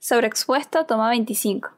Sobreexpuesto 0.00 0.84
toma 0.86 1.10
25. 1.10 1.70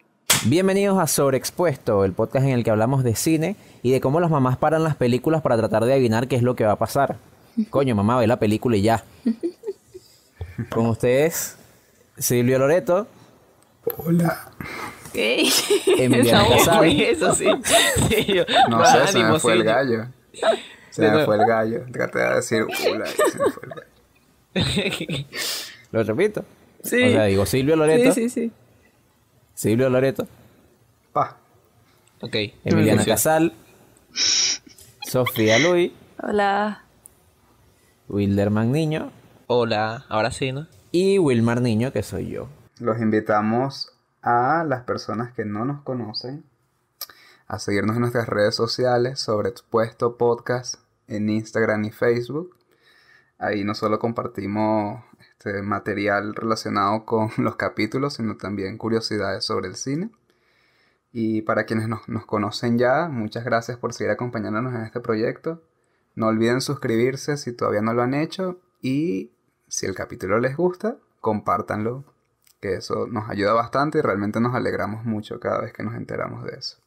Bienvenidos 0.47 0.99
a 0.99 1.07
Sobreexpuesto, 1.07 2.05
el 2.05 2.13
podcast 2.13 2.47
en 2.47 2.53
el 2.53 2.65
que 2.65 2.71
hablamos 2.71 3.05
de 3.05 3.15
cine 3.15 3.57
y 3.83 3.91
de 3.93 4.01
cómo 4.01 4.21
las 4.21 4.31
mamás 4.31 4.57
paran 4.57 4.83
las 4.85 4.97
películas 4.97 5.43
para 5.43 5.57
tratar 5.57 5.85
de 5.85 5.93
adivinar 5.93 6.29
qué 6.29 6.37
es 6.37 6.43
lo 6.43 6.55
que 6.57 6.65
va 6.65 6.73
a 6.73 6.77
pasar. 6.77 7.17
Coño, 7.71 7.95
mamá, 7.95 8.19
ve 8.19 8.27
la 8.27 8.39
película 8.39 8.77
y 8.77 8.83
ya. 8.83 9.05
Con 10.71 10.87
ustedes, 10.87 11.57
Silvio 12.19 12.59
Loreto, 12.59 13.07
Hola. 13.99 14.51
Eso 17.03 17.35
sí. 17.35 17.47
Sí, 18.09 18.25
yo- 18.35 18.45
No 18.69 18.85
sé, 18.87 19.07
se 19.09 19.19
me 19.25 19.39
fue 19.41 19.55
el 19.55 19.65
gallo. 19.65 20.07
Se 20.91 21.11
me 21.11 21.25
fue 21.25 21.37
el 21.37 21.47
gallo. 21.47 21.85
Traté 21.93 22.19
de 22.19 22.35
decir 22.35 22.63
hola 22.63 23.07
y 23.07 23.31
se 23.31 23.39
me 23.39 23.51
fue 23.51 23.63
el 23.65 23.71
gallo. 23.71 25.27
lo 25.93 26.03
repito. 26.03 26.45
Sí. 26.83 27.03
O 27.05 27.11
sea, 27.11 27.25
digo 27.25 27.47
Silvio 27.47 27.77
Loreto, 27.77 28.13
Sí, 28.13 28.29
sí, 28.29 28.31
sí. 28.49 28.53
Silvio 29.55 29.91
Loreto, 29.91 30.27
Pa. 31.13 31.37
ok. 32.21 32.35
Emiliana. 32.65 33.05
Casal, 33.05 33.53
Sofía 35.03 35.59
Luis, 35.59 35.93
Hola. 36.23 36.85
Wilderman 38.09 38.73
Niño 38.73 39.13
Hola, 39.47 40.05
ahora 40.09 40.31
sí, 40.31 40.53
¿no? 40.53 40.67
y 40.93 41.19
Wilmar 41.19 41.61
Niño, 41.61 41.93
que 41.93 42.03
soy 42.03 42.29
yo. 42.31 42.49
Los 42.79 42.99
invitamos 43.01 43.93
a 44.23 44.65
las 44.67 44.85
personas 44.85 45.33
que 45.35 45.45
no 45.45 45.65
nos 45.65 45.83
conocen 45.83 46.45
a 47.47 47.59
seguirnos 47.59 47.97
en 47.97 48.01
nuestras 48.03 48.29
redes 48.29 48.55
sociales 48.55 49.21
sobre 49.21 49.51
Expuesto 49.51 50.17
Podcast 50.17 50.77
en 51.11 51.29
Instagram 51.29 51.85
y 51.85 51.91
Facebook. 51.91 52.57
Ahí 53.39 53.65
no 53.65 53.75
solo 53.75 53.99
compartimos 53.99 55.03
este 55.19 55.63
material 55.63 56.35
relacionado 56.35 57.05
con 57.05 57.31
los 57.39 57.57
capítulos, 57.57 58.15
sino 58.15 58.37
también 58.37 58.79
curiosidades 58.79 59.45
sobre 59.45 59.69
el 59.69 59.77
cine. 59.77 60.11
Y 61.13 61.43
para 61.43 61.65
quienes 61.65 61.89
nos, 61.89 62.09
nos 62.09 62.25
conocen 62.25 62.79
ya, 62.79 63.09
muchas 63.09 63.45
gracias 63.45 63.77
por 63.79 63.93
seguir 63.93 64.13
acompañándonos 64.13 64.75
en 64.75 64.83
este 64.83 65.01
proyecto. 65.01 65.63
No 66.15 66.29
olviden 66.29 66.61
suscribirse 66.61 67.37
si 67.37 67.53
todavía 67.53 67.83
no 67.83 67.93
lo 67.93 68.03
han 68.03 68.15
hecho 68.15 68.61
y 68.81 69.33
si 69.69 69.87
el 69.87 69.95
capítulo 69.95 70.39
les 70.39 70.57
gusta, 70.57 70.97
compártanlo, 71.21 72.05
que 72.61 72.75
eso 72.75 73.07
nos 73.07 73.29
ayuda 73.29 73.53
bastante 73.53 73.99
y 73.99 74.03
realmente 74.03 74.41
nos 74.41 74.55
alegramos 74.55 75.05
mucho 75.05 75.41
cada 75.41 75.61
vez 75.61 75.73
que 75.73 75.83
nos 75.83 75.95
enteramos 75.95 76.45
de 76.45 76.53
eso. 76.53 76.79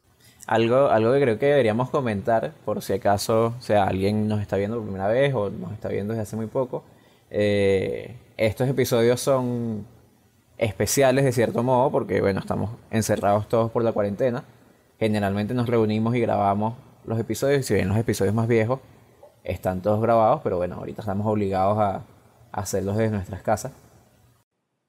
Algo, 0.48 0.88
algo 0.90 1.14
que 1.14 1.22
creo 1.22 1.40
que 1.40 1.46
deberíamos 1.48 1.90
comentar, 1.90 2.54
por 2.66 2.82
si 2.82 2.94
acaso, 2.94 3.54
o 3.58 3.62
sea, 3.62 3.86
alguien 3.86 4.28
nos 4.28 4.42
está 4.42 4.58
viendo 4.58 4.76
por 4.78 4.86
primera 4.86 5.08
vez 5.08 5.34
o 5.34 5.50
nos 5.50 5.72
está 5.72 5.88
viendo 5.90 6.14
desde 6.14 6.24
hace 6.24 6.36
muy 6.36 6.48
poco. 6.48 6.84
eh, 7.30 8.18
estos 8.38 8.68
episodios 8.68 9.22
son 9.22 9.86
especiales 10.58 11.26
de 11.26 11.32
cierto 11.32 11.64
modo, 11.64 11.92
porque 11.92 12.22
bueno, 12.22 12.40
estamos 12.40 12.72
encerrados 12.92 13.48
todos 13.50 13.72
por 13.72 13.84
la 13.84 13.92
cuarentena. 13.94 14.44
Generalmente 15.00 15.54
nos 15.54 15.68
reunimos 15.70 16.16
y 16.16 16.22
grabamos 16.22 16.76
los 17.06 17.20
episodios, 17.20 17.66
si 17.66 17.74
bien 17.76 17.88
los 17.90 17.98
episodios 17.98 18.34
más 18.36 18.48
viejos 18.48 18.80
están 19.44 19.82
todos 19.82 20.02
grabados, 20.02 20.42
pero 20.44 20.58
bueno, 20.58 20.76
ahorita 20.76 21.02
estamos 21.02 21.28
obligados 21.28 21.78
a, 21.80 21.96
a 22.52 22.62
hacerlos 22.62 22.98
desde 22.98 23.12
nuestras 23.12 23.42
casas. 23.44 23.72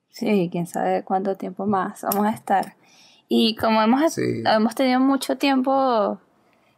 Sí, 0.09 0.49
quién 0.51 0.67
sabe 0.67 1.03
cuánto 1.05 1.37
tiempo 1.37 1.67
más 1.67 2.03
vamos 2.03 2.27
a 2.27 2.31
estar. 2.31 2.75
Y 3.29 3.57
como 3.57 3.83
hemos, 3.83 4.13
Sí. 4.15 4.43
hemos 4.45 4.75
tenido 4.75 5.01
mucho 5.01 5.37
tiempo, 5.37 6.19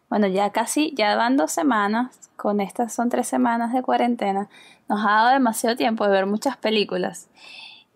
bueno, 0.08 0.26
ya 0.28 0.50
casi, 0.50 0.94
ya 0.96 1.16
van 1.16 1.36
dos 1.36 1.52
semanas, 1.52 2.30
con 2.36 2.60
estas 2.60 2.94
son 2.94 3.08
tres 3.08 3.26
semanas 3.26 3.72
de 3.72 3.82
cuarentena, 3.82 4.48
nos 4.88 5.00
ha 5.04 5.10
dado 5.10 5.30
demasiado 5.30 5.76
tiempo 5.76 6.04
de 6.04 6.10
ver 6.10 6.26
muchas 6.26 6.56
películas. 6.56 7.28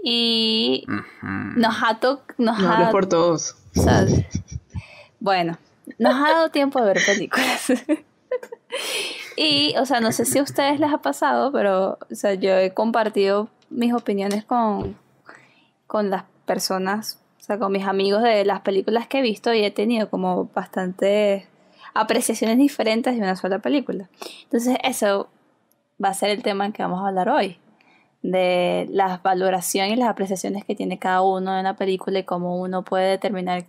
Y 0.02 0.86
nos 1.56 1.76
ha 1.82 1.98
tocado... 2.00 2.34
Nos 2.38 2.58
No 2.58 2.68
ha, 2.68 2.76
hables 2.76 2.90
por 2.90 3.06
todos. 3.06 3.56
o 3.76 3.80
sea, 3.82 4.06
bueno, 5.20 5.58
nos 5.98 6.14
ha 6.14 6.32
dado 6.32 6.48
tiempo 6.50 6.80
de 6.80 6.86
ver 6.94 7.04
películas. 7.04 7.66
y, 9.36 9.74
o 9.78 9.84
sea, 9.86 10.00
no 10.00 10.10
sé 10.12 10.24
si 10.24 10.38
a 10.38 10.42
ustedes 10.42 10.80
les 10.80 10.92
ha 10.92 10.98
pasado, 10.98 11.52
pero, 11.52 11.98
o 12.10 12.14
sea, 12.14 12.34
yo 12.34 12.56
he 12.56 12.72
compartido 12.72 13.48
mis 13.68 13.92
opiniones 13.92 14.44
con, 14.44 14.96
con 15.86 16.10
las 16.10 16.24
personas, 16.46 17.19
sea, 17.50 17.58
con 17.58 17.72
mis 17.72 17.86
amigos 17.86 18.22
de 18.22 18.44
las 18.44 18.60
películas 18.60 19.06
que 19.08 19.18
he 19.18 19.22
visto 19.22 19.52
y 19.52 19.64
he 19.64 19.70
tenido 19.70 20.08
como 20.08 20.46
bastantes 20.54 21.44
apreciaciones 21.94 22.58
diferentes 22.58 23.14
de 23.14 23.20
una 23.20 23.34
sola 23.36 23.58
película. 23.58 24.08
Entonces, 24.44 24.78
eso 24.84 25.28
va 26.02 26.10
a 26.10 26.14
ser 26.14 26.30
el 26.30 26.42
tema 26.42 26.72
que 26.72 26.82
vamos 26.82 27.02
a 27.02 27.08
hablar 27.08 27.28
hoy 27.28 27.58
de 28.22 28.86
la 28.90 29.18
valoración 29.18 29.88
y 29.88 29.96
las 29.96 30.08
apreciaciones 30.08 30.64
que 30.64 30.76
tiene 30.76 30.98
cada 30.98 31.22
uno 31.22 31.54
de 31.54 31.60
una 31.60 31.76
película 31.76 32.18
y 32.18 32.24
cómo 32.24 32.60
uno 32.60 32.84
puede 32.84 33.08
determinar 33.08 33.64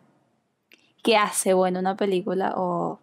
qué 1.03 1.17
hace 1.17 1.53
buena 1.53 1.79
una 1.79 1.95
película 1.95 2.53
o 2.55 2.99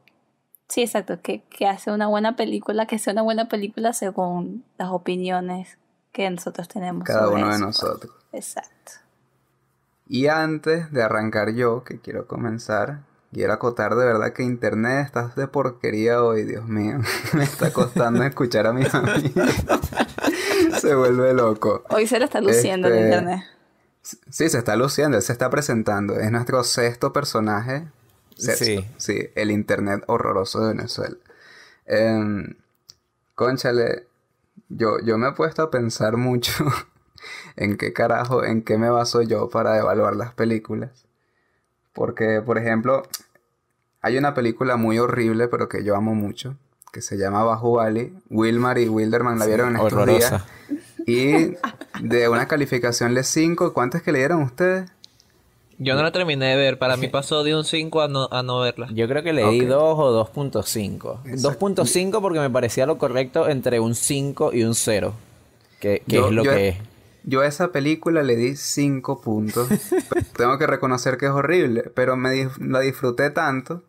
sí 0.69 0.83
exacto 0.83 1.21
qué, 1.23 1.43
qué 1.49 1.67
hace 1.67 1.91
una 1.91 2.07
buena 2.07 2.37
película 2.37 2.87
que 2.87 2.99
sea 2.99 3.15
una 3.15 3.23
buena 3.23 3.49
película 3.49 3.95
según 3.95 4.63
las 4.77 4.91
opiniones 4.91 5.79
que 6.13 6.29
nosotros 6.29 6.69
tenemos 6.69 7.05
Cada 7.05 7.25
sobre 7.25 7.43
uno 7.43 7.53
de 7.53 7.59
nosotros. 7.59 8.13
exacto 8.33 9.08
Y 10.09 10.27
antes 10.29 10.91
de 10.91 11.03
arrancar 11.03 11.53
yo, 11.55 11.85
que 11.85 12.01
quiero 12.01 12.27
comenzar, 12.27 13.01
quiero 13.33 13.53
acotar 13.53 13.95
de 13.95 14.07
verdad 14.07 14.33
que 14.33 14.43
internet 14.43 15.05
estás 15.07 15.37
de 15.37 15.47
porquería 15.49 16.23
hoy, 16.23 16.45
Dios 16.45 16.67
mío. 16.67 16.99
Me 17.35 17.45
está 17.45 17.73
costando 17.73 18.23
escuchar 18.25 18.67
a 18.67 18.73
mis 18.73 18.93
amigos. 18.95 19.33
Se 20.81 20.95
vuelve 20.95 21.35
loco. 21.35 21.85
hoy 21.91 22.07
se 22.07 22.19
lo 22.19 22.25
está 22.27 22.41
luciendo 22.41 22.89
en 22.89 22.95
Este, 22.95 23.05
internet 23.07 23.43
Sí, 24.31 24.49
se 24.49 24.59
está 24.59 24.77
luciendo, 24.77 25.17
él 25.19 25.23
se 25.23 25.33
está 25.33 25.51
presentando. 25.51 26.15
Es 26.19 26.31
nuestro 26.31 26.63
sexto 26.65 27.13
personaje. 27.13 27.89
Sexto, 28.37 28.65
Sí. 28.65 28.87
sí. 28.97 29.29
el 29.35 29.51
internet 29.51 30.03
horroroso 30.07 30.61
de 30.61 30.69
Venezuela. 30.75 31.17
Em, 31.85 32.55
cónchale, 33.35 34.07
yo, 34.69 34.99
yo 35.01 35.19
me 35.19 35.29
he 35.29 35.33
puesto 35.33 35.63
a 35.63 35.71
pensar 35.71 36.17
mucho 36.17 36.53
en 37.57 37.77
qué 37.77 37.93
carajo, 37.93 38.45
en 38.45 38.63
qué 38.63 38.79
me 38.79 38.91
baso 38.91 39.23
yo 39.23 39.49
para 39.51 39.79
evaluar 39.79 40.17
las 40.17 40.33
películas. 40.35 40.91
Porque, 41.93 42.43
por 42.45 42.59
ejemplo, 42.59 43.03
hay 44.03 44.17
una 44.19 44.35
película 44.35 44.77
muy 44.77 44.99
horrible, 44.99 45.49
pero 45.49 45.69
que 45.69 45.83
yo 45.85 45.97
amo 45.97 46.15
mucho, 46.15 46.57
que 46.93 47.03
se 47.03 47.17
llama 47.17 47.43
Bahubali. 47.45 48.13
Wilmar 48.31 48.79
y 48.79 48.89
Wilderman 48.89 49.39
la 49.39 49.47
vieron 49.47 49.77
en 49.77 49.83
estos 49.87 50.07
días. 50.07 50.45
Y 51.07 51.55
de 52.03 52.29
una 52.29 52.47
calificación 52.47 53.15
de 53.15 53.25
5, 53.25 53.73
¿cuántas 53.73 54.03
que 54.03 54.13
le 54.13 54.19
dieron 54.19 54.43
ustedes? 54.43 54.91
Yo 55.81 55.95
no 55.95 56.03
la 56.03 56.11
terminé 56.13 56.47
de 56.47 56.57
ver. 56.57 56.79
Para 56.79 56.97
mí 56.97 57.09
pasó 57.13 57.43
de 57.45 57.55
un 57.57 57.65
5 57.65 58.03
a 58.03 58.09
no, 58.09 58.29
a 58.31 58.43
no 58.43 58.61
verla. 58.61 58.89
Yo 58.93 59.09
creo 59.09 59.23
que 59.23 59.33
le 59.33 59.49
di 59.49 59.63
Ok. 59.63 59.69
2 59.69 59.83
o 59.99 60.25
2.5. 60.33 61.21
Exacto. 61.27 61.67
2.5 61.67 62.21
porque 62.21 62.41
me 62.41 62.51
parecía 62.51 62.85
lo 62.85 62.99
correcto 62.99 63.49
entre 63.49 63.81
un 63.81 63.95
5 63.95 64.53
y 64.53 64.65
un 64.65 64.75
0. 64.75 65.15
Que, 65.81 66.03
que 66.07 66.17
Yo- 66.17 66.27
es 66.27 66.33
lo 66.33 66.45
yo- 66.45 66.51
que 66.53 66.69
es. 66.69 66.77
Yo 67.29 67.43
a 67.43 67.47
esa 67.47 67.73
película 67.73 68.23
le 68.23 68.37
di 68.37 68.57
5 68.57 69.21
puntos. 69.21 69.69
Tengo 70.39 70.57
que 70.57 70.67
reconocer 70.67 71.19
que 71.19 71.27
es 71.27 71.33
horrible, 71.33 71.93
pero 71.95 72.17
me 72.17 72.49
la 72.59 72.81
disfruté 72.81 73.29
tanto 73.29 73.85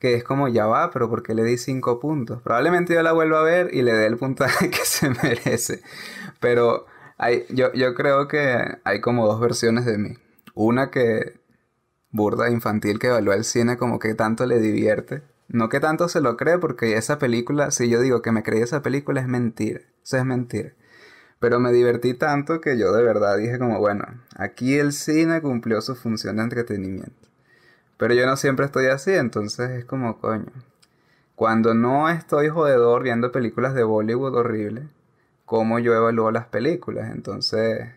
que 0.00 0.14
es 0.14 0.24
como 0.24 0.48
ya 0.48 0.66
va, 0.66 0.90
pero 0.90 1.08
¿por 1.08 1.22
qué 1.22 1.34
le 1.34 1.44
di 1.44 1.56
5 1.56 2.00
puntos? 2.00 2.42
Probablemente 2.42 2.92
yo 2.92 3.02
la 3.04 3.12
vuelva 3.12 3.38
a 3.38 3.44
ver 3.44 3.72
y 3.72 3.82
le 3.82 3.92
dé 3.92 4.06
el 4.06 4.16
puntaje 4.16 4.70
que 4.70 4.84
se 4.84 5.08
merece. 5.08 5.82
Pero 6.40 6.86
hay, 7.16 7.46
yo, 7.48 7.72
yo 7.74 7.94
creo 7.94 8.26
que 8.26 8.58
hay 8.82 9.00
como 9.00 9.28
dos 9.28 9.38
versiones 9.38 9.84
de 9.84 9.96
mí. 9.96 10.14
Una 10.54 10.90
que 10.90 11.38
burda 12.10 12.50
infantil 12.50 12.98
que 12.98 13.06
evalúa 13.06 13.36
el 13.36 13.44
cine 13.44 13.76
como 13.76 14.00
que 14.00 14.14
tanto 14.14 14.46
le 14.46 14.58
divierte. 14.58 15.22
No 15.46 15.68
que 15.68 15.78
tanto 15.78 16.08
se 16.08 16.20
lo 16.20 16.36
cree, 16.36 16.58
porque 16.58 16.96
esa 16.96 17.20
película, 17.20 17.70
si 17.70 17.88
yo 17.88 18.00
digo 18.00 18.20
que 18.20 18.32
me 18.32 18.42
creí 18.42 18.62
esa 18.62 18.82
película, 18.82 19.20
es 19.20 19.28
mentira. 19.28 19.80
Eso 20.02 20.16
es 20.16 20.24
mentira. 20.24 20.72
Pero 21.44 21.60
me 21.60 21.72
divertí 21.72 22.14
tanto 22.14 22.62
que 22.62 22.78
yo 22.78 22.90
de 22.94 23.02
verdad 23.02 23.36
dije 23.36 23.58
como, 23.58 23.78
bueno, 23.78 24.06
aquí 24.34 24.78
el 24.78 24.94
cine 24.94 25.42
cumplió 25.42 25.82
su 25.82 25.94
función 25.94 26.36
de 26.38 26.42
entretenimiento. 26.44 27.28
Pero 27.98 28.14
yo 28.14 28.24
no 28.24 28.38
siempre 28.38 28.64
estoy 28.64 28.86
así, 28.86 29.12
entonces 29.12 29.68
es 29.72 29.84
como, 29.84 30.16
coño. 30.16 30.46
Cuando 31.34 31.74
no 31.74 32.08
estoy 32.08 32.48
jodedor 32.48 33.02
viendo 33.02 33.30
películas 33.30 33.74
de 33.74 33.82
Bollywood 33.84 34.34
horrible, 34.34 34.88
¿cómo 35.44 35.78
yo 35.80 35.92
evalúo 35.94 36.30
las 36.30 36.46
películas? 36.46 37.10
Entonces, 37.12 37.90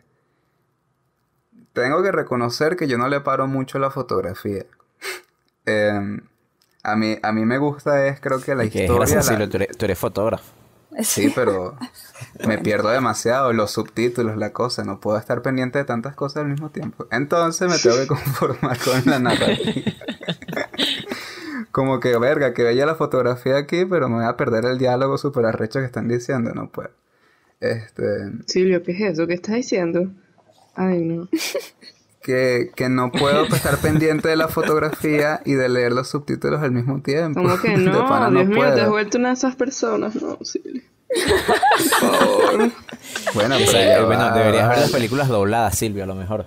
tengo 1.71 2.03
que 2.03 2.11
reconocer 2.11 2.75
que 2.75 2.89
yo 2.89 2.97
no 2.97 3.07
le 3.07 3.21
paro 3.21 3.47
mucho 3.47 3.79
la 3.79 3.91
fotografía. 3.91 4.65
Em, 5.65 6.19
a, 6.83 6.95
mí, 6.97 7.17
a 7.23 7.31
mí 7.31 7.45
me 7.45 7.59
gusta 7.59 8.07
es, 8.07 8.19
creo 8.19 8.41
que 8.41 8.55
la 8.55 8.63
Es 8.63 8.75
es 8.75 8.81
historia... 8.81 8.97
gracioso, 8.97 9.31
la- 9.31 9.37
Silvio, 9.37 9.49
tú, 9.49 9.55
eres, 9.57 9.77
tú 9.77 9.85
eres 9.85 9.97
fotógrafo. 9.99 10.56
Sí, 11.01 11.31
pero 11.33 11.77
me 12.47 12.57
pierdo 12.57 12.89
demasiado 12.89 13.53
los 13.53 13.71
subtítulos, 13.71 14.37
la 14.37 14.53
cosa, 14.53 14.83
no 14.83 14.99
puedo 14.99 15.17
estar 15.17 15.41
pendiente 15.41 15.79
de 15.79 15.85
tantas 15.85 16.15
cosas 16.15 16.43
al 16.43 16.49
mismo 16.49 16.69
tiempo. 16.69 17.07
Entonces 17.11 17.69
me 17.69 17.77
tengo 17.77 17.97
que 17.97 18.07
conformar 18.07 18.77
con 18.79 19.01
la 19.05 19.19
narrativa. 19.19 19.91
Como 21.71 21.99
que, 21.99 22.17
verga, 22.17 22.53
que 22.53 22.63
veía 22.63 22.85
la 22.85 22.95
fotografía 22.95 23.57
aquí, 23.57 23.85
pero 23.85 24.09
me 24.09 24.15
voy 24.15 24.25
a 24.25 24.35
perder 24.37 24.65
el 24.65 24.79
diálogo 24.79 25.17
súper 25.17 25.45
arrecho 25.45 25.79
que 25.79 25.85
están 25.85 26.07
diciendo, 26.07 26.51
no 26.53 26.71
puedo. 26.71 26.89
Este, 27.59 28.31
Silvio, 28.45 28.81
¿qué 28.83 28.93
es 28.93 29.01
eso? 29.13 29.27
¿Qué 29.27 29.35
estás 29.35 29.55
diciendo? 29.55 30.09
Ay, 30.75 31.03
no. 31.03 31.27
que, 32.27 32.71
que 32.75 32.89
no 32.89 33.09
puedo 33.09 33.45
estar 33.55 33.77
pendiente 33.77 34.27
de 34.27 34.35
la 34.35 34.49
fotografía 34.49 35.41
y 35.45 35.53
de 35.53 35.69
leer 35.69 35.93
los 35.93 36.09
subtítulos 36.09 36.61
al 36.61 36.71
mismo 36.71 37.01
tiempo. 37.01 37.41
¿Cómo 37.41 37.57
que 37.59 37.69
no? 37.77 38.29
Dios 38.29 38.47
mío, 38.47 38.59
te 38.59 38.65
has 38.67 38.73
puedo. 38.75 38.89
vuelto 38.91 39.17
una 39.17 39.29
de 39.29 39.33
esas 39.35 39.55
personas. 39.55 40.13
No. 40.15 40.37
Por 40.37 40.49
favor. 42.09 42.71
Bueno, 43.33 43.55
pero 43.65 43.71
ya 43.71 44.03
bueno, 44.05 44.23
va. 44.25 44.37
deberías 44.37 44.67
ver 44.69 44.77
las 44.79 44.91
películas 44.91 45.29
dobladas, 45.29 45.77
Silvio, 45.77 46.03
a 46.03 46.07
lo 46.07 46.15
mejor. 46.15 46.45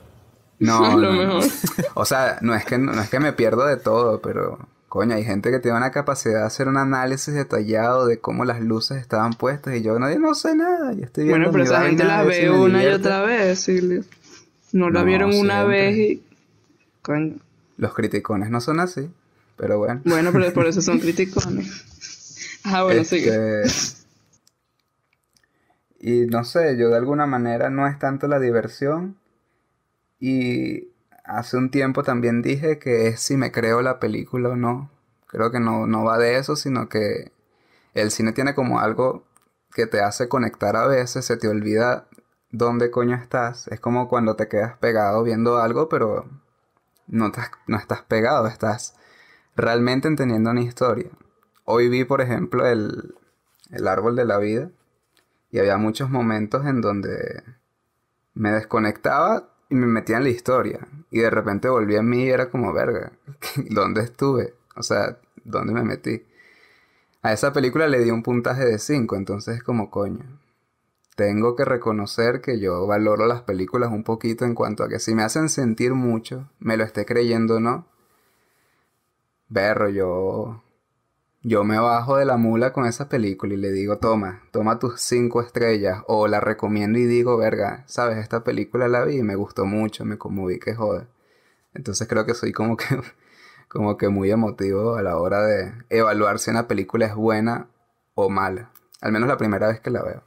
No, 0.58 0.96
Lo 0.98 1.12
no. 1.14 1.18
mejor. 1.18 1.44
O 1.94 2.04
sea, 2.04 2.36
no 2.42 2.54
es 2.54 2.66
que 2.66 2.76
no 2.76 2.92
es 3.00 3.08
que 3.08 3.20
me 3.20 3.32
pierdo 3.32 3.64
de 3.64 3.78
todo, 3.78 4.20
pero 4.20 4.58
coño, 4.88 5.14
hay 5.14 5.24
gente 5.24 5.50
que 5.50 5.60
tiene 5.60 5.78
una 5.78 5.90
capacidad 5.92 6.40
de 6.40 6.46
hacer 6.46 6.68
un 6.68 6.76
análisis 6.76 7.32
detallado 7.32 8.06
de 8.06 8.18
cómo 8.18 8.44
las 8.44 8.60
luces 8.60 8.98
estaban 8.98 9.32
puestas 9.32 9.74
y 9.76 9.82
yo 9.82 9.98
no, 9.98 10.10
yo 10.12 10.18
no 10.18 10.34
sé 10.34 10.54
nada, 10.54 10.92
yo 10.92 11.04
estoy 11.04 11.24
viendo 11.24 11.50
Bueno, 11.50 11.52
pero 11.52 11.64
esa 11.64 11.86
gente 11.86 12.02
vaina, 12.02 12.16
la 12.16 12.20
a 12.20 12.24
ver 12.24 12.34
si 12.34 12.42
ve 12.42 12.50
una 12.50 12.82
y 12.84 12.86
otra 12.88 13.22
vez, 13.22 13.60
Silvio. 13.60 14.02
No 14.72 14.90
la 14.90 15.02
No, 15.02 15.04
vieron 15.04 15.34
una 15.34 15.64
siempre. 15.64 15.66
vez 15.66 15.96
y... 15.96 16.22
Coño. 17.02 17.36
Los 17.76 17.94
criticones 17.94 18.50
no 18.50 18.60
son 18.60 18.80
así, 18.80 19.10
pero 19.56 19.78
bueno. 19.78 20.04
Bueno, 20.04 20.32
pero 20.32 20.52
por 20.52 20.66
eso 20.66 20.80
son 20.82 20.98
criticones. 21.00 21.84
Ah, 22.64 22.82
bueno, 22.84 23.04
sigue. 23.04 23.36
Este, 23.64 24.00
Y 26.00 26.26
no 26.26 26.44
sé, 26.44 26.76
yo 26.78 26.88
de 26.90 26.96
alguna 26.96 27.26
manera 27.26 27.70
no 27.70 27.86
es 27.86 27.98
tanto 27.98 28.26
la 28.28 28.40
diversión. 28.40 29.16
Y 30.18 30.88
hace 31.24 31.56
un 31.56 31.70
tiempo 31.70 32.02
también 32.02 32.42
dije 32.42 32.78
que 32.78 33.08
es 33.08 33.20
si 33.20 33.36
me 33.36 33.52
creo 33.52 33.82
la 33.82 33.98
película 34.00 34.50
o 34.50 34.56
no. 34.56 34.90
Creo 35.26 35.50
que 35.52 35.60
no, 35.60 35.86
no 35.86 36.04
va 36.04 36.18
de 36.18 36.38
eso, 36.38 36.56
sino 36.56 36.88
que 36.88 37.32
el 37.94 38.10
cine 38.10 38.32
tiene 38.32 38.54
como 38.54 38.80
algo 38.80 39.24
que 39.74 39.86
te 39.86 40.00
hace 40.00 40.28
conectar 40.28 40.76
a 40.76 40.86
veces, 40.88 41.24
se 41.26 41.36
te 41.36 41.48
olvida 41.48 42.06
dónde 42.52 42.90
coño 42.90 43.16
estás. 43.16 43.68
Es 43.68 43.80
como 43.80 44.08
cuando 44.08 44.36
te 44.36 44.48
quedas 44.48 44.78
pegado 44.78 45.22
viendo 45.22 45.58
algo, 45.58 45.88
pero 45.88 46.26
no, 47.08 47.26
estás- 47.28 47.52
no 47.68 47.78
estás 47.78 48.02
pegado, 48.02 48.46
estás 48.48 48.96
realmente 49.56 50.08
entendiendo 50.08 50.50
una 50.50 50.62
historia. 50.62 51.10
Hoy 51.64 51.88
vi, 51.88 52.04
por 52.04 52.20
ejemplo, 52.22 52.66
el, 52.66 53.14
el 53.70 53.88
árbol 53.88 54.16
de 54.16 54.24
la 54.26 54.38
vida 54.38 54.70
y 55.52 55.60
había 55.60 55.78
muchos 55.78 56.10
momentos 56.10 56.66
en 56.66 56.80
donde 56.82 57.44
me 58.34 58.50
desconectaba 58.52 59.50
y 59.68 59.74
me 59.76 59.86
metía 59.86 60.16
en 60.18 60.24
la 60.24 60.30
historia. 60.30 60.88
Y 61.10 61.20
de 61.20 61.30
repente 61.30 61.68
volví 61.68 61.96
a 61.96 62.02
mí 62.02 62.24
y 62.24 62.30
era 62.30 62.50
como, 62.50 62.72
verga, 62.72 63.12
¿dónde 63.70 64.02
estuve? 64.02 64.54
O 64.76 64.82
sea, 64.82 65.18
¿dónde 65.44 65.72
me 65.72 65.82
metí? 65.84 66.24
A 67.22 67.32
esa 67.32 67.52
película 67.52 67.88
le 67.88 68.00
di 68.00 68.10
un 68.10 68.22
puntaje 68.22 68.64
de 68.64 68.78
5, 68.80 69.16
entonces 69.16 69.58
es 69.58 69.62
como 69.62 69.90
coño. 69.90 70.39
Tengo 71.16 71.56
que 71.56 71.64
reconocer 71.64 72.40
que 72.40 72.60
yo 72.60 72.86
valoro 72.86 73.26
las 73.26 73.42
películas 73.42 73.90
un 73.92 74.04
poquito 74.04 74.44
en 74.44 74.54
cuanto 74.54 74.84
a 74.84 74.88
que 74.88 74.98
si 74.98 75.14
me 75.14 75.22
hacen 75.22 75.48
sentir 75.48 75.94
mucho, 75.94 76.48
me 76.58 76.76
lo 76.76 76.84
esté 76.84 77.04
creyendo 77.04 77.56
o 77.56 77.60
no. 77.60 77.86
Berro, 79.48 79.88
yo 79.88 80.62
yo 81.42 81.64
me 81.64 81.78
bajo 81.78 82.18
de 82.18 82.26
la 82.26 82.36
mula 82.36 82.72
con 82.74 82.84
esa 82.84 83.08
película 83.08 83.54
y 83.54 83.56
le 83.56 83.72
digo, 83.72 83.96
toma, 83.98 84.42
toma 84.50 84.78
tus 84.78 85.00
cinco 85.00 85.40
estrellas. 85.40 86.02
O 86.06 86.28
la 86.28 86.38
recomiendo 86.38 86.98
y 86.98 87.06
digo, 87.06 87.38
verga, 87.38 87.82
sabes, 87.86 88.18
esta 88.18 88.44
película 88.44 88.88
la 88.88 89.04
vi 89.04 89.18
y 89.18 89.22
me 89.22 89.36
gustó 89.36 89.64
mucho, 89.64 90.04
me 90.04 90.18
conmoví, 90.18 90.58
que 90.58 90.74
joda. 90.74 91.08
Entonces 91.72 92.06
creo 92.08 92.26
que 92.26 92.34
soy 92.34 92.52
como 92.52 92.76
que, 92.76 92.84
como 93.68 93.96
que 93.96 94.08
muy 94.10 94.30
emotivo 94.30 94.96
a 94.96 95.02
la 95.02 95.16
hora 95.16 95.42
de 95.42 95.72
evaluar 95.88 96.38
si 96.38 96.50
una 96.50 96.68
película 96.68 97.06
es 97.06 97.14
buena 97.14 97.68
o 98.14 98.28
mala. 98.28 98.70
Al 99.00 99.12
menos 99.12 99.28
la 99.28 99.38
primera 99.38 99.68
vez 99.68 99.80
que 99.80 99.90
la 99.90 100.02
veo. 100.02 100.22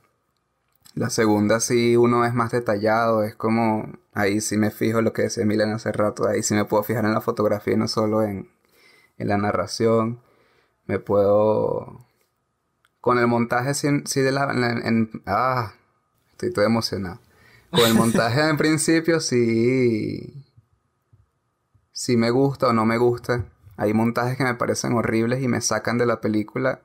La 0.96 1.10
segunda 1.10 1.60
sí 1.60 1.98
uno 1.98 2.24
es 2.26 2.34
más 2.34 2.52
detallado, 2.52 3.24
es 3.24 3.36
como, 3.36 3.94
ahí 4.14 4.42
sí 4.42 4.58
me 4.58 4.70
fijo 4.72 5.00
en 5.00 5.06
lo 5.06 5.14
que 5.14 5.24
decía 5.24 5.46
Milan 5.46 5.72
hace 5.74 5.92
rato, 5.92 6.28
ahí 6.28 6.44
sí 6.44 6.54
me 6.54 6.66
puedo 6.66 6.84
fijar 6.84 7.06
en 7.06 7.14
la 7.14 7.22
fotografía 7.22 7.74
y 7.74 7.78
no 7.78 7.88
solo 7.88 8.22
en, 8.24 8.50
en 9.18 9.28
la 9.28 9.38
narración. 9.38 10.22
Me 10.88 11.00
puedo 11.00 12.06
con 13.02 13.20
el 13.20 13.28
montaje 13.28 13.74
sí, 13.74 13.88
sí 14.06 14.22
de 14.22 14.32
la 14.32 14.52
en, 14.52 14.64
en- 14.86 15.24
ah 15.26 15.74
estoy 16.32 16.52
todo 16.54 16.66
emocionado. 16.66 17.20
Con 17.72 17.88
el 17.88 17.94
montaje 17.96 18.42
en 18.50 18.58
principio 18.60 19.20
sí 19.20 20.46
sí 21.92 22.18
me 22.18 22.30
gusta 22.32 22.68
o 22.70 22.74
no 22.74 22.86
me 22.86 22.98
gusta. 22.98 23.46
Hay 23.78 23.94
montajes 23.94 24.38
que 24.38 24.44
me 24.44 24.56
parecen 24.56 24.94
horribles 24.94 25.42
y 25.42 25.48
me 25.48 25.62
sacan 25.62 25.98
de 25.98 26.06
la 26.06 26.22
película 26.22 26.82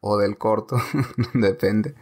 o 0.00 0.18
del 0.18 0.38
corto 0.38 0.76
depende 1.34 1.94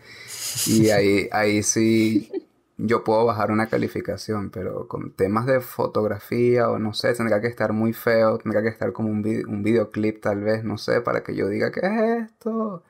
y 0.65 0.91
ahí 0.91 1.29
ahí 1.33 1.63
sí 1.63 2.33
yo 2.79 3.05
puedo 3.05 3.25
bajar 3.25 3.51
una 3.51 3.69
calificación, 3.69 4.51
pero 4.51 4.87
con 4.89 5.13
temas 5.13 5.47
de 5.47 5.61
fotografía 5.61 6.69
o 6.71 6.79
no 6.79 6.93
sé, 6.93 7.15
tendría 7.15 7.41
que 7.41 7.47
estar 7.49 7.73
muy 7.73 7.93
feo, 7.95 8.37
tendría 8.39 8.63
que 8.63 8.69
estar 8.69 8.93
como 8.93 9.09
un, 9.11 9.23
vi- 9.23 9.45
un 9.45 9.63
videoclip 9.63 10.21
tal 10.23 10.43
vez, 10.43 10.63
no 10.65 10.77
sé, 10.79 11.01
para 11.01 11.23
que 11.23 11.35
yo 11.35 11.49
diga, 11.49 11.73
¿qué 11.73 11.81
es 11.83 12.25
esto? 12.31 12.83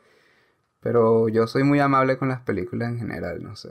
Pero 0.81 1.29
yo 1.29 1.47
soy 1.49 1.65
muy 1.65 1.81
amable 1.81 2.19
con 2.19 2.29
las 2.31 2.43
películas 2.43 2.91
en 2.91 2.99
general, 3.01 3.43
no 3.43 3.57
sé. 3.57 3.71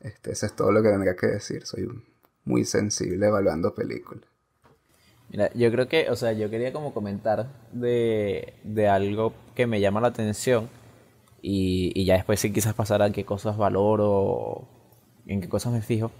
Este, 0.00 0.32
eso 0.32 0.46
es 0.46 0.56
todo 0.56 0.72
lo 0.72 0.82
que 0.82 0.88
tendría 0.88 1.16
que 1.16 1.26
decir, 1.26 1.66
soy 1.66 1.86
muy 2.46 2.64
sensible 2.64 3.26
evaluando 3.26 3.74
películas. 3.74 4.24
Mira, 5.28 5.50
yo 5.54 5.70
creo 5.72 5.88
que, 5.88 6.08
o 6.10 6.16
sea, 6.16 6.32
yo 6.32 6.48
quería 6.50 6.72
como 6.72 6.94
comentar 6.94 7.46
de, 7.72 8.54
de 8.62 8.88
algo 8.88 9.32
que 9.56 9.66
me 9.66 9.80
llama 9.80 10.00
la 10.00 10.08
atención 10.08 10.68
y, 11.48 11.92
y 11.94 12.04
ya 12.04 12.14
después 12.14 12.40
sí 12.40 12.52
quizás 12.52 12.74
pasar 12.74 13.02
a 13.02 13.10
qué 13.12 13.24
cosas 13.24 13.56
valoro, 13.56 14.64
en 15.26 15.40
qué 15.40 15.48
cosas 15.48 15.72
me 15.72 15.80
fijo, 15.80 16.10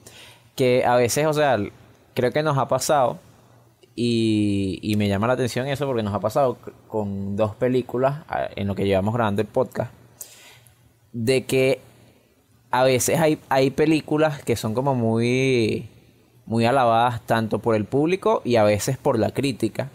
que 0.54 0.84
a 0.84 0.94
veces, 0.96 1.26
o 1.26 1.32
sea, 1.32 1.58
creo 2.14 2.30
que 2.32 2.42
nos 2.44 2.56
ha 2.58 2.68
pasado 2.68 3.18
y, 3.96 4.78
y 4.82 4.96
me 4.96 5.08
llama 5.08 5.26
la 5.26 5.32
atención 5.32 5.66
eso 5.66 5.86
porque 5.86 6.02
nos 6.04 6.14
ha 6.14 6.20
pasado 6.20 6.58
con 6.86 7.34
dos 7.36 7.56
películas 7.56 8.24
en 8.54 8.68
lo 8.68 8.74
que 8.76 8.86
llevamos 8.86 9.14
grabando 9.14 9.42
el 9.42 9.48
podcast, 9.48 9.92
de 11.12 11.44
que 11.44 11.80
a 12.70 12.84
veces 12.84 13.18
hay, 13.18 13.38
hay 13.48 13.70
películas 13.70 14.42
que 14.44 14.54
son 14.54 14.74
como 14.74 14.94
muy, 14.94 15.88
muy 16.46 16.66
alabadas 16.66 17.20
tanto 17.26 17.58
por 17.58 17.74
el 17.74 17.84
público 17.84 18.42
y 18.44 18.56
a 18.56 18.64
veces 18.64 18.96
por 18.98 19.18
la 19.18 19.30
crítica. 19.32 19.90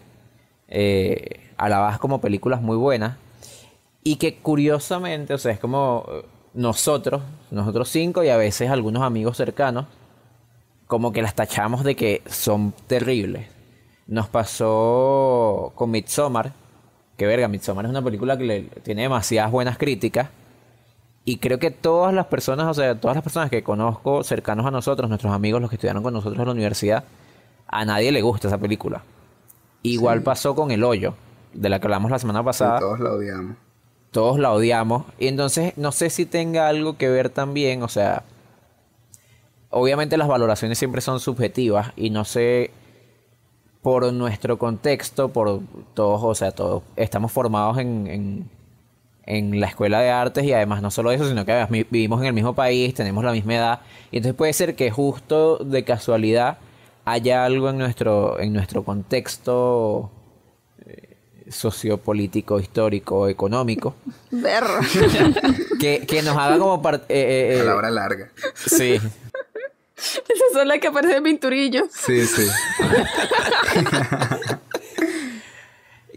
eh, 0.68 1.40
alabadas 1.58 2.00
como 2.00 2.20
películas 2.22 2.62
muy 2.62 2.78
buenas. 2.78 3.18
Y 4.04 4.16
que 4.16 4.40
curiosamente, 4.40 5.34
o 5.34 5.38
sea, 5.38 5.52
es 5.52 5.60
como 5.60 6.06
eh, 6.10 6.26
nosotros, 6.54 7.22
nosotros 7.52 7.90
cinco 7.90 8.24
y 8.24 8.30
a 8.30 8.38
veces 8.38 8.70
algunos 8.70 9.04
amigos 9.04 9.38
cercanos, 9.38 9.86
como 10.88 11.12
que 11.14 11.22
las 11.22 11.36
tachamos 11.36 11.84
de 11.84 11.96
que 11.96 12.22
son 12.28 12.74
terribles. 12.88 13.48
Nos 14.08 14.28
pasó 14.28 15.72
con 15.76 15.92
Midsommar, 15.92 16.54
que 17.18 17.26
verga, 17.28 17.48
Midsommar 17.48 17.86
es 17.86 17.92
una 17.92 18.02
película 18.04 18.38
que 18.38 18.44
le, 18.44 18.62
tiene 18.84 19.04
demasiadas 19.04 19.52
buenas 19.52 19.78
críticas. 19.78 20.30
Y 21.24 21.38
creo 21.38 21.60
que 21.60 21.70
todas 21.70 22.14
las 22.14 22.26
personas, 22.26 22.66
o 22.68 22.74
sea, 22.74 23.00
todas 23.00 23.16
las 23.16 23.24
personas 23.24 23.50
que 23.52 23.64
conozco 23.64 24.24
cercanos 24.24 24.66
a 24.66 24.72
nosotros, 24.72 25.08
nuestros 25.08 25.32
amigos, 25.32 25.62
los 25.62 25.70
que 25.70 25.76
estudiaron 25.76 26.02
con 26.02 26.14
nosotros 26.14 26.40
en 26.40 26.46
la 26.46 26.52
universidad, 26.52 27.04
a 27.68 27.86
nadie 27.86 28.12
le 28.12 28.22
gusta 28.24 28.48
esa 28.48 28.58
película. 28.58 29.04
Igual 29.84 30.24
pasó 30.24 30.56
con 30.56 30.72
El 30.72 30.84
Hoyo, 30.84 31.14
de 31.54 31.70
la 31.70 31.80
que 31.80 31.86
hablamos 31.88 32.12
la 32.12 32.20
semana 32.20 32.44
Y 32.44 32.44
pasada. 32.44 32.80
todos 32.80 33.00
la 33.00 33.12
odiamos. 33.14 33.56
Todos 34.12 34.40
la 34.40 34.52
odiamos. 34.52 35.06
Y 35.20 35.28
entonces 35.28 35.74
no 35.78 35.92
sé 35.92 36.10
si 36.10 36.26
tenga 36.26 36.68
algo 36.68 36.98
que 36.98 37.10
ver 37.10 37.30
también, 37.30 37.84
o 37.84 37.88
sea, 37.88 38.24
obviamente 39.70 40.18
las 40.18 40.28
valoraciones 40.28 40.78
siempre 40.78 41.02
son 41.02 41.20
subjetivas 41.20 41.94
y 41.96 42.10
no 42.10 42.26
sé 42.26 42.72
por 43.82 44.12
nuestro 44.14 44.58
contexto, 44.60 45.30
por 45.30 45.62
todos, 45.94 46.22
o 46.24 46.36
sea, 46.36 46.52
todos 46.52 46.84
estamos 46.96 47.32
formados 47.32 47.80
en, 47.80 48.06
en, 48.08 48.50
en 49.26 49.60
la 49.60 49.68
escuela 49.68 50.02
de 50.02 50.12
artes 50.12 50.44
y 50.44 50.54
además 50.54 50.82
no 50.82 50.92
solo 50.92 51.12
eso, 51.12 51.28
sino 51.28 51.46
que 51.46 51.54
además 51.54 51.72
vi- 51.72 51.88
vivimos 51.90 52.22
en 52.22 52.28
el 52.28 52.34
mismo 52.34 52.54
país, 52.54 52.94
tenemos 52.94 53.24
la 53.24 53.32
misma 53.32 53.56
edad 53.56 53.80
y 54.12 54.18
entonces 54.18 54.36
puede 54.38 54.54
ser 54.54 54.76
que 54.76 54.92
justo 54.92 55.58
de 55.58 55.84
casualidad 55.84 56.58
haya 57.06 57.44
algo 57.46 57.70
en 57.70 57.80
nuestro 57.80 58.40
en 58.40 58.54
nuestro 58.54 58.84
contexto 58.84 60.12
sociopolítico, 61.52 62.60
histórico, 62.60 63.28
económico 63.28 63.96
Berro. 64.32 64.80
que, 65.80 66.06
que 66.08 66.22
nos 66.22 66.36
haga 66.38 66.58
como 66.58 66.82
par- 66.82 67.04
eh, 67.10 67.54
eh, 67.54 67.56
eh, 67.56 67.60
Palabra 67.60 67.90
larga. 67.92 68.30
sí 68.56 68.94
Esas 70.02 70.52
son 70.54 70.68
las 70.68 70.80
que 70.80 70.88
aparecen 70.88 71.22
pinturillos. 71.24 71.84
Sí, 71.94 72.26
sí. 72.26 72.48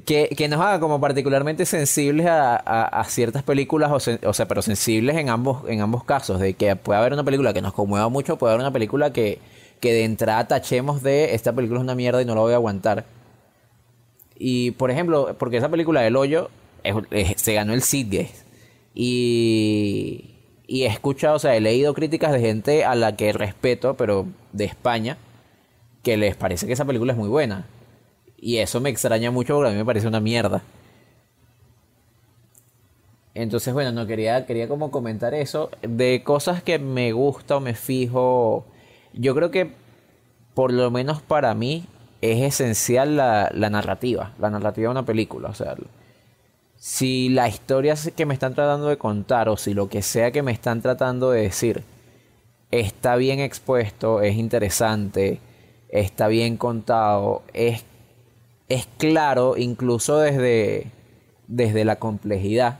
que, 0.07 0.29
que 0.37 0.49
nos 0.49 0.61
haga 0.61 0.81
como 0.81 1.01
particularmente 1.01 1.65
sensibles 1.67 2.27
a, 2.27 2.57
a- 2.57 2.87
a 3.01 3.05
ciertas 3.05 3.43
películas, 3.43 3.91
o, 3.91 3.97
sen- 3.97 4.25
o 4.27 4.33
sea, 4.35 4.47
pero 4.49 4.63
sensibles 4.63 5.17
en 5.17 5.29
ambos, 5.29 5.69
en 5.69 5.81
ambos 5.81 6.05
casos, 6.05 6.41
de 6.41 6.55
que 6.55 6.77
puede 6.77 6.99
haber 6.99 7.13
una 7.13 7.25
película 7.25 7.53
que 7.53 7.63
nos 7.63 7.73
conmueva 7.75 8.09
mucho, 8.09 8.37
puede 8.37 8.53
haber 8.55 8.63
una 8.65 8.73
película 8.73 9.13
que, 9.13 9.39
que 9.81 9.93
de 9.93 10.05
entrada 10.05 10.47
tachemos 10.49 11.03
de 11.03 11.35
esta 11.35 11.53
película 11.53 11.79
es 11.81 11.85
una 11.85 11.95
mierda 11.95 12.21
y 12.23 12.25
no 12.25 12.35
la 12.35 12.41
voy 12.41 12.53
a 12.53 12.57
aguantar. 12.57 13.05
Y 14.37 14.73
por 14.73 14.91
ejemplo, 14.91 15.37
porque 15.39 15.59
esa 15.59 15.69
película 15.69 16.01
del 16.01 16.17
hoyo 16.17 16.51
se 17.37 17.55
ganó 17.55 17.73
el 17.73 17.83
Sitges 17.83 18.45
y, 18.95 20.35
Y 20.67 20.85
he 20.85 20.87
escuchado, 20.87 21.37
o 21.37 21.39
sea, 21.39 21.55
he 21.57 21.61
leído 21.61 21.93
críticas 21.95 22.33
de 22.33 22.41
gente 22.41 22.85
a 22.85 22.95
la 22.95 23.17
que 23.17 23.33
respeto, 23.33 23.95
pero 23.95 24.27
de 24.53 24.65
España, 24.65 25.19
que 26.03 26.17
les 26.17 26.37
parece 26.37 26.67
que 26.67 26.73
esa 26.73 26.85
película 26.87 27.13
es 27.13 27.19
muy 27.19 27.29
buena. 27.29 27.67
Y 28.39 28.59
eso 28.59 28.81
me 28.81 28.91
extraña 28.91 29.31
mucho 29.31 29.55
porque 29.55 29.69
a 29.69 29.73
mí 29.73 29.79
me 29.79 29.85
parece 29.85 30.09
una 30.09 30.21
mierda. 30.21 30.63
Entonces, 33.35 33.75
bueno, 33.75 33.93
no 33.93 34.07
quería, 34.07 34.47
quería 34.47 34.69
como 34.69 34.91
comentar 34.91 35.35
eso. 35.35 35.71
De 35.83 36.23
cosas 36.23 36.63
que 36.63 36.79
me 36.79 37.13
gusta 37.13 37.57
o 37.57 37.61
me 37.61 37.75
fijo. 37.75 38.65
Yo 39.13 39.35
creo 39.35 39.51
que, 39.51 39.73
por 40.55 40.73
lo 40.73 40.91
menos 40.91 41.21
para 41.21 41.55
mí, 41.55 41.85
es 42.33 42.43
esencial 42.43 43.17
la, 43.17 43.51
la 43.53 43.71
narrativa. 43.71 44.33
La 44.39 44.51
narrativa 44.51 44.89
de 44.89 44.93
una 44.93 45.05
película. 45.05 45.49
O 45.49 45.55
sea, 45.55 45.75
si 46.77 47.29
la 47.29 47.49
historia 47.49 47.95
que 48.17 48.27
me 48.27 48.35
están 48.35 48.55
tratando 48.55 48.89
de 48.89 48.99
contar 48.99 49.49
o 49.49 49.57
si 49.57 49.75
lo 49.75 49.89
que 49.89 50.03
sea 50.03 50.33
que 50.33 50.43
me 50.43 50.53
están 50.53 50.83
tratando 50.83 51.31
de 51.31 51.43
decir 51.43 51.83
está 52.71 53.17
bien 53.17 53.41
expuesto, 53.41 54.21
es 54.21 54.37
interesante, 54.37 55.41
está 55.89 56.27
bien 56.29 56.57
contado, 56.57 57.43
es, 57.53 57.85
es 58.69 58.89
claro 58.99 59.57
incluso 59.57 60.19
desde, 60.19 60.89
desde 61.47 61.85
la 61.85 61.97
complejidad. 61.97 62.79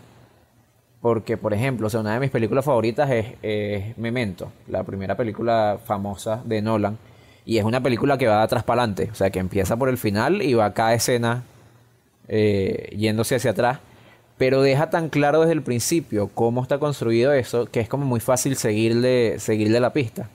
Porque, 1.01 1.37
por 1.37 1.53
ejemplo, 1.53 1.87
o 1.87 1.91
sea, 1.91 2.01
una 2.01 2.15
de 2.15 2.21
mis 2.21 2.31
películas 2.31 2.65
favoritas 2.65 3.11
es, 3.11 3.27
es 3.43 3.97
Memento, 3.99 4.51
la 4.69 4.85
primera 4.85 5.17
película 5.17 5.79
famosa 5.85 6.43
de 6.45 6.63
Nolan. 6.63 6.99
Y 7.47 7.59
es 7.59 7.65
una 7.65 7.83
película 7.83 8.17
que 8.17 8.27
va 8.27 8.39
de 8.39 8.43
atrás 8.45 8.63
para 8.65 8.83
adelante. 8.83 9.11
O 9.13 9.15
sea, 9.15 9.31
que 9.31 9.39
empieza 9.39 9.77
por 9.77 9.89
el 9.89 9.99
final 9.99 10.41
y 10.43 10.55
va 10.55 10.67
a 10.67 10.73
cada 10.75 10.95
escena 10.95 11.43
eh, 12.29 12.89
yéndose 12.97 13.37
hacia 13.37 13.51
atrás. 13.51 13.81
Pero 14.39 14.63
deja 14.63 14.91
tan 14.91 15.11
claro 15.11 15.41
desde 15.41 15.53
el 15.53 15.63
principio 15.63 16.29
cómo 16.35 16.63
está 16.63 16.79
construido 16.79 17.33
eso 17.33 17.67
que 17.67 17.81
es 17.81 17.89
como 17.89 18.05
muy 18.07 18.21
fácil 18.21 18.57
seguirle, 18.57 19.39
seguirle 19.39 19.79
la 19.79 19.93
pista. 19.93 20.29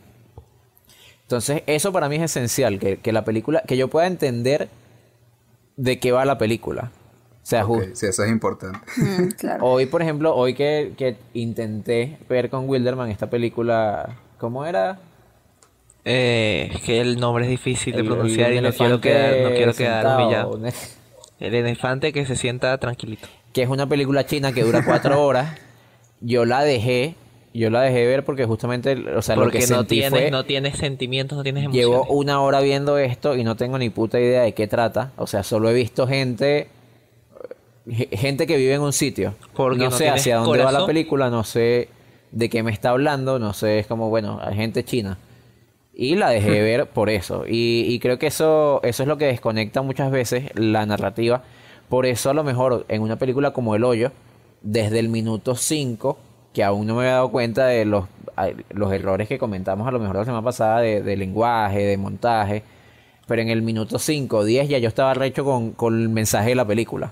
Entonces, 1.23 1.63
eso 1.67 1.91
para 1.91 2.09
mí 2.09 2.15
es 2.15 2.23
esencial, 2.23 2.79
que, 2.79 2.97
que 2.97 3.11
la 3.11 3.23
película, 3.23 3.61
que 3.67 3.77
yo 3.77 3.87
pueda 3.87 4.07
entender 4.07 4.69
de 5.77 5.99
qué 5.99 6.11
va 6.11 6.25
la 6.25 6.37
película. 6.37 6.91
O 7.43 7.45
sea, 7.49 7.65
Ok, 7.65 7.81
ju- 7.83 7.89
sí, 7.95 8.05
eso 8.07 8.23
es 8.23 8.31
importante. 8.31 8.79
Mm, 8.97 9.27
claro. 9.37 9.65
Hoy, 9.65 9.85
por 9.85 10.01
ejemplo, 10.01 10.35
hoy 10.35 10.53
que, 10.53 10.93
que 10.97 11.17
intenté 11.33 12.17
ver 12.29 12.49
con 12.49 12.67
Wilderman 12.69 13.09
esta 13.09 13.29
película, 13.29 14.15
¿cómo 14.37 14.65
era? 14.65 14.99
Eh, 16.05 16.71
es 16.73 16.81
que 16.81 17.01
el 17.01 17.19
nombre 17.19 17.43
es 17.45 17.49
difícil 17.49 17.93
de 17.93 18.01
El- 18.01 18.05
pronunciar 18.07 18.51
el 18.51 18.57
y 18.57 18.61
no 18.61 18.71
quiero 18.71 19.01
quedar, 19.01 19.37
no 19.49 19.49
quiero 19.55 19.73
quedar 19.73 20.03
sentado, 20.03 20.23
humillado. 20.23 20.61
El 21.39 21.55
elefante 21.55 22.11
que 22.11 22.25
se 22.25 22.35
sienta 22.35 22.77
tranquilito. 22.79 23.27
Que 23.53 23.61
es 23.63 23.69
una 23.69 23.87
película 23.87 24.25
china 24.25 24.51
que 24.51 24.63
dura 24.63 24.83
cuatro 24.83 25.21
horas. 25.25 25.57
Yo 26.19 26.43
la 26.43 26.63
dejé, 26.63 27.15
yo 27.53 27.69
la 27.69 27.81
dejé 27.81 28.05
ver 28.05 28.25
porque 28.25 28.43
justamente, 28.45 28.91
o 29.15 29.21
sea, 29.21 29.35
lo 29.37 29.43
Porque 29.43 29.59
que 29.59 29.67
no 29.67 29.77
sentí 29.77 29.99
tienes, 29.99 30.09
fue, 30.21 30.31
no 30.31 30.43
tienes 30.43 30.77
sentimientos, 30.77 31.37
no 31.37 31.43
tienes 31.43 31.63
emociones. 31.63 31.89
llevo 31.89 32.05
una 32.13 32.41
hora 32.41 32.59
viendo 32.59 32.97
esto 32.97 33.37
y 33.37 33.43
no 33.45 33.55
tengo 33.55 33.77
ni 33.77 33.89
puta 33.89 34.19
idea 34.19 34.41
de 34.41 34.53
qué 34.53 34.67
trata. 34.67 35.11
O 35.15 35.27
sea, 35.27 35.43
solo 35.43 35.69
he 35.69 35.73
visto 35.73 36.07
gente, 36.07 36.67
ge- 37.89 38.09
gente 38.17 38.45
que 38.45 38.57
vive 38.57 38.73
en 38.73 38.81
un 38.81 38.91
sitio. 38.93 39.33
Porque 39.53 39.77
no 39.85 39.91
no 39.91 39.91
sé 39.97 40.09
hacia 40.09 40.37
dónde 40.37 40.61
va 40.63 40.71
la 40.73 40.85
película, 40.85 41.29
no 41.29 41.45
sé 41.45 41.87
de 42.31 42.49
qué 42.49 42.63
me 42.63 42.71
está 42.71 42.89
hablando, 42.89 43.39
no 43.39 43.53
sé, 43.53 43.79
es 43.79 43.87
como, 43.87 44.09
bueno, 44.09 44.39
hay 44.43 44.55
gente 44.55 44.83
china. 44.83 45.17
Y 46.01 46.15
la 46.15 46.29
dejé 46.29 46.49
ver 46.63 46.87
por 46.87 47.09
eso. 47.09 47.43
Y, 47.45 47.83
y 47.89 47.99
creo 47.99 48.17
que 48.17 48.27
eso, 48.27 48.79
eso 48.83 49.03
es 49.03 49.09
lo 49.09 49.17
que 49.17 49.25
desconecta 49.25 49.81
muchas 49.81 50.11
veces 50.11 50.49
la 50.55 50.85
narrativa. 50.85 51.43
Por 51.89 52.05
eso 52.05 52.29
a 52.29 52.33
lo 52.33 52.45
mejor 52.45 52.85
en 52.87 53.01
una 53.01 53.17
película 53.17 53.51
como 53.51 53.75
El 53.75 53.83
Hoyo, 53.83 54.13
desde 54.61 54.99
el 54.99 55.09
minuto 55.09 55.55
5, 55.55 56.17
que 56.53 56.63
aún 56.63 56.87
no 56.87 56.95
me 56.95 57.01
había 57.01 57.15
dado 57.15 57.31
cuenta 57.31 57.65
de 57.65 57.83
los, 57.83 58.05
los 58.69 58.93
errores 58.93 59.27
que 59.27 59.37
comentamos 59.37 59.87
a 59.89 59.91
lo 59.91 59.99
mejor 59.99 60.15
la 60.15 60.23
semana 60.23 60.41
pasada 60.41 60.79
de, 60.79 61.01
de 61.01 61.17
lenguaje, 61.17 61.79
de 61.79 61.97
montaje, 61.97 62.63
pero 63.27 63.41
en 63.41 63.49
el 63.49 63.61
minuto 63.61 63.99
5 63.99 64.37
o 64.37 64.45
10 64.45 64.69
ya 64.69 64.77
yo 64.77 64.87
estaba 64.87 65.13
recho 65.13 65.43
con, 65.43 65.71
con 65.71 65.99
el 65.99 66.07
mensaje 66.07 66.49
de 66.49 66.55
la 66.55 66.65
película. 66.65 67.11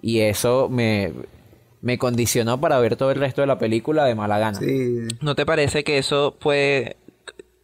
Y 0.00 0.20
eso 0.20 0.68
me, 0.70 1.12
me 1.80 1.98
condicionó 1.98 2.60
para 2.60 2.78
ver 2.78 2.94
todo 2.94 3.10
el 3.10 3.18
resto 3.18 3.40
de 3.40 3.48
la 3.48 3.58
película 3.58 4.04
de 4.04 4.14
mala 4.14 4.38
gana. 4.38 4.60
Sí, 4.60 5.08
¿No 5.22 5.34
te 5.34 5.44
parece 5.44 5.82
que 5.82 5.98
eso 5.98 6.36
puede 6.38 6.96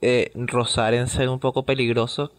eh, 0.04 0.30
en 0.34 1.08
ser 1.08 1.30
un 1.30 1.40
poco 1.40 1.64
peligroso 1.64 2.32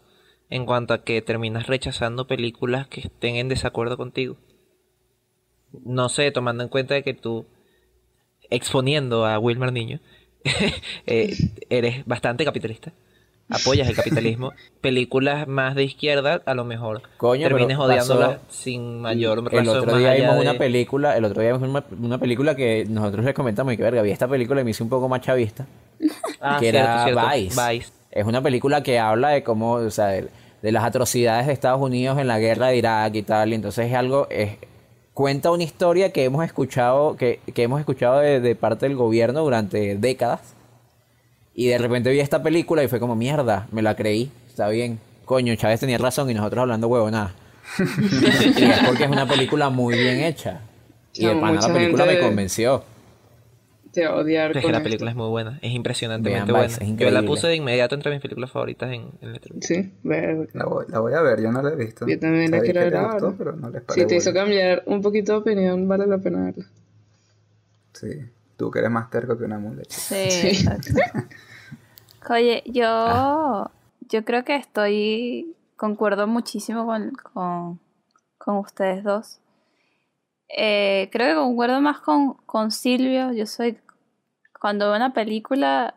en 0.50 0.66
cuanto 0.66 0.94
a 0.94 1.02
que 1.02 1.20
terminas 1.20 1.66
rechazando 1.66 2.28
películas 2.28 2.86
que 2.86 3.00
estén 3.00 3.34
en 3.34 3.48
desacuerdo 3.48 3.96
contigo? 3.96 4.36
No 5.84 6.08
sé, 6.08 6.30
tomando 6.30 6.62
en 6.62 6.68
cuenta 6.68 7.02
que 7.02 7.12
tú, 7.12 7.46
exponiendo 8.50 9.26
a 9.26 9.40
Wilmer 9.40 9.72
Niño, 9.72 9.98
eh, 11.06 11.36
eres 11.68 12.06
bastante 12.06 12.44
capitalista. 12.44 12.92
Apoyas 13.48 13.88
el 13.88 13.94
capitalismo. 13.94 14.52
Películas 14.80 15.46
más 15.46 15.74
de 15.74 15.84
izquierda, 15.84 16.42
a 16.46 16.54
lo 16.54 16.64
mejor 16.64 17.02
Coño, 17.16 17.46
termines 17.48 17.78
odiándolas 17.78 18.38
sin 18.48 19.00
mayor 19.00 19.38
el 19.38 19.44
razón 19.44 19.78
otro 19.78 19.92
más 19.92 20.00
día 20.00 20.14
vimos 20.14 20.34
de- 20.34 20.40
una 20.40 20.54
película, 20.54 21.16
el 21.16 21.24
otro 21.24 21.42
día 21.42 21.52
vimos 21.52 21.68
una, 21.68 21.84
una 22.00 22.18
película 22.18 22.54
que 22.56 22.86
nosotros 22.88 23.24
les 23.24 23.34
comentamos 23.34 23.72
y 23.72 23.76
que 23.76 23.82
verga, 23.82 24.02
vi 24.02 24.10
esta 24.10 24.26
película 24.28 24.60
y 24.60 24.64
me 24.64 24.70
hice 24.70 24.82
un 24.82 24.88
poco 24.88 25.08
más 25.08 25.20
chavista, 25.20 25.66
Ah, 26.40 26.56
que 26.60 26.70
cierto, 26.70 26.78
era 26.90 27.04
cierto. 27.04 27.22
Vice. 27.34 27.60
Vice. 27.72 27.92
Es 28.10 28.24
una 28.26 28.42
película 28.42 28.82
que 28.82 28.98
habla 28.98 29.28
de 29.30 29.42
cómo, 29.42 29.72
o 29.74 29.90
sea, 29.90 30.06
de, 30.08 30.28
de 30.62 30.72
las 30.72 30.84
atrocidades 30.84 31.46
de 31.46 31.52
Estados 31.52 31.80
Unidos 31.80 32.18
en 32.18 32.26
la 32.26 32.38
guerra 32.38 32.68
de 32.68 32.76
Irak 32.78 33.14
y 33.14 33.22
tal, 33.22 33.52
y 33.52 33.54
entonces 33.54 33.86
es 33.86 33.94
algo, 33.94 34.26
es, 34.30 34.52
cuenta 35.14 35.50
una 35.52 35.62
historia 35.62 36.12
que 36.12 36.24
hemos 36.24 36.44
escuchado, 36.44 37.16
que, 37.16 37.40
que 37.54 37.62
hemos 37.62 37.78
escuchado 37.78 38.18
de, 38.18 38.40
de 38.40 38.54
parte 38.56 38.86
del 38.88 38.96
gobierno 38.96 39.40
durante 39.42 39.96
décadas. 39.96 40.54
Y 41.58 41.68
de 41.68 41.78
repente 41.78 42.10
vi 42.10 42.20
esta 42.20 42.42
película 42.42 42.84
y 42.84 42.88
fue 42.88 43.00
como, 43.00 43.16
mierda, 43.16 43.66
me 43.72 43.80
la 43.82 43.96
creí, 43.96 44.30
está 44.46 44.68
bien. 44.68 44.98
Coño, 45.24 45.54
Chávez 45.56 45.80
tenía 45.80 45.96
razón 45.98 46.30
y 46.30 46.34
nosotros 46.34 46.60
hablando 46.62 46.86
huevo 46.86 47.10
nada. 47.10 47.34
y 47.78 48.62
es 48.64 48.78
porque 48.86 49.04
es 49.04 49.10
una 49.10 49.26
película 49.26 49.70
muy 49.70 49.98
bien 49.98 50.20
hecha. 50.20 50.60
Y 51.14 51.24
No, 51.24 51.30
de 51.34 51.40
pana 51.40 51.60
la 51.66 51.72
película 51.72 52.04
me 52.04 52.20
convenció. 52.20 52.84
Te 53.90 54.06
odiar 54.06 54.50
Es 54.50 54.58
con 54.58 54.66
que 54.66 54.72
la 54.72 54.76
esto. 54.78 54.84
película 54.84 55.10
es 55.10 55.16
muy 55.16 55.28
buena, 55.30 55.58
es 55.62 55.72
impresionantemente 55.72 56.52
Vean 56.52 56.68
buena. 56.68 56.84
Es 56.84 56.96
Yo 56.98 57.10
la 57.10 57.22
puse 57.22 57.46
de 57.46 57.56
inmediato 57.56 57.94
entre 57.94 58.12
mis 58.12 58.20
películas 58.20 58.50
favoritas 58.50 58.92
en, 58.92 59.08
en 59.22 59.32
Letterboxd. 59.32 59.66
Sí, 59.66 59.90
ver. 60.02 60.50
la 60.52 60.66
voy, 60.66 60.84
la 60.90 60.98
voy 61.00 61.14
a 61.14 61.22
ver, 61.22 61.40
yo 61.40 61.50
no 61.50 61.62
la 61.62 61.70
he 61.70 61.76
visto. 61.76 62.06
Yo 62.06 62.18
también 62.20 62.50
la 62.50 62.60
quiero 62.60 62.80
que 62.80 62.84
ver 62.84 62.92
le 62.92 62.98
ahora. 62.98 63.12
gustó, 63.14 63.34
pero 63.38 63.52
no 63.56 63.72
Si 63.88 64.04
te 64.06 64.16
hizo 64.16 64.34
cambiar 64.34 64.82
un 64.84 65.00
poquito 65.00 65.32
de 65.32 65.38
opinión, 65.38 65.88
vale 65.88 66.06
la 66.06 66.18
pena 66.18 66.44
verla. 66.44 66.66
Sí, 67.94 68.08
tú 68.58 68.70
que 68.70 68.80
eres 68.80 68.90
más 68.90 69.08
terco 69.08 69.38
que 69.38 69.44
una 69.44 69.58
mula. 69.58 69.82
chico. 69.84 70.02
Sí, 70.08 70.30
Sí. 70.30 70.46
exacto. 70.48 70.92
Oye, 72.28 72.62
yo, 72.66 72.86
Ah. 72.86 73.70
yo 74.08 74.24
creo 74.24 74.44
que 74.44 74.56
estoy, 74.56 75.54
concuerdo 75.76 76.26
muchísimo 76.26 76.86
con, 76.86 77.12
con, 77.12 77.80
con 78.38 78.56
ustedes 78.58 79.04
dos. 79.04 79.40
Eh, 80.48 81.08
creo 81.12 81.28
que 81.28 81.34
concuerdo 81.34 81.80
más 81.80 81.98
con, 82.00 82.34
con 82.46 82.70
Silvio. 82.70 83.32
Yo 83.32 83.46
soy, 83.46 83.78
cuando 84.60 84.86
veo 84.86 84.96
una 84.96 85.12
película 85.12 85.94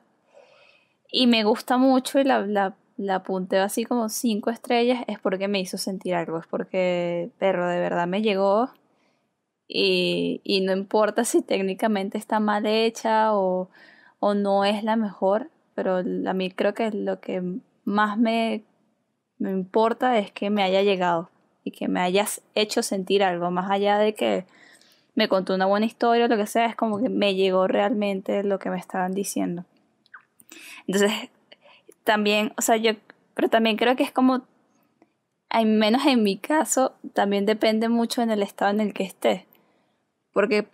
y 1.11 1.27
me 1.27 1.43
gusta 1.43 1.77
mucho 1.77 2.19
y 2.19 2.23
la, 2.23 2.45
la, 2.45 2.75
la 2.97 3.23
así 3.63 3.85
como 3.85 4.09
cinco 4.09 4.49
estrellas, 4.49 5.03
es 5.07 5.19
porque 5.19 5.47
me 5.47 5.59
hizo 5.59 5.77
sentir 5.77 6.15
algo, 6.15 6.37
es 6.39 6.47
porque, 6.47 7.31
perro, 7.39 7.67
de 7.67 7.79
verdad 7.79 8.07
me 8.07 8.21
llegó. 8.21 8.69
Y, 9.67 10.41
y 10.43 10.61
no 10.61 10.73
importa 10.73 11.25
si 11.25 11.41
técnicamente 11.43 12.17
está 12.17 12.39
mal 12.39 12.65
hecha 12.65 13.35
o, 13.35 13.69
o 14.19 14.33
no 14.33 14.65
es 14.65 14.83
la 14.83 14.95
mejor, 14.95 15.49
pero 15.79 15.99
a 15.99 16.33
mí 16.33 16.51
creo 16.51 16.73
que 16.73 16.91
lo 16.91 17.21
que 17.21 17.41
más 17.85 18.17
me, 18.17 18.65
me 19.37 19.49
importa 19.49 20.17
es 20.17 20.29
que 20.29 20.49
me 20.49 20.61
haya 20.61 20.81
llegado 20.81 21.29
y 21.63 21.71
que 21.71 21.87
me 21.87 22.01
hayas 22.01 22.41
hecho 22.53 22.83
sentir 22.83 23.23
algo, 23.23 23.49
más 23.49 23.71
allá 23.71 23.97
de 23.97 24.13
que 24.13 24.43
me 25.15 25.29
contó 25.29 25.55
una 25.55 25.67
buena 25.67 25.85
historia 25.85 26.25
o 26.25 26.27
lo 26.27 26.35
que 26.35 26.47
sea, 26.47 26.65
es 26.65 26.75
como 26.75 26.99
que 26.99 27.07
me 27.07 27.33
llegó 27.33 27.65
realmente 27.65 28.43
lo 28.43 28.59
que 28.59 28.69
me 28.69 28.77
estaban 28.77 29.13
diciendo. 29.13 29.63
Entonces, 30.85 31.13
también, 32.03 32.51
o 32.57 32.61
sea, 32.61 32.75
yo, 32.75 32.91
pero 33.35 33.47
también 33.47 33.77
creo 33.77 33.95
que 33.95 34.03
es 34.03 34.11
como, 34.11 34.41
al 35.47 35.65
menos 35.65 36.05
en 36.05 36.23
mi 36.23 36.35
caso, 36.35 36.91
también 37.13 37.45
depende 37.45 37.87
mucho 37.87 38.21
en 38.21 38.31
el 38.31 38.43
estado 38.43 38.71
en 38.71 38.81
el 38.81 38.93
que 38.93 39.03
esté. 39.03 39.45
Porque 40.33 40.67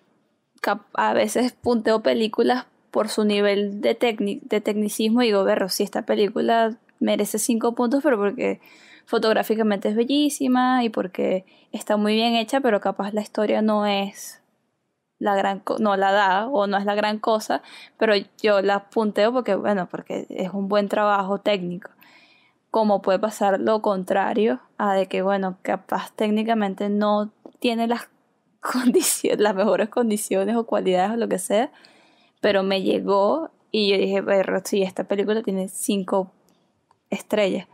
a 0.95 1.13
veces 1.13 1.51
punteo 1.51 2.01
películas 2.01 2.65
por 2.95 3.09
su 3.09 3.25
nivel 3.25 3.81
de, 3.81 4.39
de 4.41 4.61
tecnicismo 4.61 5.19
digo, 5.19 5.43
berro, 5.43 5.67
si 5.67 5.83
esta 5.83 6.03
película 6.03 6.77
merece 7.01 7.39
cinco 7.39 7.75
puntos, 7.75 8.01
pero 8.01 8.17
porque 8.17 8.61
fotográficamente 9.05 9.89
es 9.89 9.97
bellísima 9.97 10.81
y 10.81 10.87
porque 10.87 11.43
está 11.73 11.97
muy 11.97 12.13
bien 12.13 12.35
hecha, 12.35 12.61
pero 12.61 12.79
capaz 12.79 13.11
la 13.11 13.19
historia 13.19 13.61
no 13.61 13.85
es 13.85 14.41
la 15.19 15.35
gran 15.35 15.61
no 15.79 15.97
la 15.97 16.13
da 16.13 16.47
o 16.47 16.67
no 16.67 16.77
es 16.77 16.85
la 16.85 16.95
gran 16.95 17.19
cosa, 17.19 17.61
pero 17.97 18.13
yo 18.41 18.61
la 18.61 18.85
punteo 18.89 19.33
porque 19.33 19.55
bueno, 19.55 19.89
porque 19.91 20.25
es 20.29 20.51
un 20.53 20.69
buen 20.69 20.87
trabajo 20.87 21.39
técnico. 21.39 21.89
Como 22.71 23.01
puede 23.01 23.19
pasar 23.19 23.59
lo 23.59 23.81
contrario 23.81 24.61
a 24.77 24.93
de 24.93 25.07
que 25.07 25.21
bueno, 25.21 25.57
capaz 25.63 26.13
técnicamente 26.15 26.87
no 26.87 27.33
tiene 27.59 27.87
las 27.87 28.07
condiciones, 28.61 29.41
las 29.41 29.53
mejores 29.53 29.89
condiciones 29.89 30.55
o 30.55 30.65
cualidades 30.65 31.11
o 31.11 31.17
lo 31.17 31.27
que 31.27 31.39
sea, 31.39 31.73
pero 32.45 32.61
me 32.61 32.83
llegó 32.83 33.49
y 33.71 33.89
yo 33.89 33.97
dije, 33.97 34.21
pero 34.21 34.61
sí, 34.63 34.83
esta 34.83 35.05
película 35.05 35.41
tiene 35.41 35.67
cinco 35.67 36.31
estrellas. 37.09 37.67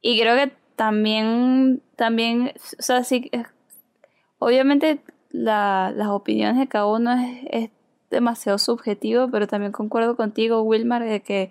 Y 0.00 0.20
creo 0.20 0.36
que 0.36 0.52
también, 0.76 1.82
también, 1.96 2.52
o 2.78 2.82
sea, 2.82 3.02
sí, 3.02 3.32
obviamente 4.38 5.00
la- 5.30 5.92
las 5.92 6.06
opiniones 6.06 6.56
de 6.60 6.68
cada 6.68 6.86
uno 6.86 7.10
es, 7.14 7.46
es 7.50 7.70
demasiado 8.12 8.58
subjetivo, 8.58 9.28
pero 9.28 9.48
también 9.48 9.72
concuerdo 9.72 10.14
contigo, 10.14 10.62
Wilmar, 10.62 11.02
de 11.02 11.20
que 11.20 11.50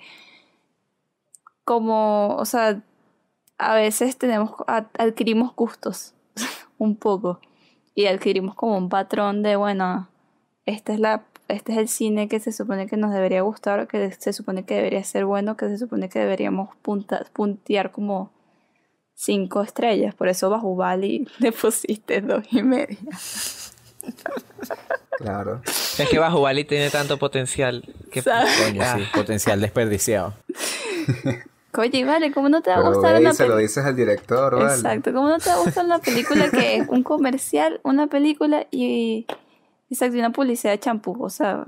como, 1.66 2.38
o 2.38 2.46
sea, 2.46 2.82
a 3.58 3.76
veces 3.76 4.18
tenemos, 4.18 4.52
adquirimos 4.66 5.54
gustos 5.58 6.14
un 6.78 6.96
poco 6.96 7.42
y 7.96 8.06
adquirimos 8.06 8.56
como 8.56 8.78
un 8.78 8.88
patrón 8.88 9.44
de, 9.44 9.58
bueno, 9.58 10.08
esta 10.66 10.94
es 10.94 11.02
la, 11.02 11.26
este 11.48 11.72
es 11.74 11.78
el 11.78 11.88
cine 11.88 12.28
que 12.28 12.40
se 12.40 12.52
supone 12.52 12.88
que 12.88 12.98
nos 12.98 13.12
debería 13.14 13.42
gustar, 13.42 13.88
que 13.88 14.12
se 14.12 14.34
supone 14.34 14.64
que 14.66 14.76
debería 14.76 15.04
ser 15.04 15.26
bueno, 15.26 15.56
que 15.58 15.68
se 15.70 15.78
supone 15.78 16.10
que 16.10 16.20
deberíamos 16.20 16.76
punta- 16.82 17.26
puntear 17.34 17.92
como 17.92 18.32
cinco 19.16 19.62
estrellas. 19.62 20.14
Por 20.16 20.28
eso 20.28 20.50
bajo 20.50 20.76
Bali 20.76 21.28
le 21.40 21.52
pusiste 21.52 22.22
dos 22.22 22.44
y 22.52 22.64
media. 22.64 22.98
Claro. 25.18 25.62
Es 25.66 26.08
que 26.10 26.20
Bajo 26.20 26.42
Bali 26.42 26.64
tiene 26.64 26.90
tanto 26.90 27.18
potencial 27.18 27.84
que 28.12 28.22
¿Sabes? 28.22 28.50
Coño, 28.64 28.82
Ah. 28.84 28.98
sí, 28.98 29.04
potencial 29.14 29.60
desperdiciado. 29.60 30.34
Oye, 31.78 32.06
vale, 32.06 32.32
¿cómo 32.32 32.50
no 32.50 32.62
te 32.62 32.70
va 32.72 32.78
a 32.78 32.90
gustar 32.90 33.14
ve 33.16 33.20
una 33.22 33.34
se 33.34 33.44
lo 33.44 33.50
película? 33.56 33.62
dices 33.62 33.86
al 33.86 33.96
director, 33.96 34.56
¿vale? 34.56 34.74
Exacto, 34.74 35.14
¿cómo 35.14 35.28
no 35.30 35.38
te 35.40 35.50
va 35.50 35.56
a 35.58 35.60
gustar 35.60 35.86
una 35.86 36.00
película 36.00 36.50
que 36.50 36.78
es 36.78 36.88
un 36.88 37.04
comercial, 37.04 37.80
una 37.84 38.08
película 38.08 38.66
y, 38.72 39.26
exacto, 39.90 40.16
y 40.16 40.20
una 40.20 40.32
publicidad 40.32 40.72
de 40.74 40.80
champú? 40.80 41.18
O 41.24 41.30
sea, 41.30 41.66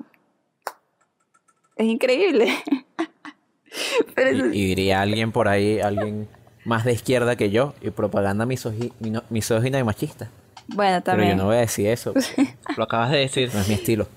es 1.75 1.87
increíble. 1.87 2.53
Pero 4.15 4.29
eso- 4.29 4.45
Y, 4.47 4.61
y 4.61 4.65
diría 4.67 5.01
alguien 5.01 5.31
por 5.31 5.47
ahí, 5.47 5.79
alguien 5.79 6.27
más 6.65 6.83
de 6.85 6.93
izquierda 6.93 7.35
que 7.35 7.49
yo, 7.49 7.73
y 7.81 7.91
propaganda 7.91 8.45
misógina 8.45 9.79
y 9.79 9.83
machista. 9.83 10.29
bueno, 10.67 11.01
Pero 11.03 11.03
también. 11.03 11.29
yo 11.31 11.35
no 11.37 11.45
voy 11.45 11.57
a 11.57 11.59
decir 11.61 11.87
eso, 11.87 12.13
lo 12.77 12.83
acabas 12.83 13.11
de 13.11 13.19
decir. 13.19 13.49
no 13.53 13.59
es 13.61 13.67
mi 13.67 13.75
estilo. 13.75 14.07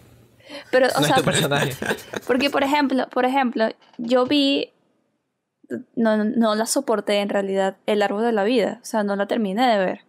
Pero, 0.70 0.86
o 0.86 1.00
no 1.00 1.06
sea, 1.06 1.16
es 1.16 1.22
tu 1.22 1.24
personaje. 1.24 1.72
Porque, 2.26 2.50
por 2.50 2.62
ejemplo, 2.62 3.08
por 3.10 3.24
ejemplo, 3.24 3.68
yo 3.96 4.26
vi, 4.26 4.70
no, 5.96 6.24
no 6.24 6.54
la 6.54 6.66
soporté 6.66 7.20
en 7.20 7.28
realidad, 7.30 7.76
El 7.86 8.02
Árbol 8.02 8.24
de 8.24 8.32
la 8.32 8.44
Vida, 8.44 8.78
o 8.82 8.84
sea, 8.84 9.02
no 9.02 9.16
la 9.16 9.26
terminé 9.26 9.66
de 9.66 9.78
ver. 9.78 10.00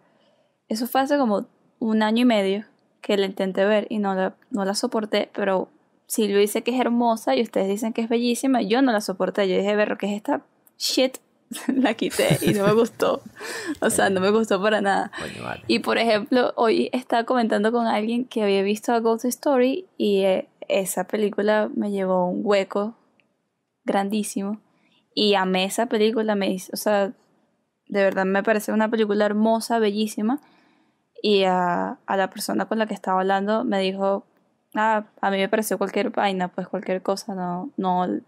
Eso 0.67 0.87
fue 0.87 1.01
hace 1.01 1.17
como 1.17 1.47
un 1.79 2.01
año 2.03 2.21
y 2.23 2.25
medio 2.25 2.65
que 3.03 3.17
la 3.17 3.27
intenté 3.27 3.65
ver 3.65 3.85
y 3.89 3.99
no 3.99 4.15
la, 4.15 4.35
no 4.49 4.65
la 4.65 4.73
soporté, 4.73 5.29
pero 5.35 5.69
Silvio 6.07 6.39
dice 6.39 6.63
que 6.63 6.71
es 6.71 6.79
hermosa 6.79 7.35
y 7.35 7.41
ustedes 7.41 7.67
dicen 7.67 7.93
que 7.93 8.01
es 8.01 8.09
bellísima, 8.09 8.61
yo 8.61 8.81
no 8.81 8.91
la 8.91 9.01
soporté, 9.01 9.47
yo 9.47 9.57
dije, 9.57 9.75
ver, 9.75 9.97
¿qué 9.97 10.07
es 10.07 10.13
esta 10.13 10.41
shit? 10.79 11.17
la 11.67 11.93
quité 11.93 12.39
y 12.41 12.53
no 12.53 12.65
me 12.65 12.73
gustó. 12.73 13.21
O 13.79 13.89
sea, 13.89 14.09
no 14.09 14.21
me 14.21 14.31
gustó 14.31 14.59
para 14.59 14.81
nada. 14.81 15.11
Vale. 15.43 15.61
Y 15.67 15.79
por 15.79 15.97
ejemplo, 15.97 16.53
hoy 16.55 16.89
estaba 16.93 17.25
comentando 17.25 17.71
con 17.71 17.85
alguien 17.85 18.25
que 18.25 18.41
había 18.41 18.63
visto 18.63 18.91
a 18.93 18.99
Ghost 18.99 19.25
Story 19.25 19.85
y 19.97 20.21
eh, 20.21 20.49
esa 20.67 21.05
película 21.05 21.69
me 21.75 21.91
llevó 21.91 22.27
un 22.27 22.41
hueco 22.43 22.95
grandísimo. 23.83 24.61
Y 25.13 25.35
amé 25.35 25.65
esa 25.65 25.85
película, 25.85 26.33
me 26.33 26.49
hizo, 26.49 26.71
o 26.73 26.77
sea, 26.77 27.13
de 27.87 28.03
verdad 28.03 28.25
me 28.25 28.41
parece 28.41 28.71
una 28.71 28.89
película 28.89 29.25
hermosa, 29.25 29.77
bellísima. 29.77 30.41
Y 31.25 31.45
a, 31.45 31.97
a 32.05 32.17
la 32.17 32.29
persona 32.29 32.65
con 32.65 32.77
la 32.77 32.85
que 32.85 32.93
estaba 32.93 33.21
hablando 33.21 33.63
me 33.63 33.79
dijo, 33.79 34.25
ah, 34.75 35.05
a 35.21 35.31
mí 35.31 35.37
me 35.37 35.47
pareció 35.47 35.77
cualquier 35.77 36.09
vaina, 36.09 36.49
pues 36.49 36.67
cualquier 36.67 37.01
cosa, 37.01 37.33
no, 37.33 37.71
no. 37.77 38.21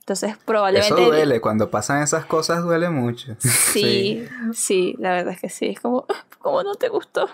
Entonces 0.00 0.36
probablemente... 0.44 0.94
Eso 0.94 1.10
duele, 1.10 1.40
cuando 1.40 1.70
pasan 1.70 2.02
esas 2.02 2.26
cosas 2.26 2.62
duele 2.62 2.90
mucho. 2.90 3.34
Sí, 3.38 4.26
sí, 4.52 4.94
la 4.98 5.12
verdad 5.12 5.32
es 5.32 5.40
que 5.40 5.48
sí. 5.48 5.66
Es 5.70 5.80
como, 5.80 6.06
¿cómo 6.38 6.62
no 6.62 6.74
te 6.74 6.88
gustó? 6.88 7.28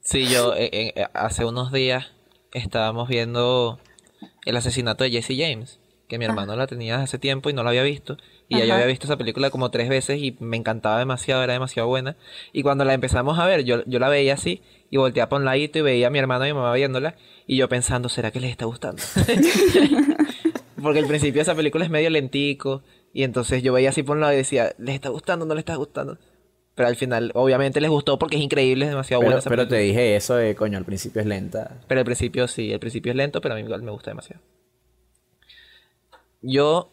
Sí, 0.00 0.28
yo 0.28 0.54
eh, 0.56 0.70
eh, 0.72 1.06
hace 1.14 1.44
unos 1.44 1.72
días 1.72 2.12
estábamos 2.52 3.08
viendo 3.08 3.78
el 4.44 4.56
asesinato 4.56 5.04
de 5.04 5.10
Jesse 5.10 5.36
James, 5.38 5.80
que 6.14 6.18
mi 6.18 6.26
hermano 6.26 6.54
la 6.54 6.68
tenía 6.68 7.02
hace 7.02 7.18
tiempo 7.18 7.50
y 7.50 7.52
no 7.52 7.64
la 7.64 7.70
había 7.70 7.82
visto. 7.82 8.16
Y 8.48 8.58
ya 8.58 8.64
yo 8.64 8.74
había 8.74 8.86
visto 8.86 9.06
esa 9.06 9.16
película 9.16 9.50
como 9.50 9.70
tres 9.70 9.88
veces 9.88 10.20
y 10.20 10.36
me 10.38 10.56
encantaba 10.56 10.98
demasiado, 10.98 11.42
era 11.42 11.54
demasiado 11.54 11.88
buena. 11.88 12.16
Y 12.52 12.62
cuando 12.62 12.84
la 12.84 12.94
empezamos 12.94 13.38
a 13.38 13.46
ver, 13.46 13.64
yo, 13.64 13.84
yo 13.86 13.98
la 13.98 14.08
veía 14.08 14.34
así 14.34 14.62
y 14.90 14.96
volteaba 14.96 15.28
para 15.28 15.40
un 15.40 15.44
ladito 15.44 15.80
y 15.80 15.82
veía 15.82 16.06
a 16.06 16.10
mi 16.10 16.20
hermano 16.20 16.46
y 16.46 16.50
mi 16.50 16.54
mamá 16.54 16.72
viéndola. 16.74 17.16
Y 17.48 17.56
yo 17.56 17.68
pensando, 17.68 18.08
¿será 18.08 18.30
que 18.30 18.38
les 18.38 18.52
está 18.52 18.64
gustando? 18.64 19.02
Porque 20.82 21.00
al 21.00 21.06
principio 21.06 21.42
esa 21.42 21.56
película 21.56 21.84
es 21.84 21.90
medio 21.90 22.10
lentico. 22.10 22.82
Y 23.12 23.24
entonces 23.24 23.62
yo 23.62 23.72
veía 23.72 23.88
así 23.88 24.04
por 24.04 24.16
un 24.16 24.20
lado 24.20 24.34
y 24.34 24.36
decía, 24.36 24.72
¿les 24.78 24.94
está 24.94 25.08
gustando? 25.08 25.46
¿No 25.46 25.54
les 25.54 25.62
está 25.62 25.74
gustando? 25.74 26.18
Pero 26.76 26.88
al 26.88 26.96
final, 26.96 27.32
obviamente 27.34 27.80
les 27.80 27.90
gustó 27.90 28.18
porque 28.18 28.36
es 28.36 28.42
increíble, 28.42 28.84
es 28.84 28.90
demasiado 28.90 29.20
Pero, 29.20 29.30
buena 29.30 29.38
esa 29.40 29.50
pero 29.50 29.66
te 29.66 29.78
dije 29.78 30.14
eso 30.14 30.36
de, 30.36 30.54
coño, 30.54 30.78
al 30.78 30.84
principio 30.84 31.20
es 31.20 31.26
lenta. 31.26 31.80
Pero 31.88 32.00
al 32.00 32.04
principio 32.04 32.46
sí, 32.48 32.72
al 32.72 32.80
principio 32.80 33.10
es 33.10 33.16
lento, 33.16 33.40
pero 33.40 33.54
a 33.54 33.56
mí 33.56 33.62
igual 33.62 33.82
me 33.82 33.90
gusta 33.90 34.10
demasiado. 34.10 34.42
Yo, 36.46 36.90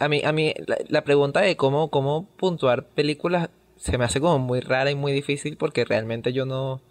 a 0.00 0.08
mí, 0.08 0.22
a 0.24 0.32
mí, 0.32 0.54
la, 0.88 1.04
pregunta 1.04 1.40
de 1.40 1.56
cómo, 1.56 1.88
cómo 1.90 2.26
puntuar 2.36 2.88
películas 2.88 3.48
se 3.76 3.96
me 3.96 4.04
hace 4.04 4.20
como 4.20 4.40
muy 4.40 4.58
rara 4.58 4.90
y 4.90 4.96
muy 4.96 5.12
difícil 5.12 5.56
porque 5.56 5.84
realmente 5.84 6.32
yo 6.32 6.46
no, 6.46 6.82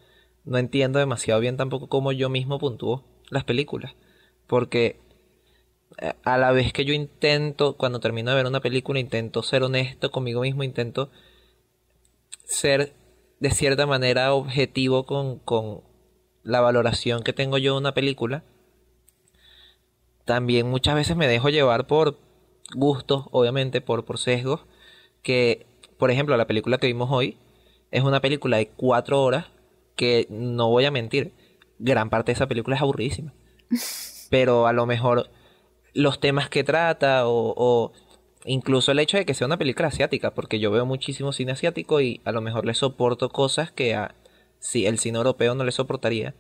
no 0.45 0.57
entiendo 0.57 0.99
demasiado 0.99 1.41
bien 1.41 1.57
tampoco 1.57 1.87
cómo 1.89 2.13
yo 2.13 2.29
mismo 2.29 2.59
puntúo 2.59 3.03
las 3.29 3.43
películas. 3.43 3.93
Porque 4.47 5.01
eh, 5.97 6.13
a 6.23 6.37
la 6.37 6.53
vez 6.53 6.71
que 6.71 6.85
yo 6.85 6.93
intento, 6.93 7.75
cuando 7.75 7.99
termino 7.99 8.31
de 8.31 8.37
ver 8.37 8.45
una 8.45 8.61
película, 8.61 8.99
intento 8.99 9.43
ser 9.43 9.63
honesto 9.63 10.11
conmigo 10.11 10.41
mismo, 10.41 10.63
intento 10.63 11.11
ser 12.45 12.93
de 13.41 13.51
cierta 13.51 13.85
manera 13.85 14.33
objetivo 14.33 15.05
con, 15.05 15.39
con 15.39 15.81
la 16.43 16.61
valoración 16.61 17.21
que 17.23 17.33
tengo 17.33 17.57
yo 17.57 17.73
de 17.73 17.79
una 17.79 17.93
película. 17.93 18.45
También 20.25 20.69
muchas 20.69 20.95
veces 20.95 21.17
me 21.17 21.27
dejo 21.27 21.49
llevar 21.49 21.87
por 21.87 22.17
gustos, 22.75 23.25
obviamente, 23.31 23.81
por, 23.81 24.05
por 24.05 24.17
sesgos. 24.17 24.61
Que, 25.21 25.65
por 25.97 26.11
ejemplo, 26.11 26.37
la 26.37 26.47
película 26.47 26.77
que 26.77 26.87
vimos 26.87 27.09
hoy 27.11 27.37
es 27.91 28.03
una 28.03 28.21
película 28.21 28.57
de 28.57 28.67
cuatro 28.69 29.21
horas 29.21 29.47
que 29.95 30.27
no 30.29 30.69
voy 30.69 30.85
a 30.85 30.91
mentir, 30.91 31.33
gran 31.77 32.09
parte 32.09 32.31
de 32.31 32.35
esa 32.35 32.47
película 32.47 32.75
es 32.75 32.81
aburridísima. 32.81 33.33
Pero 34.29 34.67
a 34.67 34.73
lo 34.73 34.85
mejor 34.85 35.29
los 35.93 36.19
temas 36.19 36.49
que 36.49 36.63
trata 36.63 37.27
o, 37.27 37.53
o 37.57 37.91
incluso 38.45 38.91
el 38.91 38.99
hecho 38.99 39.17
de 39.17 39.25
que 39.25 39.33
sea 39.33 39.47
una 39.47 39.57
película 39.57 39.89
asiática, 39.89 40.33
porque 40.33 40.59
yo 40.59 40.71
veo 40.71 40.85
muchísimo 40.85 41.33
cine 41.33 41.51
asiático 41.51 42.01
y 42.01 42.21
a 42.23 42.31
lo 42.31 42.41
mejor 42.41 42.65
le 42.65 42.73
soporto 42.73 43.29
cosas 43.29 43.71
que 43.71 43.93
a 43.93 44.15
si 44.59 44.85
el 44.85 44.99
cine 44.99 45.17
europeo 45.17 45.53
no 45.55 45.63
le 45.63 45.71
soportaría 45.71 46.33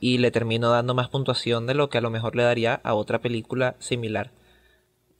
Y 0.00 0.18
le 0.18 0.30
termino 0.30 0.70
dando 0.70 0.94
más 0.94 1.08
puntuación 1.08 1.66
de 1.66 1.74
lo 1.74 1.90
que 1.90 1.98
a 1.98 2.00
lo 2.00 2.10
mejor 2.10 2.36
le 2.36 2.42
daría 2.42 2.74
a 2.74 2.94
otra 2.94 3.20
película 3.20 3.76
similar. 3.78 4.32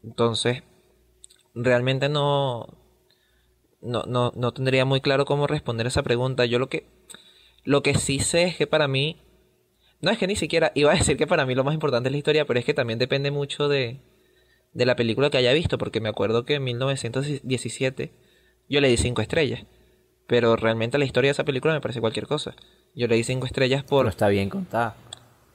Entonces, 0.02 0.62
realmente 1.54 2.08
no, 2.08 2.68
no, 3.80 4.04
no, 4.06 4.32
no 4.34 4.52
tendría 4.52 4.84
muy 4.84 5.00
claro 5.00 5.24
cómo 5.24 5.46
responder 5.46 5.86
esa 5.86 6.02
pregunta. 6.02 6.44
Yo 6.46 6.58
lo 6.58 6.68
que, 6.68 6.86
lo 7.64 7.82
que 7.82 7.94
sí 7.94 8.18
sé 8.18 8.44
es 8.44 8.56
que 8.56 8.66
para 8.66 8.88
mí, 8.88 9.18
no 10.00 10.10
es 10.10 10.18
que 10.18 10.26
ni 10.26 10.36
siquiera, 10.36 10.72
iba 10.74 10.92
a 10.92 10.96
decir 10.96 11.16
que 11.16 11.26
para 11.26 11.46
mí 11.46 11.54
lo 11.54 11.64
más 11.64 11.74
importante 11.74 12.08
es 12.08 12.12
la 12.12 12.18
historia, 12.18 12.44
pero 12.44 12.58
es 12.58 12.64
que 12.64 12.74
también 12.74 12.98
depende 12.98 13.30
mucho 13.30 13.68
de, 13.68 14.00
de 14.72 14.86
la 14.86 14.96
película 14.96 15.30
que 15.30 15.38
haya 15.38 15.52
visto, 15.52 15.78
porque 15.78 16.00
me 16.00 16.08
acuerdo 16.08 16.44
que 16.44 16.54
en 16.54 16.64
1917 16.64 18.12
yo 18.68 18.80
le 18.80 18.88
di 18.88 18.96
cinco 18.96 19.22
estrellas, 19.22 19.66
pero 20.26 20.56
realmente 20.56 20.98
la 20.98 21.04
historia 21.04 21.28
de 21.28 21.32
esa 21.32 21.44
película 21.44 21.74
me 21.74 21.80
parece 21.80 22.00
cualquier 22.00 22.26
cosa. 22.26 22.54
Yo 22.94 23.06
le 23.06 23.16
di 23.16 23.24
cinco 23.24 23.46
estrellas 23.46 23.82
por... 23.84 24.00
Pero 24.02 24.10
está 24.10 24.28
bien 24.28 24.48
contada. 24.50 24.94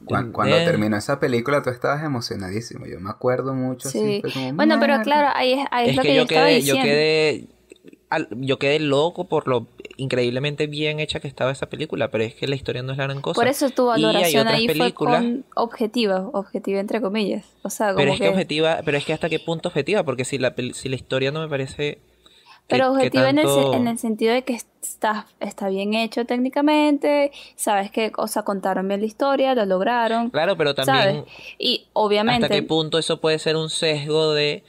Cuan- 0.05 0.31
Cuando, 0.31 0.55
terminó 0.57 0.97
esa 0.97 1.19
película 1.19 1.61
tú 1.63 1.69
estabas 1.69 2.03
emocionadísimo. 2.03 2.85
Yo 2.85 2.99
me 2.99 3.09
acuerdo 3.09 3.53
mucho. 3.53 3.87
así, 3.89 3.99
Sí. 3.99 4.21
fue 4.21 4.31
como, 4.31 4.53
Bueno, 4.53 4.77
pero 4.79 5.01
claro, 5.01 5.29
ahí 5.33 5.53
es, 5.53 5.65
ahí 5.71 5.85
es, 5.85 5.89
es 5.91 5.95
lo 5.97 6.01
que, 6.03 6.07
que, 6.09 6.15
yo, 6.15 6.21
estaba 6.23 6.45
quedé, 6.47 6.61
yo 6.61 6.75
diciendo. 6.75 6.83
quedé 6.83 7.47
al- 8.09 8.27
yo 8.31 8.59
quedé 8.59 8.79
loco 8.79 9.27
por 9.27 9.47
lo 9.47 9.67
increíblemente 9.97 10.67
bien 10.67 10.99
hecha 10.99 11.19
que 11.19 11.27
estaba 11.27 11.51
esa 11.51 11.67
película, 11.67 12.11
pero 12.11 12.23
es 12.23 12.35
que 12.35 12.47
la 12.47 12.55
historia 12.55 12.83
no 12.83 12.91
es 12.91 12.97
la 12.97 13.05
gran 13.05 13.21
cosa. 13.21 13.35
Por 13.39 13.47
eso 13.47 13.69
tu 13.71 13.87
valoración 13.87 14.47
ahí 14.47 14.67
películas- 14.67 15.21
fue 15.21 15.31
con 15.31 15.45
objetiva, 15.55 16.29
objetiva 16.33 16.79
entre 16.79 17.01
comillas. 17.01 17.45
O 17.63 17.69
sea, 17.69 17.87
como 17.87 17.97
pero 17.99 18.11
es 18.11 18.17
que, 18.19 18.25
que- 18.25 18.29
objetiva, 18.29 18.79
pero 18.85 18.97
es 18.97 19.05
que 19.05 19.13
hasta 19.13 19.29
qué 19.29 19.39
punto 19.39 19.69
objetiva, 19.69 20.03
porque 20.03 20.25
si 20.25 20.37
la 20.37 20.55
pel- 20.55 20.73
si 20.73 20.89
la 20.89 20.95
historia 20.97 21.31
no 21.31 21.39
me 21.41 21.47
parece 21.47 21.75
que- 21.77 21.99
Pero 22.67 22.85
que 22.85 22.89
objetiva 22.97 23.29
en, 23.29 23.39
el, 23.39 23.47
en 23.73 23.87
el 23.87 23.97
sentido 23.97 24.33
de 24.33 24.43
que 24.43 24.53
está, 24.95 25.27
está 25.39 25.67
bien 25.69 25.93
hecho 25.93 26.25
técnicamente, 26.25 27.31
sabes 27.55 27.91
que, 27.91 28.11
o 28.17 28.27
sea, 28.27 28.43
contaron 28.43 28.87
bien 28.87 29.01
la 29.01 29.05
historia, 29.07 29.53
lo 29.53 29.65
lograron, 29.65 30.29
Claro, 30.29 30.57
pero 30.57 30.73
también 30.73 31.25
¿sabes? 31.25 31.31
Y 31.59 31.87
obviamente, 31.93 32.45
hasta 32.45 32.55
qué 32.55 32.63
punto 32.63 32.97
eso 32.97 33.19
puede 33.21 33.39
ser 33.39 33.55
un 33.57 33.69
sesgo 33.69 34.33
de 34.33 34.63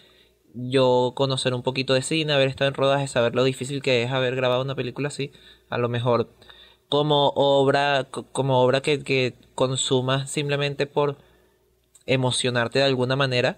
yo 0.54 1.12
conocer 1.14 1.54
un 1.54 1.62
poquito 1.62 1.94
de 1.94 2.02
cine, 2.02 2.32
haber 2.32 2.48
estado 2.48 2.68
en 2.68 2.74
rodaje, 2.74 3.06
saber 3.08 3.34
lo 3.34 3.44
difícil 3.44 3.82
que 3.82 4.02
es 4.02 4.10
haber 4.10 4.34
grabado 4.36 4.62
una 4.62 4.74
película 4.74 5.08
así, 5.08 5.30
a 5.70 5.78
lo 5.78 5.88
mejor 5.88 6.28
como 6.88 7.28
obra, 7.36 8.06
co- 8.10 8.24
como 8.32 8.60
obra 8.62 8.80
que, 8.82 9.02
que 9.02 9.34
consumas 9.54 10.30
simplemente 10.30 10.86
por 10.86 11.16
emocionarte 12.06 12.78
de 12.80 12.84
alguna 12.86 13.16
manera, 13.16 13.56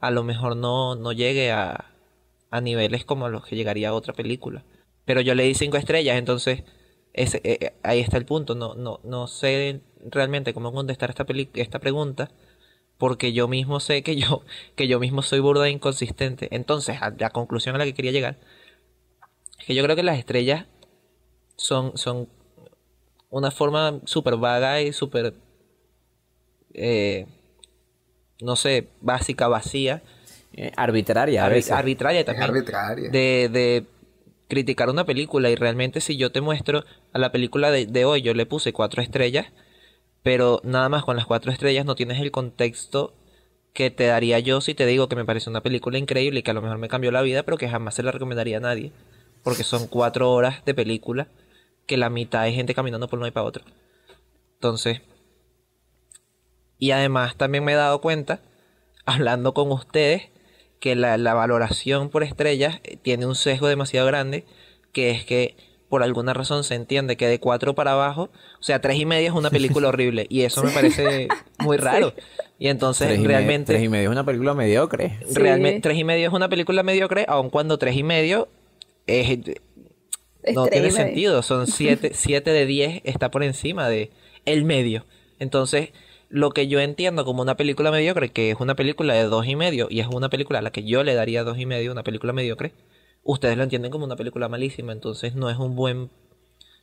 a 0.00 0.10
lo 0.10 0.22
mejor 0.24 0.56
no, 0.56 0.94
no 0.96 1.12
llegue 1.12 1.50
a, 1.52 1.86
a 2.50 2.60
niveles 2.60 3.04
como 3.04 3.26
a 3.26 3.30
los 3.30 3.44
que 3.44 3.56
llegaría 3.56 3.94
otra 3.94 4.12
película. 4.14 4.62
Pero 5.10 5.22
yo 5.22 5.34
le 5.34 5.42
di 5.42 5.54
cinco 5.54 5.76
estrellas, 5.76 6.16
entonces 6.16 6.62
ese, 7.14 7.38
eh, 7.42 7.58
eh, 7.60 7.72
ahí 7.82 7.98
está 7.98 8.16
el 8.16 8.24
punto. 8.24 8.54
No, 8.54 8.76
no, 8.76 9.00
no 9.02 9.26
sé 9.26 9.80
realmente 10.08 10.54
cómo 10.54 10.72
contestar 10.72 11.10
esta, 11.10 11.24
peli- 11.26 11.50
esta 11.54 11.80
pregunta, 11.80 12.30
porque 12.96 13.32
yo 13.32 13.48
mismo 13.48 13.80
sé 13.80 14.04
que 14.04 14.14
yo, 14.14 14.44
que 14.76 14.86
yo 14.86 15.00
mismo 15.00 15.22
soy 15.22 15.40
burda 15.40 15.66
e 15.66 15.70
inconsistente. 15.72 16.46
Entonces, 16.52 17.02
a 17.02 17.10
la 17.10 17.30
conclusión 17.30 17.74
a 17.74 17.78
la 17.78 17.86
que 17.86 17.94
quería 17.94 18.12
llegar, 18.12 18.38
es 19.58 19.66
que 19.66 19.74
yo 19.74 19.82
creo 19.82 19.96
que 19.96 20.04
las 20.04 20.16
estrellas 20.16 20.66
son, 21.56 21.98
son 21.98 22.28
una 23.30 23.50
forma 23.50 23.98
súper 24.04 24.36
vaga 24.36 24.80
y 24.80 24.92
súper, 24.92 25.34
eh, 26.72 27.26
no 28.40 28.54
sé, 28.54 28.86
básica, 29.00 29.48
vacía, 29.48 30.04
Eh, 30.52 30.70
arbitraria 30.76 31.44
a 31.44 31.48
arbi- 31.48 31.54
veces. 31.54 31.72
arbitraria 31.72 32.20
Es 32.20 32.26
también, 32.26 32.50
arbitraria. 32.50 33.10
de, 33.10 33.48
de 33.52 33.86
criticar 34.50 34.90
una 34.90 35.06
película 35.06 35.48
y 35.48 35.54
realmente 35.54 36.02
si 36.02 36.18
yo 36.18 36.30
te 36.30 36.42
muestro 36.42 36.84
a 37.14 37.18
la 37.18 37.32
película 37.32 37.70
de, 37.70 37.86
de 37.86 38.04
hoy, 38.04 38.20
yo 38.20 38.34
le 38.34 38.44
puse 38.44 38.74
cuatro 38.74 39.00
estrellas, 39.00 39.46
pero 40.22 40.60
nada 40.64 40.90
más 40.90 41.04
con 41.04 41.16
las 41.16 41.24
cuatro 41.24 41.50
estrellas 41.50 41.86
no 41.86 41.94
tienes 41.94 42.20
el 42.20 42.30
contexto 42.30 43.14
que 43.72 43.90
te 43.90 44.06
daría 44.06 44.38
yo 44.40 44.60
si 44.60 44.74
te 44.74 44.86
digo 44.86 45.08
que 45.08 45.16
me 45.16 45.24
parece 45.24 45.48
una 45.48 45.62
película 45.62 45.98
increíble 45.98 46.40
y 46.40 46.42
que 46.42 46.50
a 46.50 46.54
lo 46.54 46.62
mejor 46.62 46.78
me 46.78 46.88
cambió 46.88 47.10
la 47.10 47.22
vida, 47.22 47.44
pero 47.44 47.56
que 47.56 47.68
jamás 47.68 47.94
se 47.94 48.02
la 48.02 48.12
recomendaría 48.12 48.58
a 48.58 48.60
nadie, 48.60 48.92
porque 49.42 49.64
son 49.64 49.86
cuatro 49.86 50.30
horas 50.30 50.64
de 50.64 50.74
película 50.74 51.28
que 51.86 51.96
la 51.96 52.10
mitad 52.10 52.46
es 52.46 52.54
gente 52.54 52.74
caminando 52.74 53.08
por 53.08 53.18
uno 53.18 53.28
y 53.28 53.30
para 53.30 53.46
otro. 53.46 53.64
Entonces, 54.54 55.00
y 56.78 56.90
además 56.90 57.36
también 57.36 57.64
me 57.64 57.72
he 57.72 57.76
dado 57.76 58.00
cuenta, 58.00 58.40
hablando 59.06 59.54
con 59.54 59.70
ustedes, 59.72 60.30
que 60.80 60.96
la, 60.96 61.16
la 61.18 61.34
valoración 61.34 62.08
por 62.10 62.22
estrellas 62.24 62.80
eh, 62.84 62.96
tiene 63.00 63.26
un 63.26 63.34
sesgo 63.36 63.68
demasiado 63.68 64.06
grande, 64.06 64.44
que 64.92 65.10
es 65.10 65.24
que 65.24 65.56
por 65.88 66.02
alguna 66.04 66.32
razón 66.34 66.62
se 66.64 66.76
entiende 66.76 67.16
que 67.16 67.26
de 67.26 67.40
cuatro 67.40 67.74
para 67.74 67.92
abajo, 67.92 68.30
o 68.60 68.62
sea, 68.62 68.80
tres 68.80 68.96
y 68.98 69.06
media 69.06 69.28
es 69.28 69.34
una 69.34 69.50
película 69.50 69.88
horrible, 69.88 70.26
y 70.28 70.42
eso 70.42 70.62
me 70.62 70.70
parece 70.70 71.28
muy 71.58 71.76
raro. 71.78 72.14
Y 72.60 72.68
entonces 72.68 73.08
Tres 73.08 73.18
y 73.18 73.22
me- 73.22 73.28
realmente... 73.28 73.72
tres 73.72 73.82
y 73.84 73.88
medio 73.88 74.08
es 74.08 74.12
una 74.12 74.24
película 74.24 74.54
mediocre. 74.54 75.18
Sí. 75.26 75.34
Realmente, 75.34 75.80
tres 75.80 75.98
y 75.98 76.04
medio 76.04 76.28
es 76.28 76.32
una 76.32 76.48
película 76.48 76.82
mediocre, 76.84 77.24
aun 77.28 77.50
cuando 77.50 77.76
tres 77.78 77.96
y 77.96 78.02
medio 78.04 78.48
es, 79.06 79.38
no 80.54 80.66
tiene 80.66 80.90
sentido. 80.92 81.42
Son 81.42 81.66
siete, 81.66 82.12
siete 82.14 82.52
de 82.52 82.66
10 82.66 83.02
está 83.04 83.30
por 83.30 83.42
encima 83.42 83.88
de 83.88 84.10
el 84.44 84.64
medio. 84.64 85.06
Entonces, 85.38 85.90
lo 86.30 86.50
que 86.52 86.68
yo 86.68 86.80
entiendo 86.80 87.24
como 87.26 87.42
una 87.42 87.56
película 87.56 87.90
mediocre, 87.90 88.32
que 88.32 88.50
es 88.52 88.60
una 88.60 88.76
película 88.76 89.14
de 89.14 89.24
dos 89.24 89.46
y 89.46 89.56
medio, 89.56 89.88
y 89.90 90.00
es 90.00 90.06
una 90.08 90.30
película 90.30 90.60
a 90.60 90.62
la 90.62 90.72
que 90.72 90.84
yo 90.84 91.04
le 91.04 91.14
daría 91.14 91.44
dos 91.44 91.58
y 91.58 91.66
medio, 91.66 91.92
una 91.92 92.04
película 92.04 92.32
mediocre, 92.32 92.72
ustedes 93.24 93.56
lo 93.58 93.64
entienden 93.64 93.90
como 93.92 94.04
una 94.06 94.16
película 94.16 94.48
malísima. 94.48 94.92
Entonces, 94.92 95.34
no 95.34 95.50
es 95.50 95.58
un 95.58 95.76
buen 95.76 96.10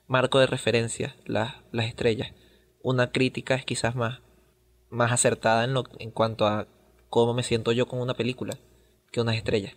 marco 0.07 0.39
de 0.39 0.47
referencia 0.47 1.15
las, 1.25 1.55
las 1.71 1.87
estrellas. 1.87 2.31
Una 2.83 3.11
crítica 3.11 3.55
es 3.55 3.65
quizás 3.65 3.95
más, 3.95 4.21
más 4.89 5.11
acertada 5.11 5.63
en, 5.65 5.73
lo, 5.73 5.85
en 5.99 6.11
cuanto 6.11 6.47
a 6.47 6.67
cómo 7.09 7.33
me 7.33 7.43
siento 7.43 7.71
yo 7.73 7.87
con 7.87 8.01
una 8.01 8.15
película 8.15 8.57
que 9.11 9.21
unas 9.21 9.37
estrellas. 9.37 9.75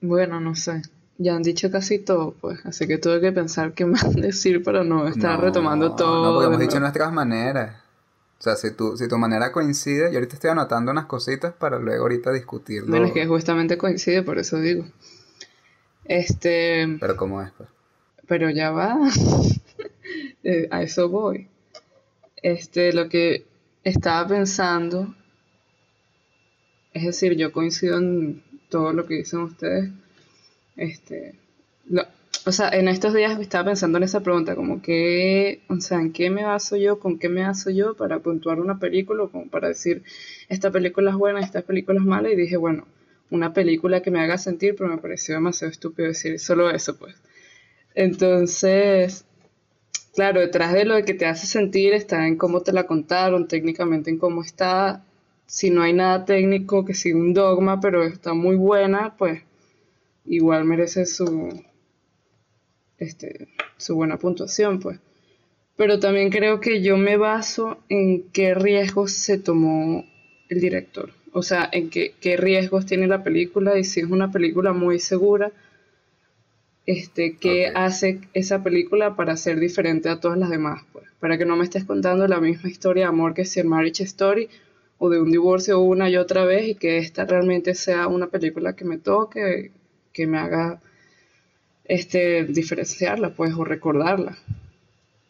Bueno, 0.00 0.38
no 0.40 0.54
sé. 0.54 0.82
Ya 1.18 1.34
han 1.34 1.42
dicho 1.42 1.70
casi 1.70 1.98
todo, 1.98 2.34
pues. 2.40 2.64
Así 2.64 2.86
que 2.86 2.98
tuve 2.98 3.20
que 3.20 3.32
pensar 3.32 3.74
qué 3.74 3.84
más 3.86 4.14
decir 4.14 4.62
para 4.62 4.84
no 4.84 5.08
estar 5.08 5.40
No, 5.40 5.40
retomando 5.40 5.96
todo. 5.96 6.22
No, 6.22 6.32
porque 6.32 6.46
hemos 6.46 6.60
dicho 6.60 6.80
nuestras 6.80 7.12
maneras. 7.12 7.83
O 8.44 8.46
sea, 8.46 8.56
si 8.56 8.76
tu, 8.76 8.94
si 8.94 9.08
tu 9.08 9.16
manera 9.16 9.52
coincide, 9.52 10.10
yo 10.12 10.18
ahorita 10.18 10.34
estoy 10.34 10.50
anotando 10.50 10.92
unas 10.92 11.06
cositas 11.06 11.54
para 11.54 11.78
luego 11.78 12.02
ahorita 12.02 12.30
discutirlo. 12.30 12.90
Bueno, 12.90 13.06
es 13.06 13.12
que 13.12 13.26
justamente 13.26 13.78
coincide, 13.78 14.22
por 14.22 14.38
eso 14.38 14.58
digo. 14.58 14.84
Este, 16.04 16.98
Pero 17.00 17.16
¿cómo 17.16 17.40
es? 17.40 17.50
Pues? 17.56 17.70
pero 18.28 18.50
ya 18.50 18.70
va. 18.70 18.98
Eh, 20.46 20.68
a 20.70 20.82
eso 20.82 21.08
voy. 21.08 21.48
Este, 22.42 22.92
lo 22.92 23.08
que 23.08 23.46
estaba 23.82 24.28
pensando, 24.28 25.14
es 26.92 27.02
decir, 27.04 27.34
yo 27.34 27.50
coincido 27.50 27.96
en 27.96 28.42
todo 28.68 28.92
lo 28.92 29.06
que 29.06 29.14
dicen 29.14 29.40
ustedes. 29.40 29.90
Este, 30.76 31.34
lo- 31.88 32.06
o 32.46 32.52
sea, 32.52 32.68
en 32.70 32.88
estos 32.88 33.14
días 33.14 33.38
estaba 33.40 33.66
pensando 33.66 33.98
en 33.98 34.04
esa 34.04 34.20
pregunta, 34.20 34.54
como 34.54 34.82
que, 34.82 35.62
o 35.68 35.80
sea, 35.80 35.98
¿en 35.98 36.12
qué 36.12 36.30
me 36.30 36.44
baso 36.44 36.76
yo, 36.76 36.98
con 36.98 37.18
qué 37.18 37.28
me 37.28 37.42
baso 37.42 37.70
yo 37.70 37.96
para 37.96 38.18
puntuar 38.20 38.60
una 38.60 38.78
película 38.78 39.24
o 39.24 39.30
como 39.30 39.48
para 39.48 39.68
decir, 39.68 40.02
esta 40.48 40.70
película 40.70 41.10
es 41.10 41.16
buena, 41.16 41.40
esta 41.40 41.62
película 41.62 41.98
es 42.00 42.04
mala? 42.04 42.30
Y 42.30 42.36
dije, 42.36 42.56
bueno, 42.56 42.86
una 43.30 43.52
película 43.54 44.02
que 44.02 44.10
me 44.10 44.20
haga 44.20 44.36
sentir, 44.38 44.74
pero 44.76 44.90
me 44.90 44.98
pareció 44.98 45.34
demasiado 45.34 45.70
estúpido 45.70 46.08
decir 46.08 46.38
solo 46.38 46.70
eso, 46.70 46.98
pues. 46.98 47.14
Entonces, 47.94 49.24
claro, 50.14 50.40
detrás 50.40 50.72
de 50.74 50.84
lo 50.84 51.02
que 51.04 51.14
te 51.14 51.26
hace 51.26 51.46
sentir 51.46 51.94
está 51.94 52.26
en 52.26 52.36
cómo 52.36 52.62
te 52.62 52.72
la 52.72 52.86
contaron, 52.86 53.48
técnicamente 53.48 54.10
en 54.10 54.18
cómo 54.18 54.42
está. 54.42 55.04
Si 55.46 55.70
no 55.70 55.82
hay 55.82 55.92
nada 55.92 56.24
técnico, 56.24 56.84
que 56.84 56.94
siga 56.94 57.16
un 57.16 57.34
dogma, 57.34 57.80
pero 57.80 58.04
está 58.04 58.34
muy 58.34 58.56
buena, 58.56 59.16
pues 59.16 59.42
igual 60.26 60.64
merece 60.64 61.06
su, 61.06 61.62
este, 63.04 63.48
su 63.76 63.94
buena 63.94 64.18
puntuación, 64.18 64.80
pues. 64.80 64.98
Pero 65.76 65.98
también 65.98 66.30
creo 66.30 66.60
que 66.60 66.82
yo 66.82 66.96
me 66.96 67.16
baso 67.16 67.78
en 67.88 68.24
qué 68.32 68.54
riesgos 68.54 69.12
se 69.12 69.38
tomó 69.38 70.04
el 70.48 70.60
director. 70.60 71.10
O 71.32 71.42
sea, 71.42 71.68
en 71.72 71.90
qué, 71.90 72.14
qué 72.20 72.36
riesgos 72.36 72.86
tiene 72.86 73.06
la 73.08 73.24
película 73.24 73.76
y 73.78 73.84
si 73.84 74.00
es 74.00 74.06
una 74.06 74.30
película 74.30 74.72
muy 74.72 75.00
segura, 75.00 75.52
este, 76.86 77.36
qué 77.36 77.72
hace 77.74 78.20
esa 78.34 78.62
película 78.62 79.16
para 79.16 79.36
ser 79.36 79.58
diferente 79.58 80.08
a 80.08 80.20
todas 80.20 80.38
las 80.38 80.50
demás, 80.50 80.84
pues. 80.92 81.06
Para 81.18 81.38
que 81.38 81.44
no 81.44 81.56
me 81.56 81.64
estés 81.64 81.84
contando 81.84 82.28
la 82.28 82.40
misma 82.40 82.68
historia 82.68 83.04
de 83.04 83.08
amor 83.08 83.34
que 83.34 83.44
si 83.44 83.60
en 83.60 83.68
Marriage 83.68 84.04
Story 84.04 84.48
o 84.98 85.08
de 85.08 85.20
un 85.20 85.30
divorcio 85.30 85.80
una 85.80 86.08
y 86.10 86.16
otra 86.16 86.44
vez 86.44 86.68
y 86.68 86.74
que 86.74 86.98
esta 86.98 87.24
realmente 87.24 87.74
sea 87.74 88.06
una 88.06 88.28
película 88.28 88.76
que 88.76 88.84
me 88.84 88.98
toque, 88.98 89.72
que 90.12 90.26
me 90.26 90.38
haga 90.38 90.80
este, 91.84 92.44
diferenciarla, 92.44 93.34
pues, 93.34 93.54
o 93.54 93.64
recordarla. 93.64 94.38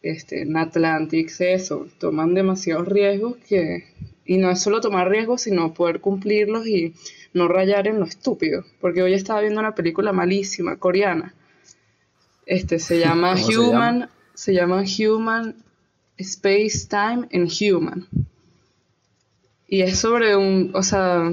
Este, 0.01 0.43
en 0.43 0.55
Atlantic, 0.55 1.31
eso, 1.39 1.87
toman 1.99 2.33
demasiados 2.33 2.87
riesgos 2.87 3.37
que, 3.47 3.85
y 4.25 4.37
no 4.37 4.51
es 4.51 4.61
solo 4.61 4.79
tomar 4.79 5.09
riesgos, 5.09 5.41
sino 5.41 5.73
poder 5.73 5.99
cumplirlos 5.99 6.67
y 6.67 6.93
no 7.33 7.47
rayar 7.47 7.87
en 7.87 7.99
lo 7.99 8.05
estúpido. 8.05 8.63
Porque 8.79 9.01
hoy 9.01 9.13
estaba 9.13 9.41
viendo 9.41 9.59
una 9.59 9.75
película 9.75 10.13
malísima, 10.13 10.77
coreana. 10.77 11.33
Este, 12.45 12.79
se 12.79 12.99
llama 13.03 13.33
¿Cómo 13.33 13.45
se 13.45 13.57
Human, 13.57 13.99
llama? 13.99 14.11
se 14.33 14.53
llama 14.53 14.83
Human 14.99 15.55
Space 16.17 16.87
Time 16.87 17.27
and 17.33 17.49
Human. 17.59 18.07
Y 19.67 19.81
es 19.81 19.99
sobre 19.99 20.35
un, 20.35 20.71
o 20.73 20.83
sea, 20.83 21.29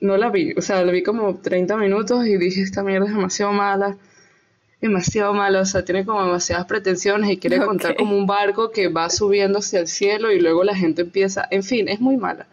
no 0.00 0.16
la 0.16 0.30
vi, 0.30 0.54
o 0.56 0.62
sea, 0.62 0.82
la 0.82 0.92
vi 0.92 1.02
como 1.02 1.36
30 1.36 1.76
minutos 1.76 2.26
y 2.26 2.36
dije, 2.38 2.62
esta 2.62 2.82
mierda 2.82 3.06
es 3.06 3.12
demasiado 3.12 3.52
mala, 3.52 3.98
demasiado 4.80 5.34
mala, 5.34 5.60
o 5.60 5.66
sea, 5.66 5.84
tiene 5.84 6.04
como 6.04 6.24
demasiadas 6.24 6.66
pretensiones 6.66 7.30
y 7.30 7.36
quiere 7.36 7.58
contar 7.66 7.96
como 7.96 8.16
un 8.16 8.26
barco 8.26 8.70
que 8.70 8.88
va 8.88 9.10
subiendo 9.10 9.58
hacia 9.58 9.80
el 9.80 9.88
cielo 9.88 10.32
y 10.32 10.40
luego 10.40 10.64
la 10.64 10.74
gente 10.74 11.02
empieza, 11.02 11.46
en 11.50 11.62
fin, 11.62 11.88
es 11.88 12.00
muy 12.00 12.16
mala. 12.16 12.46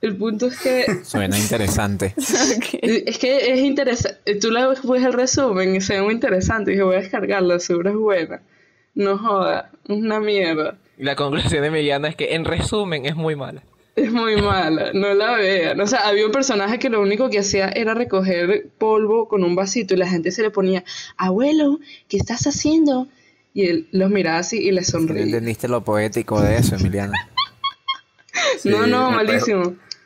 El 0.00 0.16
punto 0.16 0.48
es 0.48 0.60
que 0.60 0.84
Suena 1.04 1.38
interesante. 1.38 2.14
Es 2.82 3.18
que 3.18 3.52
es 3.52 3.60
interesante. 3.60 4.34
Tú 4.34 4.50
la 4.50 4.68
ves 4.68 4.80
el 4.84 5.12
resumen 5.14 5.74
y 5.74 5.80
se 5.80 5.94
ve 5.94 6.02
muy 6.02 6.12
interesante. 6.12 6.70
Y 6.70 6.74
dije, 6.74 6.84
voy 6.84 6.96
a 6.96 7.00
descargarla, 7.00 7.58
seguro 7.58 7.90
es 7.90 7.96
buena. 7.96 8.42
No 8.94 9.16
joda, 9.16 9.70
es 9.88 9.96
una 9.96 10.20
mierda. 10.20 10.76
La 10.98 11.16
conclusión 11.16 11.62
de 11.62 11.68
Emiliana 11.68 12.08
es 12.08 12.16
que, 12.16 12.34
en 12.34 12.44
resumen, 12.44 13.06
es 13.06 13.16
muy 13.16 13.34
mala. 13.34 13.62
Es 13.96 14.10
muy 14.10 14.36
mala, 14.36 14.92
no 14.92 15.14
la 15.14 15.36
vean. 15.36 15.80
O 15.80 15.86
sea, 15.86 16.08
había 16.08 16.26
un 16.26 16.32
personaje 16.32 16.78
que 16.78 16.88
lo 16.90 17.00
único 17.00 17.30
que 17.30 17.38
hacía 17.38 17.68
era 17.68 17.94
recoger 17.94 18.68
polvo 18.76 19.28
con 19.28 19.44
un 19.44 19.54
vasito 19.54 19.94
y 19.94 19.96
la 19.96 20.08
gente 20.08 20.32
se 20.32 20.42
le 20.42 20.50
ponía, 20.50 20.84
abuelo, 21.16 21.78
¿qué 22.08 22.16
estás 22.16 22.46
haciendo? 22.46 23.06
Y 23.52 23.66
él 23.66 23.88
los 23.92 24.10
miraba 24.10 24.38
así 24.38 24.58
y 24.58 24.72
le 24.72 24.82
sonreía. 24.82 25.22
entendiste 25.22 25.68
lo 25.68 25.84
poético 25.84 26.40
de 26.40 26.56
eso, 26.56 26.74
Emiliana. 26.74 27.30
Sí, 28.58 28.68
no, 28.70 28.88
no, 28.88 29.12
me 29.12 29.24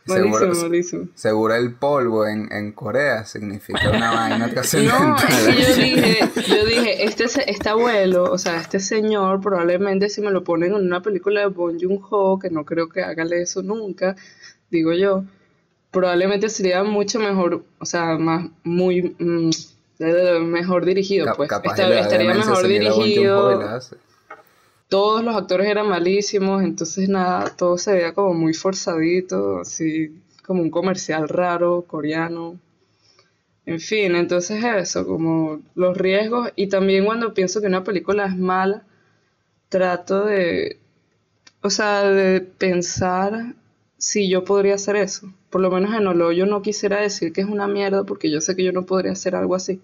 malísimo. 0.09 0.39
Seguro- 0.39 0.63
Malísimo. 0.69 1.09
Seguro 1.15 1.55
el 1.55 1.73
polvo 1.75 2.27
en, 2.27 2.53
en 2.53 2.73
Corea 2.73 3.25
significa 3.25 3.91
una 3.91 4.11
vaina 4.15 4.47
No, 4.47 4.53
trascendental. 4.53 5.17
que 5.27 5.63
yo 5.63 5.75
dije, 5.75 6.19
yo 6.49 6.65
dije, 6.67 7.05
este, 7.05 7.25
este 7.51 7.69
abuelo, 7.69 8.25
o 8.25 8.39
sea, 8.39 8.61
este 8.61 8.81
señor, 8.81 9.41
probablemente 9.41 10.09
si 10.09 10.21
me 10.21 10.31
lo 10.31 10.43
ponen 10.45 10.71
en 10.75 10.87
una 10.87 11.03
película 11.03 11.41
de 11.41 11.47
Bong 11.47 11.79
Joon-ho, 11.81 12.39
que 12.39 12.51
no 12.51 12.65
creo 12.65 12.89
que 12.89 13.03
hágale 13.03 13.43
eso 13.43 13.63
nunca, 13.63 14.17
digo 14.71 14.93
yo, 14.93 15.25
probablemente 15.91 16.49
sería 16.49 16.83
mucho 16.85 17.19
mejor, 17.19 17.63
o 17.79 17.85
sea, 17.87 18.19
más, 18.19 18.47
muy, 18.65 19.15
mm, 19.19 19.51
mejor 20.45 20.85
dirigido, 20.85 21.27
Cap- 21.27 21.37
pues, 21.37 21.51
estaría 21.51 22.35
mejor 22.35 22.67
dirigido. 22.67 23.71
Todos 24.89 25.23
los 25.25 25.37
actores 25.37 25.69
eran 25.69 25.89
malísimos, 25.89 26.63
entonces 26.63 27.09
nada, 27.09 27.55
todo 27.57 27.79
se 27.79 27.93
veía 27.93 28.15
como 28.15 28.35
muy 28.35 28.55
forzadito, 28.55 29.61
así 29.61 30.23
como 30.45 30.63
un 30.63 30.71
comercial 30.71 31.29
raro, 31.29 31.83
coreano. 31.87 32.59
En 33.67 33.81
fin, 33.81 34.17
entonces 34.17 34.65
eso, 34.65 35.07
como 35.07 35.61
los 35.75 35.97
riesgos 35.97 36.51
y 36.57 36.69
también 36.69 37.05
cuando 37.05 37.35
pienso 37.35 37.61
que 37.61 37.67
una 37.67 37.85
película 37.85 38.27
es 38.27 38.37
mala, 38.37 38.85
trato 39.69 40.25
de, 40.25 40.79
o 41.63 41.71
sea, 41.71 42.05
de 42.11 42.41
pensar 42.41 43.55
si 43.99 44.29
yo 44.31 44.45
podría 44.45 44.75
hacer 44.77 44.97
eso. 44.97 45.33
Por 45.51 45.61
lo 45.61 45.71
menos 45.71 45.95
en 45.95 46.07
Olo 46.07 46.33
yo 46.33 46.47
no 46.47 46.63
quisiera 46.63 47.01
decir 47.01 47.33
que 47.33 47.43
es 47.43 47.49
una 47.49 47.69
mierda 47.69 48.05
porque 48.05 48.31
yo 48.31 48.41
sé 48.41 48.57
que 48.57 48.65
yo 48.65 48.73
no 48.73 48.87
podría 48.87 49.13
hacer 49.13 49.35
algo 49.37 49.55
así. 49.55 49.81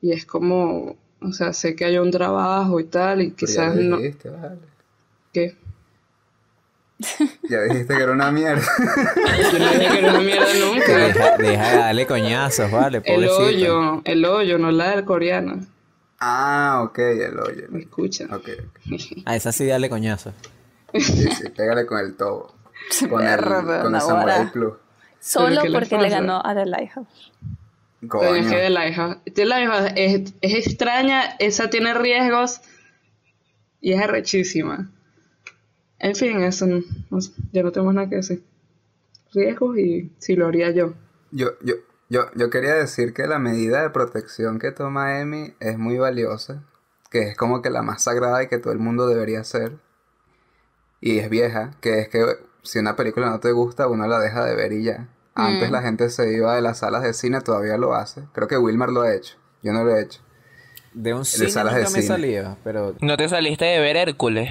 Y 0.00 0.12
es 0.12 0.24
como, 0.26 0.96
o 1.22 1.32
sea, 1.32 1.52
sé 1.52 1.74
que 1.76 1.84
hay 1.84 1.98
un 1.98 2.10
trabajo 2.10 2.80
y 2.80 2.84
tal 2.84 3.22
y 3.22 3.26
Pero 3.30 3.36
quizás 3.36 3.74
ya 3.74 3.80
no... 3.82 3.96
dijiste, 3.98 4.30
vale. 4.30 4.58
¿Qué? 5.32 5.56
Ya 7.48 7.62
dijiste 7.62 7.96
que 7.96 8.02
era 8.02 8.12
una 8.12 8.30
mierda. 8.30 8.62
Yo 9.52 9.58
no 9.58 9.68
dije 9.70 9.88
que 9.88 9.98
era 10.00 10.10
una 10.10 10.20
mierda 10.20 10.46
nunca. 10.66 10.96
Deja, 10.98 11.36
deja 11.38 11.70
de 11.70 11.76
darle 11.78 12.06
coñazos, 12.06 12.70
vale, 12.70 12.98
El 12.98 13.02
pobrecito. 13.04 13.38
hoyo, 13.38 14.02
el 14.04 14.24
hoyo, 14.24 14.58
no 14.58 14.70
la 14.70 14.90
del 14.96 15.04
coreano. 15.06 15.66
ah, 16.18 16.82
ok, 16.84 16.98
el 16.98 17.38
hoyo. 17.38 17.62
¿Me 17.70 17.80
escucha? 17.80 18.26
Ok, 18.26 18.48
ok. 18.92 19.00
A 19.26 19.36
esa 19.36 19.50
sí 19.52 19.66
dale 19.66 19.88
coñazos. 19.88 20.34
Sí, 20.92 21.00
sí, 21.30 21.48
pégale 21.56 21.86
con 21.86 22.00
el 22.00 22.16
tobo. 22.16 22.54
Con 23.10 23.24
el, 23.26 23.38
con 23.38 23.92
no 23.92 23.98
el 23.98 24.00
Samurai. 24.02 24.50
Plus. 24.50 24.72
Solo 25.20 25.62
¿qué 25.62 25.68
le 25.68 25.78
porque 25.78 25.96
le 25.98 26.08
ganó 26.08 26.42
a 26.44 26.54
The 26.54 26.64
Lighthouse. 26.66 27.29
Coño. 28.08 28.48
que 28.48 28.56
de 28.56 28.70
la 28.70 28.88
hija, 28.88 29.20
de 29.26 29.44
la 29.44 29.62
hija 29.62 29.86
es, 29.88 30.32
es 30.40 30.66
extraña, 30.66 31.36
esa 31.38 31.68
tiene 31.68 31.92
riesgos 31.94 32.62
y 33.80 33.92
es 33.92 34.00
arrechísima. 34.00 34.90
En 35.98 36.14
fin, 36.14 36.40
eso 36.42 36.66
no, 36.66 36.80
ya 37.52 37.62
no 37.62 37.72
tengo 37.72 37.92
nada 37.92 38.08
que 38.08 38.16
decir. 38.16 38.42
Riesgos 39.32 39.78
y 39.78 40.12
si 40.18 40.34
lo 40.34 40.46
haría 40.46 40.70
yo. 40.70 40.94
Yo, 41.30 41.50
yo, 41.62 41.74
yo, 42.08 42.30
yo 42.34 42.50
quería 42.50 42.74
decir 42.74 43.12
que 43.12 43.26
la 43.26 43.38
medida 43.38 43.82
de 43.82 43.90
protección 43.90 44.58
que 44.58 44.72
toma 44.72 45.20
Emi 45.20 45.54
es 45.60 45.78
muy 45.78 45.98
valiosa, 45.98 46.64
que 47.10 47.28
es 47.28 47.36
como 47.36 47.60
que 47.60 47.70
la 47.70 47.82
más 47.82 48.02
sagrada 48.02 48.42
y 48.42 48.48
que 48.48 48.58
todo 48.58 48.72
el 48.72 48.78
mundo 48.78 49.06
debería 49.06 49.40
hacer. 49.40 49.78
Y 51.02 51.18
es 51.18 51.28
vieja, 51.28 51.72
que 51.80 52.00
es 52.00 52.08
que 52.08 52.24
si 52.62 52.78
una 52.78 52.96
película 52.96 53.28
no 53.28 53.40
te 53.40 53.52
gusta, 53.52 53.88
uno 53.88 54.06
la 54.06 54.18
deja 54.18 54.44
de 54.44 54.54
ver 54.56 54.72
y 54.72 54.84
ya. 54.84 55.08
Antes 55.34 55.68
Mm. 55.68 55.72
la 55.72 55.82
gente 55.82 56.10
se 56.10 56.32
iba 56.32 56.54
de 56.56 56.62
las 56.62 56.78
salas 56.78 57.02
de 57.02 57.12
cine, 57.12 57.40
todavía 57.40 57.76
lo 57.76 57.94
hace. 57.94 58.22
Creo 58.32 58.48
que 58.48 58.58
Wilmer 58.58 58.88
lo 58.90 59.02
ha 59.02 59.14
hecho. 59.14 59.36
Yo 59.62 59.72
no 59.72 59.84
lo 59.84 59.96
he 59.96 60.02
hecho. 60.02 60.20
De 60.92 61.14
un 61.14 61.24
cine 61.24 61.48
salas 61.50 61.74
nunca 61.74 61.88
de 61.88 61.94
me 61.96 62.02
cine. 62.02 62.56
pero... 62.64 62.94
¿No 63.00 63.16
te 63.16 63.28
saliste 63.28 63.64
de 63.64 63.78
ver 63.78 63.96
Hércules? 63.96 64.50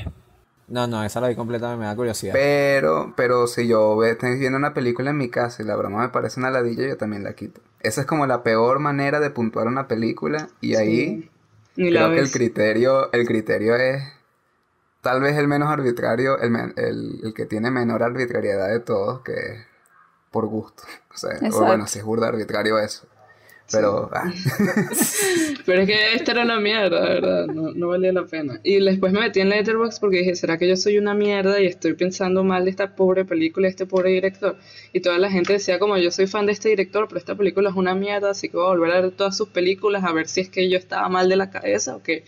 No, 0.68 0.86
no, 0.88 1.04
esa 1.04 1.20
la 1.20 1.28
vi 1.30 1.36
completa, 1.36 1.76
me 1.76 1.86
da 1.86 1.96
curiosidad. 1.96 2.32
Pero, 2.34 3.14
pero 3.18 3.48
si 3.48 3.68
yo 3.68 4.04
estoy 4.06 4.38
viendo 4.38 4.58
una 4.58 4.74
película 4.74 5.10
en 5.10 5.18
mi 5.18 5.30
casa 5.30 5.64
y 5.64 5.66
la 5.66 5.76
broma 5.76 6.02
me 6.04 6.10
parece 6.10 6.40
una 6.40 6.52
ladilla, 6.52 6.88
yo 6.88 6.96
también 6.96 7.24
la 7.24 7.34
quito. 7.34 7.60
Esa 7.82 8.02
es 8.02 8.08
como 8.08 8.28
la 8.28 8.44
peor 8.44 8.78
manera 8.80 9.20
de 9.20 9.32
puntuar 9.32 9.66
una 9.68 9.88
película 9.88 10.48
y 10.62 10.76
ahí 10.76 11.30
Ni 11.76 11.90
creo 11.90 12.12
que 12.12 12.20
el 12.20 12.32
criterio, 12.32 13.12
el 13.14 13.26
criterio 13.26 13.76
es 13.76 14.04
tal 15.02 15.22
vez 15.22 15.38
el 15.38 15.48
menos 15.48 15.70
arbitrario, 15.70 16.38
el, 16.40 16.52
men- 16.52 16.74
el, 16.78 17.20
el 17.24 17.34
que 17.34 17.46
tiene 17.46 17.72
menor 17.72 18.04
arbitrariedad 18.04 18.68
de 18.70 18.80
todos, 18.80 19.22
que 19.22 19.34
es 19.34 19.66
por 20.32 20.48
gusto. 20.48 20.84
O 21.14 21.18
sea, 21.18 21.32
o 21.52 21.66
bueno, 21.66 21.88
si 21.88 22.00
es 22.00 22.06
burda 22.06 22.28
arbitrario 22.28 22.80
eso. 22.80 23.08
Pero, 23.72 24.10
ah, 24.14 24.34
Pero 25.66 25.82
es 25.82 25.88
que 25.88 26.14
esta 26.16 26.32
era 26.32 26.44
una 26.44 26.60
mierda, 26.60 27.02
de 27.06 27.14
¿verdad? 27.14 27.46
No, 27.48 27.72
no 27.72 27.88
valía 27.90 28.12
la 28.12 28.26
pena. 28.26 28.60
Y 28.64 28.84
después 28.84 29.14
me 29.14 29.20
metí 29.20 29.42
en 29.42 29.50
Letterboxd 29.50 30.00
porque 30.00 30.18
dije, 30.20 30.36
¿será 30.36 30.58
que 30.58 30.68
yo 30.68 30.76
soy 30.76 30.98
una 30.98 31.14
mierda 31.14 31.60
y 31.60 31.68
estoy 31.68 31.94
pensando 31.94 32.44
mal 32.44 32.66
de 32.66 32.72
esta 32.72 32.96
pobre 32.96 33.26
película, 33.26 33.68
de 33.68 33.72
este 33.72 33.86
pobre 33.86 34.10
director? 34.10 34.58
Y 34.92 35.02
toda 35.02 35.20
la 35.20 35.30
gente 35.30 35.54
decía 35.54 35.78
como, 35.78 35.98
yo 35.98 36.10
soy 36.10 36.26
fan 36.26 36.48
de 36.48 36.54
este 36.54 36.70
director, 36.70 37.08
pero 37.08 37.20
esta 37.20 37.36
película 37.36 37.70
es 37.70 37.76
una 37.76 37.94
mierda, 37.94 38.32
así 38.32 38.50
que 38.50 38.58
voy 38.58 38.66
a 38.66 38.70
volver 38.70 38.92
a 38.92 39.02
ver 39.02 39.12
todas 39.12 39.38
sus 39.38 39.50
películas 39.50 40.04
a 40.04 40.14
ver 40.14 40.28
si 40.28 40.42
es 40.42 40.50
que 40.50 40.68
yo 40.70 40.78
estaba 40.78 41.08
mal 41.10 41.30
de 41.30 41.36
la 41.36 41.52
cabeza 41.52 41.96
o 41.96 42.02
qué. 42.02 42.24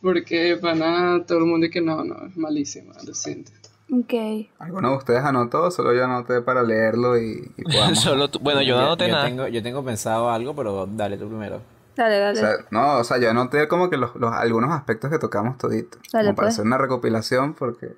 Porque 0.00 0.58
para 0.60 0.74
nada, 0.74 1.26
todo 1.26 1.38
el 1.38 1.44
mundo 1.44 1.66
dice 1.66 1.74
que 1.74 1.80
no, 1.80 2.04
no, 2.04 2.26
es 2.26 2.36
malísima, 2.36 2.94
lo 3.04 3.14
siento. 3.14 3.50
Ok. 3.94 4.48
¿alguno 4.58 4.90
de 4.92 4.96
ustedes 4.96 5.22
anotó? 5.22 5.70
Solo 5.70 5.92
yo 5.92 6.04
anoté 6.04 6.40
para 6.40 6.62
leerlo 6.62 7.18
y, 7.18 7.52
y. 7.58 7.94
Solo 7.94 8.30
tú- 8.30 8.38
Bueno, 8.40 8.62
yo 8.62 8.74
no 8.76 8.82
anoté 8.86 9.06
yo 9.08 9.12
nada. 9.12 9.24
Tengo, 9.26 9.46
yo 9.48 9.62
tengo 9.62 9.84
pensado 9.84 10.30
algo, 10.30 10.56
pero 10.56 10.86
dale 10.86 11.18
tú 11.18 11.28
primero. 11.28 11.60
Dale, 11.94 12.16
O 12.16 12.20
dale. 12.20 12.40
sea, 12.40 12.50
no, 12.70 12.96
o 12.98 13.04
sea, 13.04 13.18
yo 13.18 13.28
anoté 13.30 13.68
como 13.68 13.90
que 13.90 13.98
los, 13.98 14.14
los- 14.16 14.32
algunos 14.32 14.70
aspectos 14.72 15.10
que 15.10 15.18
tocamos 15.18 15.58
todito. 15.58 15.98
Dale, 16.10 16.28
como 16.28 16.36
para 16.36 16.46
pues. 16.46 16.54
hacer 16.54 16.64
una 16.66 16.78
recopilación 16.78 17.52
porque... 17.54 17.94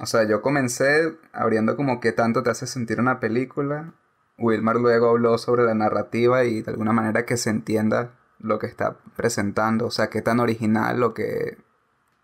O 0.00 0.06
sea, 0.06 0.24
yo 0.26 0.40
comencé 0.42 1.12
abriendo 1.32 1.76
como 1.76 2.00
qué 2.00 2.12
tanto 2.12 2.42
te 2.42 2.50
hace 2.50 2.66
sentir 2.66 2.98
una 2.98 3.20
película. 3.20 3.92
Wilmar 4.38 4.76
luego 4.76 5.10
habló 5.10 5.36
sobre 5.38 5.62
la 5.64 5.74
narrativa 5.74 6.44
y 6.44 6.62
de 6.62 6.70
alguna 6.72 6.92
manera 6.92 7.24
que 7.26 7.36
se 7.36 7.50
entienda 7.50 8.10
lo 8.40 8.58
que 8.58 8.66
está 8.66 8.96
presentando. 9.16 9.86
O 9.86 9.90
sea, 9.90 10.08
qué 10.08 10.22
tan 10.22 10.40
original 10.40 11.02
o 11.04 11.12
qué 11.14 11.58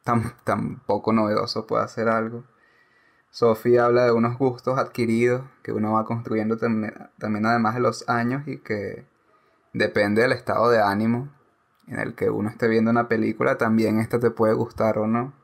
tan, 0.09 0.33
tan 0.42 0.81
poco 0.87 1.12
novedoso 1.12 1.66
puede 1.66 1.85
hacer 1.85 2.09
algo. 2.09 2.44
Sofía 3.31 3.85
habla 3.85 4.07
de 4.07 4.12
unos 4.12 4.38
gustos 4.38 4.79
adquiridos 4.79 5.42
que 5.62 5.73
uno 5.73 5.92
va 5.92 6.07
construyendo 6.07 6.57
también, 6.57 6.94
además 7.44 7.75
de 7.75 7.81
los 7.81 8.09
años 8.09 8.49
y 8.49 8.57
que 8.59 9.05
depende 9.75 10.23
del 10.23 10.33
estado 10.33 10.71
de 10.71 10.81
ánimo 10.81 11.29
en 11.88 12.01
el 12.01 12.14
que 12.14 12.31
uno 12.31 12.49
esté 12.49 12.68
viendo 12.68 12.90
una 12.90 13.07
película, 13.07 13.59
también 13.59 13.99
esta 14.01 14.18
te 14.18 14.31
puede 14.31 14.55
gustar 14.55 14.99
o 14.99 15.07
no. 15.07 15.35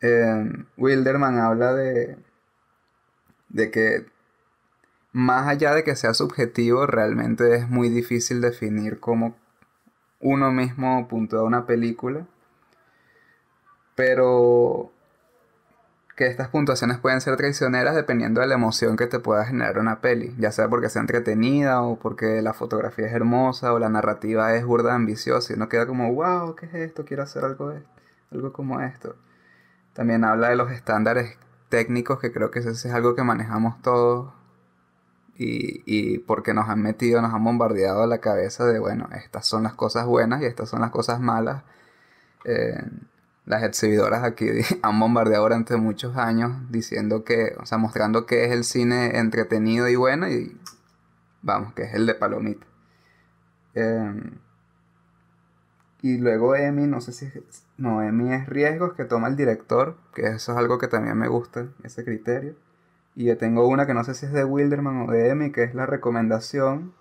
Eh, 0.00 0.50
Wilderman 0.78 1.38
habla 1.38 1.74
de, 1.74 2.16
de 3.50 3.70
que 3.70 4.06
más 5.12 5.46
allá 5.46 5.74
de 5.74 5.84
que 5.84 5.94
sea 5.94 6.14
subjetivo, 6.14 6.86
realmente 6.86 7.54
es 7.54 7.68
muy 7.68 7.90
difícil 7.90 8.40
definir 8.40 8.98
cómo 8.98 9.36
uno 10.20 10.52
mismo 10.52 11.06
puntúa 11.08 11.42
una 11.42 11.66
película, 11.66 12.26
pero 13.96 14.92
que 16.16 16.26
estas 16.26 16.48
puntuaciones 16.48 16.98
pueden 16.98 17.20
ser 17.20 17.36
traicioneras 17.36 17.94
dependiendo 17.94 18.40
de 18.40 18.46
la 18.46 18.54
emoción 18.54 18.96
que 18.96 19.06
te 19.06 19.18
pueda 19.20 19.44
generar 19.44 19.78
una 19.78 20.00
peli, 20.00 20.34
ya 20.38 20.50
sea 20.52 20.68
porque 20.68 20.88
sea 20.88 21.02
entretenida 21.02 21.82
o 21.82 21.98
porque 21.98 22.40
la 22.42 22.54
fotografía 22.54 23.06
es 23.06 23.12
hermosa 23.12 23.72
o 23.74 23.78
la 23.78 23.90
narrativa 23.90 24.54
es 24.54 24.64
burda 24.64 24.94
ambiciosa 24.94 25.52
y 25.52 25.56
uno 25.56 25.68
queda 25.68 25.86
como, 25.86 26.12
wow, 26.14 26.54
¿qué 26.56 26.66
es 26.66 26.74
esto? 26.74 27.04
Quiero 27.04 27.22
hacer 27.24 27.44
algo, 27.44 27.74
algo 28.32 28.52
como 28.52 28.80
esto. 28.80 29.16
También 29.92 30.24
habla 30.24 30.48
de 30.50 30.56
los 30.56 30.70
estándares 30.72 31.36
técnicos 31.68 32.20
que 32.20 32.32
creo 32.32 32.50
que 32.50 32.60
eso 32.60 32.70
es 32.70 32.86
algo 32.86 33.14
que 33.14 33.22
manejamos 33.22 33.80
todos 33.82 34.32
y, 35.36 35.82
y 35.86 36.18
porque 36.20 36.54
nos 36.54 36.68
han 36.68 36.80
metido, 36.82 37.20
nos 37.20 37.34
han 37.34 37.44
bombardeado 37.44 38.02
a 38.02 38.06
la 38.06 38.18
cabeza 38.18 38.64
de, 38.66 38.78
bueno, 38.78 39.08
estas 39.12 39.46
son 39.46 39.64
las 39.64 39.74
cosas 39.74 40.06
buenas 40.06 40.40
y 40.42 40.46
estas 40.46 40.70
son 40.70 40.80
las 40.80 40.90
cosas 40.90 41.20
malas. 41.20 41.62
Eh, 42.44 42.82
las 43.46 43.62
exhibidoras 43.62 44.24
aquí 44.24 44.46
han 44.82 45.00
bombardeado 45.00 45.44
durante 45.44 45.76
muchos 45.76 46.16
años 46.16 46.52
diciendo 46.70 47.24
que, 47.24 47.54
o 47.58 47.66
sea, 47.66 47.78
mostrando 47.78 48.26
que 48.26 48.44
es 48.44 48.52
el 48.52 48.64
cine 48.64 49.18
entretenido 49.18 49.88
y 49.88 49.96
bueno 49.96 50.28
y 50.28 50.56
vamos, 51.42 51.72
que 51.72 51.84
es 51.84 51.94
el 51.94 52.06
de 52.06 52.14
palomita. 52.14 52.66
Eh, 53.74 54.14
y 56.02 56.18
luego 56.18 56.54
Emi, 56.54 56.86
no 56.86 57.00
sé 57.00 57.12
si, 57.12 57.28
no, 57.78 58.02
Emi 58.02 58.32
es 58.32 58.48
riesgos 58.48 58.94
que 58.94 59.04
toma 59.04 59.28
el 59.28 59.36
director, 59.36 59.96
que 60.14 60.28
eso 60.28 60.52
es 60.52 60.58
algo 60.58 60.78
que 60.78 60.88
también 60.88 61.16
me 61.16 61.28
gusta, 61.28 61.66
ese 61.84 62.04
criterio. 62.04 62.54
Y 63.14 63.24
yo 63.24 63.38
tengo 63.38 63.66
una 63.66 63.86
que 63.86 63.94
no 63.94 64.04
sé 64.04 64.14
si 64.14 64.26
es 64.26 64.32
de 64.32 64.44
Wilderman 64.44 65.08
o 65.08 65.10
de 65.10 65.30
Emi, 65.30 65.52
que 65.52 65.62
es 65.62 65.74
la 65.74 65.86
recomendación. 65.86 66.92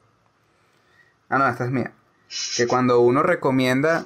Ah, 1.30 1.38
no, 1.38 1.48
esta 1.48 1.66
es 1.66 1.72
mía. 1.72 1.92
Que 2.56 2.68
cuando 2.68 3.02
uno 3.02 3.22
recomienda, 3.22 4.06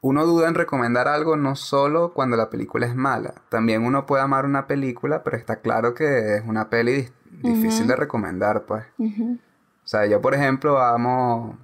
uno 0.00 0.24
duda 0.26 0.48
en 0.48 0.54
recomendar 0.54 1.08
algo 1.08 1.36
no 1.36 1.56
solo 1.56 2.12
cuando 2.12 2.36
la 2.36 2.50
película 2.50 2.86
es 2.86 2.94
mala. 2.94 3.34
También 3.48 3.84
uno 3.84 4.06
puede 4.06 4.22
amar 4.22 4.44
una 4.44 4.66
película, 4.66 5.22
pero 5.24 5.36
está 5.36 5.56
claro 5.56 5.94
que 5.94 6.36
es 6.36 6.42
una 6.46 6.68
peli 6.70 7.08
difícil 7.30 7.86
de 7.86 7.96
recomendar, 7.96 8.62
pues. 8.62 8.84
O 8.98 9.86
sea, 9.88 10.06
yo 10.06 10.20
por 10.20 10.34
ejemplo 10.34 10.78
amo, 10.80 11.58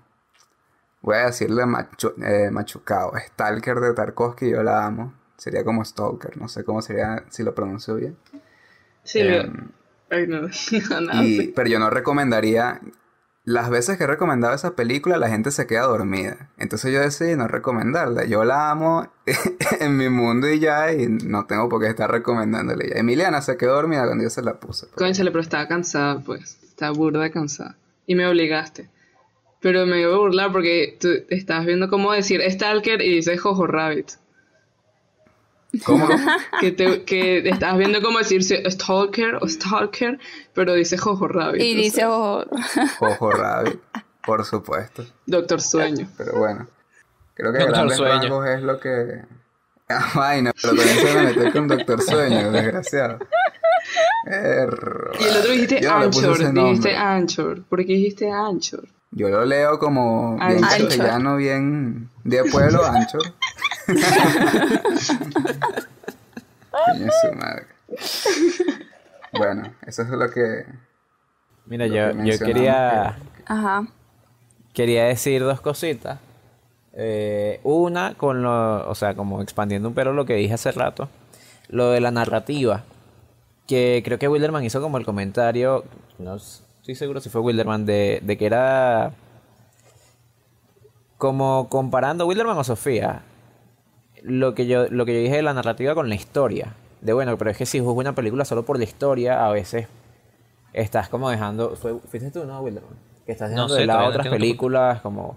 voy 1.03 1.16
a 1.16 1.27
decirle 1.27 1.66
machu, 1.66 2.12
eh, 2.23 2.51
machucado, 2.51 3.12
Stalker 3.18 3.81
de 3.81 3.92
Tarkovsky, 3.94 4.51
yo 4.51 4.62
la 4.62 4.87
amo. 4.87 5.12
Sería 5.37 5.64
como 5.64 5.85
Stalker, 5.85 6.37
no 6.37 6.49
sé 6.49 6.64
cómo 6.64 6.81
sería 6.81 7.25
si 7.29 7.42
lo 7.42 7.55
pronuncio 7.55 7.97
bien. 7.97 8.16
Sí, 9.03 9.20
ay, 10.11 10.27
no, 10.27 10.42
no, 10.90 11.01
no, 11.01 11.23
y- 11.23 11.37
sí. 11.37 11.53
pero 11.55 11.68
yo 11.68 11.79
no 11.79 11.90
recomendaría. 11.90 12.81
Las 13.44 13.68
veces 13.68 13.98
que 13.98 14.04
he 14.04 14.07
recomendado 14.07 14.54
esa 14.54 14.74
película, 14.74 15.18
la 15.18 15.28
gente 15.28 15.50
se 15.50 15.66
queda 15.66 15.83
dormida. 15.83 16.50
Entonces 16.57 16.92
yo 16.92 17.00
decidí 17.00 17.37
no 17.37 17.46
recomendarla. 17.46 18.24
Yo 18.24 18.42
la 18.44 18.70
amo 18.70 19.07
en 19.80 19.98
mi 19.98 20.09
mundo 20.09 20.48
y 20.48 20.61
ya, 20.61 20.92
y 20.92 21.09
no 21.09 21.44
tengo 21.44 21.68
por 21.68 21.83
qué 21.83 21.88
estar 21.88 22.11
recomendándole 22.11 22.88
ya. 22.88 22.96
Emiliana 22.96 23.42
se 23.42 23.59
quedó 23.59 23.74
dormida 23.74 24.07
cuando 24.07 24.24
yo 24.24 24.30
se 24.30 24.40
la 24.40 24.59
puse. 24.59 24.87
Cónchale, 24.94 25.30
pero 25.30 25.42
estaba 25.42 25.68
cansada, 25.68 26.20
pues. 26.20 26.59
Estaba 26.62 26.92
burda 26.92 27.30
cansada. 27.30 27.76
Y 28.07 28.14
me 28.14 28.26
obligaste. 28.26 28.88
Pero 29.61 29.85
me 29.85 30.00
iba 30.00 30.14
a 30.14 30.18
burlar 30.18 30.50
porque 30.50 30.96
tú 30.98 31.09
estabas 31.28 31.66
viendo 31.66 31.88
cómo 31.88 32.12
decir 32.12 32.40
Stalker 32.50 33.02
y 33.02 33.16
dices 33.16 33.40
Jojo 33.40 33.66
Rabbit. 33.66 34.12
¿Cómo? 35.84 36.08
Que, 36.60 36.72
te, 36.72 37.04
que 37.04 37.48
estabas 37.48 37.78
viendo 37.78 38.00
cómo 38.00 38.18
decirse 38.18 38.62
stalker 38.70 39.37
o 39.40 39.48
stalker, 39.48 40.18
pero 40.54 40.74
dice 40.74 40.96
Jojo 40.96 41.28
Rabbit. 41.28 41.60
Y 41.60 41.74
dice, 41.74 41.96
sea, 41.96 42.10
oh, 42.10 42.44
Jojo 42.98 43.30
Rabbit, 43.32 43.80
por 44.24 44.44
supuesto. 44.44 45.04
Doctor 45.26 45.60
Sueño. 45.60 46.08
Pero 46.16 46.38
bueno, 46.38 46.66
creo 47.34 47.52
que 47.52 47.58
Doctor 47.58 47.74
grandes 47.74 47.96
Sueño. 47.96 48.14
rasgos 48.14 48.48
es 48.48 48.62
lo 48.62 48.80
que... 48.80 49.22
Ah, 49.88 50.10
vaina, 50.14 50.52
pero 50.60 50.74
también 50.74 50.98
se 50.98 51.14
me 51.14 51.22
metió 51.24 51.52
con 51.52 51.68
Doctor 51.68 52.02
Sueño, 52.02 52.50
desgraciado. 52.52 53.18
Y 54.26 55.24
el 55.24 55.37
otro 55.37 55.52
dijiste 55.52 55.80
Yo 55.82 55.92
Anchor, 55.92 56.54
dijiste 56.54 56.96
Anchor. 56.96 57.62
¿Por 57.64 57.80
qué 57.80 57.92
dijiste 57.92 58.30
Anchor? 58.30 58.88
Yo 59.10 59.28
lo 59.28 59.44
leo 59.44 59.78
como 59.78 60.37
bien 60.37 60.64
Anchor. 60.64 60.88
castellano, 60.88 61.37
bien 61.37 62.10
de 62.24 62.42
pueblo, 62.44 62.84
ancho. 62.84 63.18
Su 67.23 67.33
madre. 67.37 67.66
Bueno, 69.33 69.73
eso 69.87 70.03
es 70.03 70.09
lo 70.09 70.31
que... 70.31 70.64
Mira, 71.66 71.87
Lo 71.87 71.94
yo, 71.94 72.16
que 72.16 72.31
yo 72.31 72.38
quería, 72.44 73.16
ajá. 73.47 73.87
quería 74.73 75.05
decir 75.05 75.42
dos 75.42 75.61
cositas. 75.61 76.18
Eh, 76.92 77.61
una, 77.64 78.14
con 78.14 78.42
lo, 78.42 78.88
o 78.88 78.94
sea, 78.94 79.14
como 79.14 79.40
expandiendo 79.42 79.88
un 79.88 79.94
pelo 79.94 80.12
lo 80.12 80.27
que 80.27 80.35
dije 80.35 80.55
hace 80.55 80.73
rato, 80.73 81.09
lo 81.68 81.90
de 81.90 82.01
la 82.01 82.11
narrativa. 82.11 82.85
Que 83.66 84.03
creo 84.05 84.18
que 84.18 84.29
Wilderman 84.29 84.62
hizo 84.64 84.83
como 84.83 84.99
el 84.99 85.07
comentario, 85.07 85.85
no 86.18 86.37
estoy 86.37 86.94
seguro 86.94 87.20
si 87.20 87.31
fue 87.31 87.40
Wilderman, 87.40 87.87
de, 87.87 88.20
de 88.23 88.37
que 88.37 88.47
era 88.47 89.12
como 91.16 91.68
comparando 91.70 92.27
Wilderman 92.27 92.59
o 92.59 92.64
Sofía, 92.64 93.23
lo 94.24 94.54
que 94.54 94.66
yo, 94.66 94.87
lo 94.88 95.04
que 95.04 95.12
yo 95.14 95.20
dije 95.20 95.37
de 95.37 95.42
la 95.42 95.52
narrativa 95.52 95.94
con 95.94 96.08
la 96.08 96.14
historia. 96.14 96.74
De 97.02 97.12
bueno, 97.12 97.37
pero 97.37 97.50
es 97.50 97.58
que 97.58 97.66
si 97.66 97.78
juzgo 97.78 98.00
una 98.00 98.14
película 98.14 98.46
solo 98.46 98.64
por 98.64 98.78
la 98.78 98.84
historia, 98.84 99.46
a 99.46 99.52
veces 99.52 99.87
estás 100.72 101.10
como 101.10 101.28
dejando. 101.28 101.76
Fue, 101.76 101.98
fuiste 102.08 102.30
tú, 102.30 102.44
¿no, 102.46 102.60
Wilderman? 102.60 102.94
Que 103.26 103.32
estás 103.32 103.50
No 103.50 103.56
dejando 103.56 103.74
sé, 103.74 103.80
de 103.82 103.87
lado 103.87 104.00
no 104.00 104.08
otras 104.08 104.28
películas 104.28 105.00
como 105.02 105.37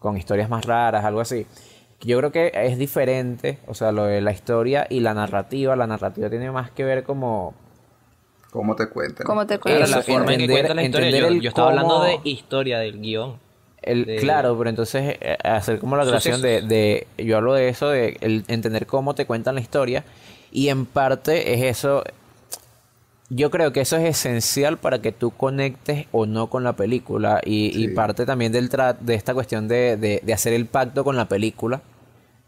con 0.00 0.16
historias 0.16 0.50
más 0.50 0.64
raras, 0.64 1.04
algo 1.04 1.20
así. 1.20 1.46
Yo 2.00 2.18
creo 2.18 2.32
que 2.32 2.52
es 2.52 2.78
diferente, 2.78 3.58
o 3.66 3.74
sea, 3.74 3.92
lo 3.92 4.04
de 4.04 4.20
la 4.20 4.32
historia 4.32 4.86
y 4.90 5.00
la 5.00 5.14
narrativa. 5.14 5.76
La 5.76 5.86
narrativa 5.86 6.28
tiene 6.28 6.50
más 6.50 6.70
que 6.72 6.84
ver 6.84 7.04
como 7.04 7.54
¿Cómo 8.50 8.74
te 8.74 8.88
cuentan? 8.88 9.26
¿Cómo 9.26 9.46
te 9.46 9.58
Claro, 9.58 9.78
cuentas? 9.78 9.90
la 9.90 10.02
forma 10.02 10.34
en 10.34 10.40
que 10.40 10.74
la 10.74 10.82
historia. 10.82 11.28
Yo, 11.40 11.48
estaba 11.48 11.68
hablando 11.70 12.02
de 12.02 12.20
historia 12.24 12.78
del 12.78 13.00
guion. 13.00 13.38
El, 13.88 14.04
de- 14.04 14.16
claro, 14.16 14.56
pero 14.58 14.70
entonces 14.70 15.16
eh, 15.20 15.36
hacer 15.44 15.78
como 15.78 15.96
la 15.96 16.04
relación 16.04 16.40
de, 16.42 17.06
yo 17.24 17.36
hablo 17.36 17.54
de 17.54 17.68
eso, 17.68 17.88
de 17.88 18.16
el 18.20 18.44
entender 18.48 18.86
cómo 18.86 19.14
te 19.14 19.26
cuentan 19.26 19.54
la 19.54 19.60
historia 19.60 20.04
y 20.52 20.68
en 20.68 20.86
parte 20.86 21.54
es 21.54 21.62
eso, 21.78 22.04
yo 23.30 23.50
creo 23.50 23.72
que 23.72 23.80
eso 23.82 23.96
es 23.96 24.04
esencial 24.04 24.78
para 24.78 25.00
que 25.00 25.12
tú 25.12 25.30
conectes 25.30 26.06
o 26.12 26.24
no 26.26 26.48
con 26.48 26.64
la 26.64 26.74
película 26.74 27.40
y, 27.44 27.84
parte 27.94 28.24
también 28.24 28.52
del 28.52 28.70
tra- 28.70 28.96
de 28.98 29.14
esta 29.14 29.34
cuestión 29.34 29.68
de, 29.68 29.96
de- 29.96 30.32
hacer 30.32 30.52
el 30.54 30.66
pacto 30.66 31.04
con 31.04 31.16
la 31.16 31.26
película, 31.28 31.82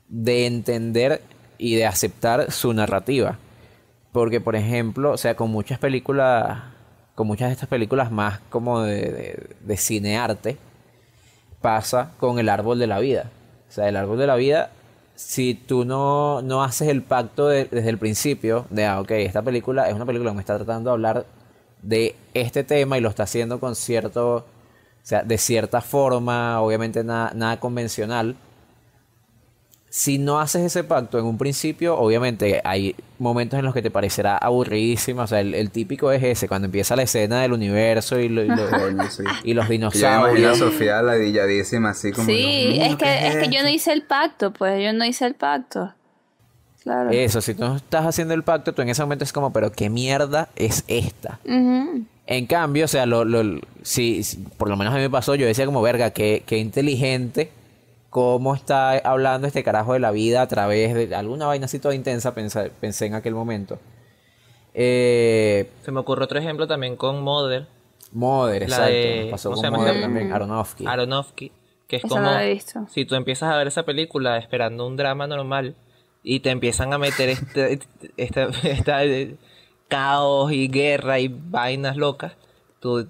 de 0.09 0.47
entender 0.47 1.21
y 1.59 1.75
de 1.77 1.87
aceptar 1.87 2.51
su 2.51 2.73
narrativa. 2.73 3.39
Porque, 4.13 4.41
por 4.41 4.57
ejemplo, 4.57 5.13
o 5.13 5.17
sea, 5.19 5.37
con 5.37 5.51
muchas 5.51 5.79
películas, 5.79 6.59
con 7.15 7.27
muchas 7.27 7.49
de 7.49 7.53
estas 7.53 7.69
películas 7.69 8.11
más 8.11 8.41
como 8.49 8.81
de, 8.83 9.01
de, 9.13 9.47
de 9.61 9.77
cinearte, 9.77 10.57
pasa 11.61 12.13
con 12.19 12.39
el 12.39 12.49
árbol 12.49 12.79
de 12.79 12.87
la 12.87 12.99
vida. 12.99 13.31
O 13.69 13.73
sea, 13.73 13.89
el 13.89 13.97
árbol 13.97 14.19
de 14.19 14.27
la 14.27 14.37
vida, 14.37 14.71
si 15.15 15.55
tú 15.55 15.85
no, 15.85 16.43
no 16.43 16.63
haces 16.65 16.89
el 16.89 17.03
pacto 17.03 17.49
de- 17.49 17.67
desde 17.67 17.91
el 17.91 17.99
principio, 17.99 18.67
de, 18.71 18.87
ah, 18.87 19.01
ok, 19.01 19.11
esta 19.13 19.43
película 19.43 19.89
es 19.89 19.95
una 19.95 20.07
película 20.07 20.31
que 20.31 20.37
me 20.37 20.41
está 20.41 20.57
tratando 20.57 20.91
de 20.91 20.95
hablar 20.95 21.27
de 21.83 22.15
este 22.35 22.65
tema 22.65 22.99
y 22.99 23.01
lo 23.01 23.09
está 23.09 23.23
haciendo 23.25 23.61
con 23.61 23.75
cierto, 23.75 24.37
o 24.37 24.45
sea, 25.03 25.23
de 25.23 25.39
cierta 25.39 25.81
forma, 25.81 26.61
obviamente 26.61 27.05
nada, 27.05 27.33
nada 27.35 27.59
convencional. 27.61 28.37
Si 29.93 30.19
no 30.19 30.39
haces 30.39 30.63
ese 30.63 30.85
pacto 30.85 31.19
en 31.19 31.25
un 31.25 31.37
principio, 31.37 31.99
obviamente 31.99 32.61
hay 32.63 32.95
momentos 33.19 33.59
en 33.59 33.65
los 33.65 33.75
que 33.75 33.83
te 33.83 33.91
parecerá 33.91 34.37
aburridísimo. 34.39 35.23
O 35.23 35.27
sea, 35.27 35.41
el, 35.41 35.53
el 35.53 35.73
típico 35.73 36.13
es 36.13 36.23
ese, 36.23 36.47
cuando 36.47 36.67
empieza 36.67 36.95
la 36.95 37.03
escena 37.03 37.43
del 37.43 37.53
universo 37.53 38.21
y, 38.21 38.29
lo- 38.29 38.45
y 38.45 38.49
lo- 38.49 38.69
sí. 39.11 39.25
y 39.43 39.53
los 39.55 39.67
Yo 39.67 39.75
imagino 39.75 39.89
a 39.89 39.91
dinosaurios. 40.31 40.59
Sofía 40.59 41.03
ladilladísima 41.03 41.91
así 41.91 42.13
como... 42.13 42.25
Sí, 42.27 42.67
mío, 42.71 42.83
es 42.85 42.91
que, 42.97 43.05
¿qué 43.05 43.27
es 43.27 43.37
que 43.39 43.49
yo 43.49 43.63
no 43.65 43.69
hice 43.69 43.93
el 43.93 44.03
pacto, 44.03 44.53
pues 44.53 44.81
yo 44.81 44.93
no 44.93 45.05
hice 45.05 45.27
el 45.27 45.35
pacto. 45.35 45.93
Claro. 46.85 47.11
Eso, 47.11 47.41
si 47.41 47.55
tú 47.55 47.65
no 47.65 47.75
estás 47.77 48.07
haciendo 48.07 48.33
el 48.33 48.45
pacto, 48.45 48.73
tú 48.73 48.83
en 48.83 48.91
ese 48.91 49.03
momento 49.03 49.25
es 49.25 49.33
como, 49.33 49.53
pero 49.53 49.73
¿qué 49.73 49.91
mierda 49.91 50.49
es 50.55 50.85
esta? 50.87 51.41
En 51.45 52.47
cambio, 52.47 52.85
o 52.85 52.89
sea, 52.89 53.07
lo, 53.07 53.25
lo- 53.25 53.61
si, 53.83 54.23
si- 54.23 54.37
por 54.57 54.69
lo 54.69 54.77
menos 54.77 54.95
a 54.95 54.97
mí 54.99 55.03
me 55.03 55.11
pasó, 55.11 55.35
yo 55.35 55.47
decía 55.47 55.67
como, 55.67 55.83
verga, 55.83 56.11
qué, 56.13 56.45
qué 56.47 56.59
inteligente, 56.59 57.51
cómo 58.11 58.55
está 58.55 58.99
hablando 58.99 59.47
este 59.47 59.63
carajo 59.65 59.93
de 59.95 60.01
la 60.01 60.11
vida 60.11 60.43
a 60.43 60.49
través 60.49 60.95
de 60.95 61.15
alguna 61.15 61.47
vaina 61.47 61.67
así 61.67 61.79
toda 61.79 61.95
intensa, 61.95 62.35
pensé, 62.35 62.71
pensé 62.81 63.07
en 63.07 63.15
aquel 63.15 63.35
momento. 63.35 63.79
Eh, 64.75 65.71
Se 65.83 65.91
me 65.93 66.01
ocurre 66.01 66.25
otro 66.25 66.39
ejemplo 66.39 66.67
también 66.67 66.97
con 66.97 67.23
Mother, 67.23 67.67
Mother, 68.13 68.63
La 68.63 68.67
exacto, 68.67 69.09
de- 69.09 69.17
nos 69.23 69.31
pasó 69.31 69.51
¿cómo 69.51 69.63
con 69.63 69.73
Mother 69.73 69.95
esta? 69.95 70.07
también, 70.07 70.33
Aronofsky. 70.33 70.87
Aronofsky, 70.87 71.53
que 71.89 71.97
es 71.97 72.03
como 72.03 72.23
no 72.23 72.39
si 72.89 73.05
tú 73.05 73.15
empiezas 73.15 73.53
a 73.53 73.57
ver 73.57 73.67
esa 73.67 73.85
película 73.85 74.39
esperando 74.39 74.87
un 74.87 74.97
drama 74.97 75.27
normal 75.27 75.75
y 76.23 76.41
te 76.41 76.51
empiezan 76.51 76.93
a 76.93 76.99
meter 76.99 77.29
este, 77.31 77.81
esta, 78.17 78.49
esta, 78.63 79.05
eh, 79.05 79.37
caos 79.89 80.53
y 80.53 80.69
guerra 80.69 81.19
y 81.19 81.29
vainas 81.29 81.97
locas, 81.97 82.33
tú 82.81 83.09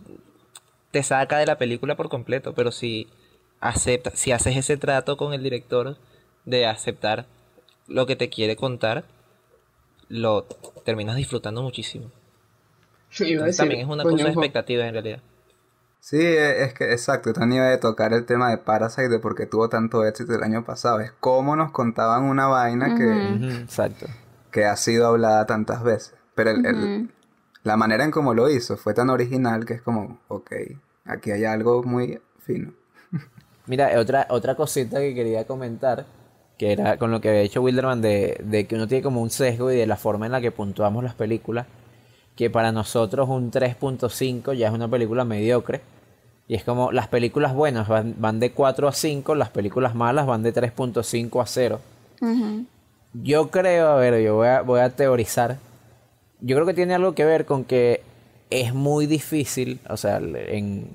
te 0.91 1.03
saca 1.03 1.39
de 1.39 1.47
la 1.47 1.59
película 1.59 1.95
por 1.97 2.09
completo, 2.09 2.55
pero 2.55 2.73
si 2.73 3.07
aceptas, 3.61 4.19
si 4.19 4.33
haces 4.33 4.57
ese 4.57 4.77
trato 4.77 5.17
con 5.17 5.33
el 5.35 5.43
director 5.43 5.97
de 6.45 6.67
aceptar 6.67 7.27
lo 7.89 8.07
que 8.07 8.17
te 8.17 8.29
quiere 8.31 8.57
contar, 8.57 9.05
lo 10.09 10.45
terminas 10.85 11.17
disfrutando 11.17 11.63
muchísimo. 11.63 12.07
Iba 12.07 13.27
a 13.27 13.31
Entonces, 13.31 13.57
decir, 13.57 13.57
también 13.59 13.81
es 13.81 13.87
una 13.87 14.05
cosa 14.05 14.25
de 14.25 14.31
expectativas 14.31 14.87
en 14.87 14.93
realidad. 14.93 15.21
Sí, 16.01 16.17
e- 16.19 16.65
es 16.65 16.75
que 16.75 16.93
exacto, 16.93 17.33
también 17.33 17.63
iba 17.63 17.73
a 17.73 17.81
tocar 17.81 18.13
el 18.13 18.25
tema 18.27 18.51
de 18.51 18.59
Parasite 18.59 19.09
de 19.09 19.19
por 19.19 19.35
qué 19.35 19.47
tuvo 19.47 19.69
tanto 19.69 20.05
éxito 20.05 20.35
el 20.35 20.43
año 20.43 20.65
pasado. 20.65 21.01
Es 21.01 21.13
cómo 21.21 21.57
nos 21.57 21.73
contaban 21.73 22.25
una 22.25 22.47
vaina 22.47 22.95
que, 22.95 23.41
exacto. 23.63 24.07
que 24.51 24.65
ha 24.65 24.77
sido 24.77 25.07
hablada 25.07 25.47
tantas 25.47 25.83
veces. 25.83 26.15
Pero 26.35 26.51
el- 26.51 26.67
el- 26.67 27.11
la 27.63 27.77
manera 27.77 28.05
en 28.05 28.11
cómo 28.11 28.35
lo 28.35 28.49
hizo 28.51 28.77
fue 28.77 28.95
tan 28.95 29.11
original 29.11 29.65
que 29.67 29.75
es 29.75 29.83
como, 29.83 30.19
ok, 30.29 30.53
aquí 31.05 31.31
hay 31.31 31.45
algo 31.45 31.83
muy 31.83 32.21
fino. 32.39 32.73
Mira, 33.67 33.99
otra, 33.99 34.27
otra 34.31 34.55
cosita 34.55 34.99
que 35.01 35.15
quería 35.15 35.45
comentar, 35.45 36.07
que 36.59 36.73
era 36.73 36.97
con 36.97 37.11
lo 37.11 37.21
que 37.21 37.29
había 37.29 37.43
dicho 37.43 37.63
Wilderman, 37.63 38.03
de, 38.03 38.41
de 38.43 38.67
que 38.67 38.75
uno 38.75 38.89
tiene 38.89 39.03
como 39.03 39.23
un 39.23 39.31
sesgo 39.31 39.71
y 39.71 39.77
de 39.77 39.87
la 39.87 39.97
forma 39.97 40.27
en 40.27 40.33
la 40.33 40.41
que 40.41 40.51
puntuamos 40.51 41.05
las 41.05 41.15
películas, 41.15 41.67
que 42.37 42.51
para 42.51 42.73
nosotros 42.73 43.29
un 43.29 43.51
3.5 43.51 44.55
ya 44.55 44.69
es 44.69 44.75
una 44.75 44.89
película 44.89 45.25
mediocre. 45.25 45.81
Y 46.49 46.57
es 46.57 46.65
como 46.65 46.91
las 46.91 47.07
películas 47.07 47.55
buenas 47.55 47.87
van, 47.87 48.17
van 48.19 48.41
de 48.41 48.51
4 48.51 48.89
a 48.89 48.93
5, 48.93 49.37
las 49.37 49.51
películas 49.51 49.95
malas 49.95 50.27
van 50.27 50.43
de 50.43 50.53
3.5 50.53 51.41
a 51.41 51.47
0. 51.47 51.81
Ujú. 52.21 52.65
Yo 53.13 53.51
creo, 53.51 53.89
a 53.89 53.97
ver, 53.97 54.21
yo 54.21 54.37
voy 54.37 54.49
a, 54.49 54.63
voy 54.63 54.81
a 54.81 54.91
teorizar. 54.91 55.59
Yo 56.41 56.57
creo 56.57 56.67
que 56.67 56.75
tiene 56.75 56.95
algo 56.95 57.15
que 57.15 57.25
ver 57.25 57.45
con 57.45 57.65
que 57.65 58.03
es 58.51 58.75
muy 58.75 59.07
difícil, 59.07 59.81
o 59.89 59.97
sea, 59.97 60.17
en 60.19 60.89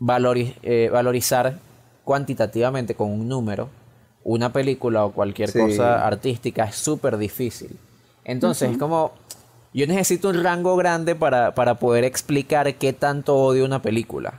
valori- 0.00 0.54
eh, 0.62 0.88
valorizar 0.92 1.58
cuantitativamente 2.04 2.94
con 2.94 3.10
un 3.10 3.28
número 3.28 3.68
una 4.24 4.52
película 4.52 5.04
o 5.04 5.12
cualquier 5.12 5.50
Sí. 5.50 5.58
cosa 5.58 6.06
artística 6.06 6.64
es 6.64 6.74
súper 6.74 7.16
difícil. 7.16 7.78
Entonces, 8.24 8.72
es 8.72 8.76
como, 8.78 9.12
yo 9.72 9.86
necesito 9.86 10.28
un 10.28 10.42
rango 10.42 10.76
grande 10.76 11.14
para, 11.14 11.54
para 11.54 11.76
poder 11.76 12.04
explicar 12.04 12.74
qué 12.74 12.92
tanto 12.92 13.36
odio 13.36 13.64
una 13.64 13.80
película. 13.80 14.34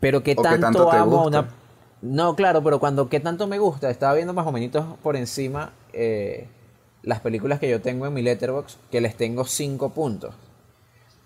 Pero 0.00 0.22
qué 0.22 0.34
O 0.36 0.42
tanto, 0.42 0.90
amo 0.90 1.22
gusta. 1.24 1.40
una... 1.40 1.48
No, 2.00 2.34
claro, 2.36 2.62
pero 2.62 2.80
cuando 2.80 3.08
qué 3.10 3.20
tanto 3.20 3.46
me 3.46 3.58
gusta, 3.58 3.90
estaba 3.90 4.14
viendo 4.14 4.32
más 4.32 4.46
o 4.46 4.52
menos 4.52 4.84
por 5.02 5.14
encima 5.16 5.72
eh, 5.92 6.48
las 7.02 7.20
películas 7.20 7.60
que 7.60 7.68
yo 7.68 7.82
tengo 7.82 8.06
en 8.06 8.14
mi 8.14 8.22
letterbox, 8.22 8.78
que 8.90 9.00
les 9.02 9.14
tengo 9.16 9.44
5 9.44 9.90
puntos. 9.90 10.34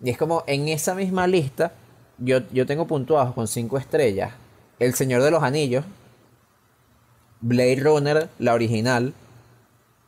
Y 0.02 0.10
es 0.10 0.18
como 0.18 0.42
en 0.48 0.66
esa 0.68 0.94
misma 0.96 1.26
lista, 1.28 1.72
yo, 2.18 2.40
yo 2.52 2.66
tengo 2.66 2.86
puntuados 2.86 3.34
con 3.34 3.46
5 3.48 3.78
estrellas. 3.78 4.32
El 4.78 4.94
Señor 4.94 5.22
de 5.22 5.30
los 5.30 5.42
Anillos, 5.42 5.84
Blade 7.40 7.76
Runner, 7.82 8.28
la 8.38 8.54
original. 8.54 9.12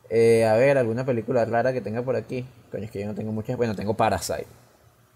Eh, 0.09 0.45
a 0.45 0.55
ver, 0.55 0.77
alguna 0.77 1.05
película 1.05 1.45
rara 1.45 1.73
que 1.73 1.81
tenga 1.81 2.01
por 2.01 2.15
aquí. 2.15 2.45
Coño, 2.71 2.83
es 2.85 2.91
que 2.91 2.99
yo 3.01 3.05
no 3.07 3.15
tengo 3.15 3.31
muchas. 3.31 3.57
Bueno, 3.57 3.75
tengo 3.75 3.93
Parasite. 3.95 4.47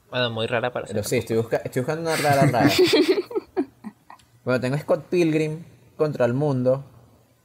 Bueno, 0.10 0.30
muy 0.30 0.46
rara 0.48 0.72
para 0.72 0.86
ser. 0.88 0.96
Pero 0.96 1.08
sí, 1.08 1.18
estoy, 1.18 1.38
busca- 1.38 1.62
estoy 1.64 1.82
buscando 1.82 2.02
una 2.10 2.16
rara, 2.16 2.46
rara. 2.46 2.70
bueno, 4.46 4.60
tengo 4.62 4.78
Scott 4.78 5.06
Pilgrim 5.10 5.64
contra 5.98 6.26
el 6.26 6.34
mundo. 6.34 6.84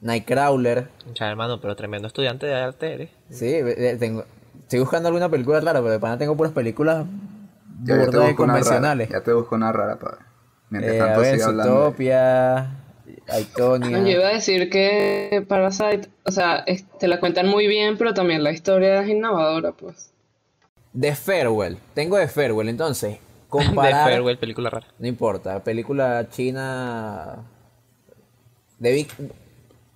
Nightcrawler. 0.00 0.88
Ya, 1.14 1.28
hermano, 1.28 1.60
pero 1.60 1.74
tremendo 1.74 2.06
estudiante 2.06 2.46
de 2.46 2.54
arte 2.54 2.92
eres. 2.94 3.10
Sí, 3.30 3.52
tengo, 3.98 4.24
estoy 4.62 4.78
buscando 4.80 5.08
alguna 5.08 5.28
película 5.28 5.60
rara, 5.60 5.80
pero 5.80 5.90
de 5.92 5.98
pana 5.98 6.18
tengo 6.18 6.36
puras 6.36 6.52
películas 6.52 7.04
Ya, 7.84 7.96
ya 7.96 8.10
te 8.10 8.18
busco 8.18 8.42
una 8.44 8.60
rara. 8.60 9.04
Ya 9.06 9.20
te 9.22 9.32
busco 9.32 9.54
una 9.54 9.72
rara 9.72 9.96
para 9.98 10.16
ver. 10.16 10.26
Mientras 10.70 10.94
Eh, 10.94 11.00
a 11.00 11.04
tanto 11.06 11.20
ver, 11.20 11.42
hablando. 11.42 11.74
de- 11.74 11.80
Zootopia, 11.80 12.70
Aitonia. 13.28 13.98
Yo 14.00 14.06
iba 14.20 14.28
a 14.28 14.32
decir 14.32 14.68
que 14.70 15.44
Parasite, 15.48 16.08
o 16.24 16.30
sea, 16.30 16.58
es- 16.66 16.84
te 16.98 17.08
la 17.08 17.20
cuentan 17.20 17.48
muy 17.48 17.66
bien, 17.66 17.96
pero 17.96 18.12
también 18.14 18.42
la 18.44 18.50
historia 18.52 19.00
es 19.02 19.08
innovadora, 19.08 19.72
pues. 19.72 20.10
The 20.98 21.14
Farewell. 21.14 21.78
Tengo 21.94 22.18
The 22.18 22.28
Farewell, 22.28 22.68
entonces. 22.68 23.12
De 23.18 23.18
Comparar. 23.48 24.10
Farewell, 24.10 24.36
película 24.38 24.68
rara. 24.70 24.86
No 24.98 25.06
importa, 25.06 25.62
película 25.64 26.26
china. 26.30 27.36
The 28.80 28.92
Big, 28.92 29.08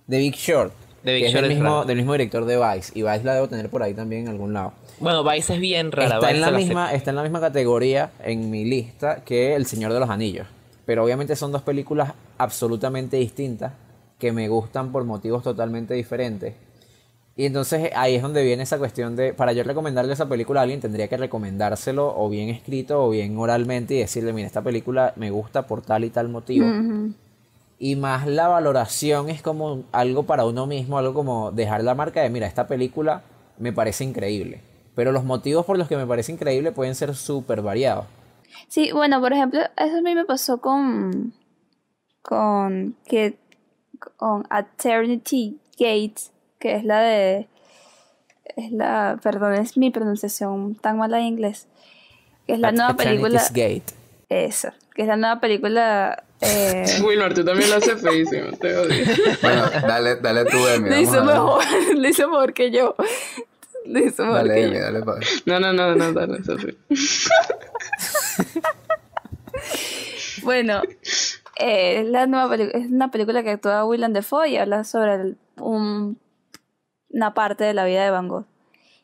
The 0.09 0.17
Big 0.17 0.33
Short. 0.35 0.73
The 1.03 1.13
Big 1.13 1.21
que 1.23 1.27
es 1.27 1.33
Short 1.33 1.43
del 1.43 1.51
es 1.51 1.57
mismo, 1.59 1.73
rara. 1.75 1.85
del 1.85 1.97
mismo 1.97 2.11
director 2.13 2.45
de 2.45 2.57
Vice. 2.57 2.91
Y 2.95 3.03
Vice 3.03 3.23
la 3.23 3.35
debo 3.35 3.47
tener 3.47 3.69
por 3.69 3.83
ahí 3.83 3.93
también 3.93 4.23
en 4.23 4.29
algún 4.29 4.53
lado. 4.53 4.73
Bueno, 5.03 5.23
Vice 5.23 5.55
es 5.55 5.59
bien 5.59 5.91
rara. 5.91 6.15
está, 6.15 6.19
Vice 6.19 6.31
en 6.31 6.41
la 6.41 6.51
misma, 6.51 6.93
está 6.93 7.09
en 7.09 7.15
la 7.17 7.23
misma 7.23 7.41
categoría 7.41 8.11
en 8.23 8.49
mi 8.49 8.63
lista 8.63 9.23
que 9.23 9.53
El 9.55 9.65
Señor 9.65 9.91
de 9.91 9.99
los 9.99 10.09
Anillos. 10.09 10.47
Pero 10.85 11.03
obviamente 11.03 11.35
son 11.35 11.51
dos 11.51 11.61
películas 11.61 12.13
absolutamente 12.37 13.17
distintas 13.17 13.73
que 14.17 14.31
me 14.31 14.47
gustan 14.47 14.91
por 14.91 15.03
motivos 15.03 15.43
totalmente 15.43 15.93
diferentes. 15.93 16.53
Y 17.35 17.45
entonces 17.45 17.89
ahí 17.95 18.15
es 18.15 18.21
donde 18.21 18.43
viene 18.43 18.63
esa 18.63 18.77
cuestión 18.77 19.15
de, 19.15 19.33
para 19.33 19.53
yo 19.53 19.63
recomendarle 19.63 20.13
esa 20.13 20.29
película 20.29 20.61
a 20.61 20.63
alguien, 20.63 20.79
tendría 20.79 21.07
que 21.07 21.17
recomendárselo 21.17 22.13
o 22.15 22.29
bien 22.29 22.49
escrito 22.49 23.03
o 23.03 23.09
bien 23.09 23.37
oralmente 23.37 23.95
y 23.95 23.99
decirle, 23.99 24.33
mira, 24.33 24.47
esta 24.47 24.61
película 24.61 25.13
me 25.15 25.31
gusta 25.31 25.65
por 25.67 25.81
tal 25.81 26.03
y 26.03 26.11
tal 26.11 26.29
motivo. 26.29 26.67
Y 27.79 27.95
más 27.95 28.27
la 28.27 28.47
valoración 28.47 29.29
es 29.29 29.41
como 29.41 29.83
algo 29.91 30.23
para 30.23 30.45
uno 30.45 30.67
mismo, 30.67 30.97
algo 30.97 31.13
como 31.13 31.51
dejar 31.51 31.83
la 31.83 31.95
marca 31.95 32.21
de, 32.21 32.29
mira, 32.29 32.47
esta 32.47 32.67
película 32.67 33.23
me 33.57 33.73
parece 33.73 34.03
increíble. 34.03 34.61
Pero 34.95 35.11
los 35.11 35.23
motivos 35.23 35.65
por 35.65 35.77
los 35.77 35.87
que 35.87 35.97
me 35.97 36.05
parece 36.05 36.31
increíble 36.31 36.71
pueden 36.71 36.95
ser 36.95 37.15
súper 37.15 37.61
variados. 37.61 38.05
Sí, 38.67 38.91
bueno, 38.91 39.19
por 39.19 39.33
ejemplo, 39.33 39.61
eso 39.77 39.97
a 39.97 40.01
mí 40.01 40.15
me 40.15 40.25
pasó 40.25 40.59
con. 40.59 41.33
con. 42.21 42.95
que. 43.05 43.37
con 44.17 44.47
Eternity 44.51 45.59
Gate, 45.77 46.21
que 46.59 46.75
es 46.75 46.83
la 46.83 46.99
de. 47.01 47.47
es 48.55 48.71
la. 48.71 49.19
perdón, 49.21 49.55
es 49.55 49.77
mi 49.77 49.89
pronunciación 49.89 50.75
tan 50.75 50.97
mala 50.97 51.19
en 51.19 51.25
inglés. 51.25 51.67
Que 52.45 52.53
es 52.53 52.59
la 52.59 52.71
nueva 52.71 52.95
película. 52.95 53.39
Eternity's 53.39 53.53
Gate. 53.53 54.03
Eso, 54.29 54.69
que 54.95 55.03
es 55.03 55.07
la 55.07 55.15
nueva 55.15 55.39
película. 55.39 56.23
Eh, 56.41 56.85
Wilmar, 57.05 57.33
tú 57.33 57.45
también 57.45 57.69
lo 57.69 57.77
haces 57.77 58.01
feísimo, 58.01 58.51
te 58.57 58.75
odio. 58.75 59.05
Bueno, 59.41 59.69
dale, 59.87 60.15
dale 60.17 60.45
tú, 60.45 60.57
Emi. 60.67 60.89
lo 60.89 60.99
hizo 60.99 61.23
mejor, 61.23 61.63
lo 61.95 62.07
hizo 62.07 62.27
mejor 62.27 62.53
que 62.53 62.71
yo. 62.71 62.95
Mejor 63.85 64.33
Dale, 64.33 64.71
yo. 64.73 64.79
dale, 64.79 65.01
padre. 65.03 65.25
No, 65.45 65.59
no, 65.59 65.73
no, 65.73 65.95
no, 65.95 66.13
dale, 66.13 66.43
Sofi. 66.43 66.77
Bueno, 70.43 70.81
eh, 71.57 71.99
es 72.01 72.05
la 72.07 72.27
nueva 72.27 72.55
es 72.55 72.87
una 72.91 73.11
película 73.11 73.43
que 73.43 73.51
actúa 73.51 73.85
Willem 73.85 74.11
Dafoe 74.13 74.49
y 74.49 74.57
habla 74.57 74.83
sobre 74.83 75.13
el- 75.15 75.37
un- 75.57 76.19
una 77.09 77.33
parte 77.33 77.63
de 77.63 77.73
la 77.73 77.85
vida 77.85 78.03
de 78.03 78.09
Van 78.11 78.27
Gogh. 78.27 78.45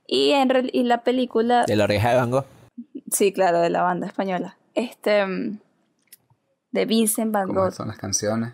Y, 0.05 0.31
en 0.31 0.49
real- 0.49 0.69
y 0.73 0.83
la 0.83 1.03
película, 1.03 1.63
De 1.65 1.75
la 1.77 1.83
oreja 1.85 2.09
de 2.09 2.15
Van 2.17 2.31
Gogh. 2.31 2.45
sí, 3.11 3.31
claro, 3.31 3.59
de 3.61 3.69
la 3.69 3.83
banda 3.83 4.07
española, 4.07 4.57
este, 4.75 5.25
mm, 5.25 5.59
de 6.71 6.85
Vincent 6.85 7.31
Van 7.31 7.47
¿Cómo 7.47 7.61
Gogh. 7.61 7.71
son 7.73 7.87
las 7.87 7.97
canciones? 7.97 8.53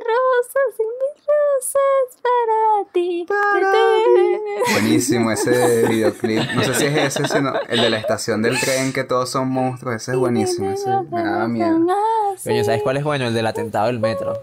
Rosas 0.00 0.78
rosas 1.30 2.22
para 2.22 2.92
ti. 2.92 3.26
Buenísimo 4.72 5.30
ese 5.32 5.86
videoclip. 5.88 6.50
No 6.54 6.64
sé 6.64 6.74
si 6.74 6.86
es 6.86 6.96
ese, 7.16 7.28
sino 7.28 7.52
el 7.68 7.80
de 7.80 7.90
la 7.90 7.98
estación 7.98 8.42
del 8.42 8.58
tren, 8.60 8.92
que 8.92 9.04
todos 9.04 9.30
son 9.30 9.48
monstruos. 9.48 9.96
Ese 9.96 10.12
es 10.12 10.16
buenísimo. 10.18 10.70
Ese 10.70 10.88
me 11.10 11.22
daba 11.22 11.48
miedo. 11.48 11.78
Coño, 12.44 12.64
¿sabes 12.64 12.82
cuál 12.82 12.96
es 12.96 13.04
bueno? 13.04 13.26
El 13.26 13.34
del 13.34 13.46
atentado 13.46 13.86
del 13.86 14.00
metro. 14.00 14.34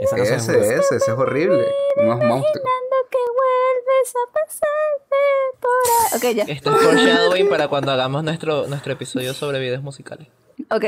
Esa 0.00 0.16
no 0.16 0.22
Ese, 0.22 0.34
gusta. 0.34 0.52
ese, 0.58 0.76
ese 0.78 0.96
es 0.96 1.08
horrible. 1.08 1.64
Unos 1.96 2.18
monstruos. 2.18 2.66
que 3.10 3.18
vuelves 3.18 4.14
a 4.16 4.32
pasarte 4.32 5.16
por 5.60 5.70
ahí. 5.90 6.16
Ok, 6.16 6.36
ya. 6.36 6.44
Esto 6.52 6.74
es 6.74 6.82
foreshadowing 6.82 7.48
para 7.50 7.68
cuando 7.68 7.92
hagamos 7.92 8.24
nuestro, 8.24 8.66
nuestro 8.66 8.92
episodio 8.94 9.32
sobre 9.34 9.60
videos 9.60 9.82
musicales. 9.82 10.26
Ok. 10.70 10.84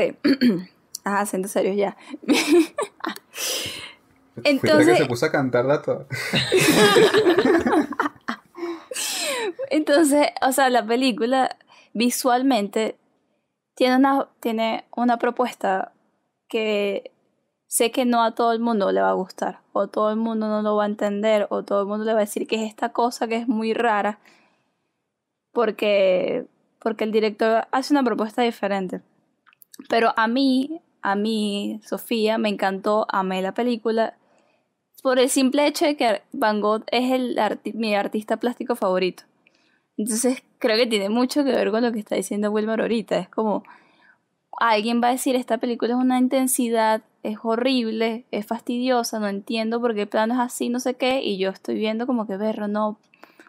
Ajá, 1.05 1.25
siendo 1.27 1.47
serios 1.47 1.77
ya. 1.77 1.95
Fuiste 4.35 4.59
que 4.59 4.67
Entonces, 4.67 4.97
se 4.97 5.05
puso 5.05 5.25
a 5.25 5.31
cantarla 5.31 5.81
toda. 5.81 6.05
entonces, 9.69 10.27
o 10.41 10.51
sea, 10.51 10.69
la 10.69 10.85
película 10.85 11.57
visualmente 11.93 12.97
tiene 13.75 13.95
una, 13.95 14.27
tiene 14.39 14.85
una 14.95 15.17
propuesta 15.17 15.93
que 16.47 17.11
sé 17.67 17.91
que 17.91 18.05
no 18.05 18.23
a 18.23 18.35
todo 18.35 18.51
el 18.51 18.59
mundo 18.59 18.91
le 18.91 19.01
va 19.01 19.09
a 19.09 19.13
gustar, 19.13 19.59
o 19.73 19.87
todo 19.87 20.11
el 20.11 20.17
mundo 20.17 20.47
no 20.47 20.61
lo 20.61 20.75
va 20.75 20.83
a 20.83 20.87
entender, 20.87 21.47
o 21.49 21.63
todo 21.63 21.81
el 21.81 21.87
mundo 21.87 22.05
le 22.05 22.13
va 22.13 22.19
a 22.19 22.21
decir 22.21 22.47
que 22.47 22.55
es 22.55 22.69
esta 22.69 22.89
cosa 22.89 23.27
que 23.27 23.37
es 23.37 23.47
muy 23.47 23.73
rara, 23.73 24.19
porque, 25.51 26.45
porque 26.79 27.05
el 27.05 27.11
director 27.11 27.67
hace 27.71 27.93
una 27.93 28.03
propuesta 28.03 28.41
diferente. 28.41 29.01
Pero 29.89 30.13
a 30.15 30.27
mí, 30.27 30.81
a 31.01 31.15
mí, 31.15 31.81
Sofía, 31.83 32.37
me 32.37 32.49
encantó, 32.49 33.07
amé 33.09 33.41
la 33.41 33.53
película, 33.53 34.17
por 35.05 35.19
el 35.19 35.29
simple 35.29 35.67
hecho 35.67 35.85
de 35.85 35.95
que 35.95 36.23
Van 36.31 36.61
Gogh 36.61 36.83
es 36.91 37.11
el 37.11 37.37
mi 37.75 37.93
artista 37.93 38.37
plástico 38.37 38.75
favorito. 38.75 39.21
Entonces 39.97 40.41
creo 40.57 40.77
que 40.77 40.87
tiene 40.87 41.09
mucho 41.09 41.43
que 41.43 41.51
ver 41.51 41.69
con 41.69 41.83
lo 41.83 41.91
que 41.91 41.99
está 41.99 42.15
diciendo 42.15 42.49
Wilmer 42.49 42.81
ahorita. 42.81 43.19
Es 43.19 43.29
como, 43.29 43.63
alguien 44.59 45.03
va 45.03 45.09
a 45.09 45.11
decir, 45.11 45.35
esta 45.35 45.59
película 45.59 45.93
es 45.93 45.99
una 45.99 46.17
intensidad, 46.17 47.03
es 47.21 47.37
horrible, 47.43 48.25
es 48.31 48.47
fastidiosa, 48.47 49.19
no 49.19 49.27
entiendo 49.27 49.79
por 49.79 49.93
qué 49.93 50.01
el 50.01 50.07
plano 50.07 50.33
es 50.33 50.39
así, 50.39 50.69
no 50.69 50.79
sé 50.79 50.95
qué, 50.95 51.21
y 51.21 51.37
yo 51.37 51.51
estoy 51.51 51.75
viendo 51.75 52.07
como 52.07 52.25
que, 52.25 52.37
verlo, 52.37 52.67
no, 52.67 52.97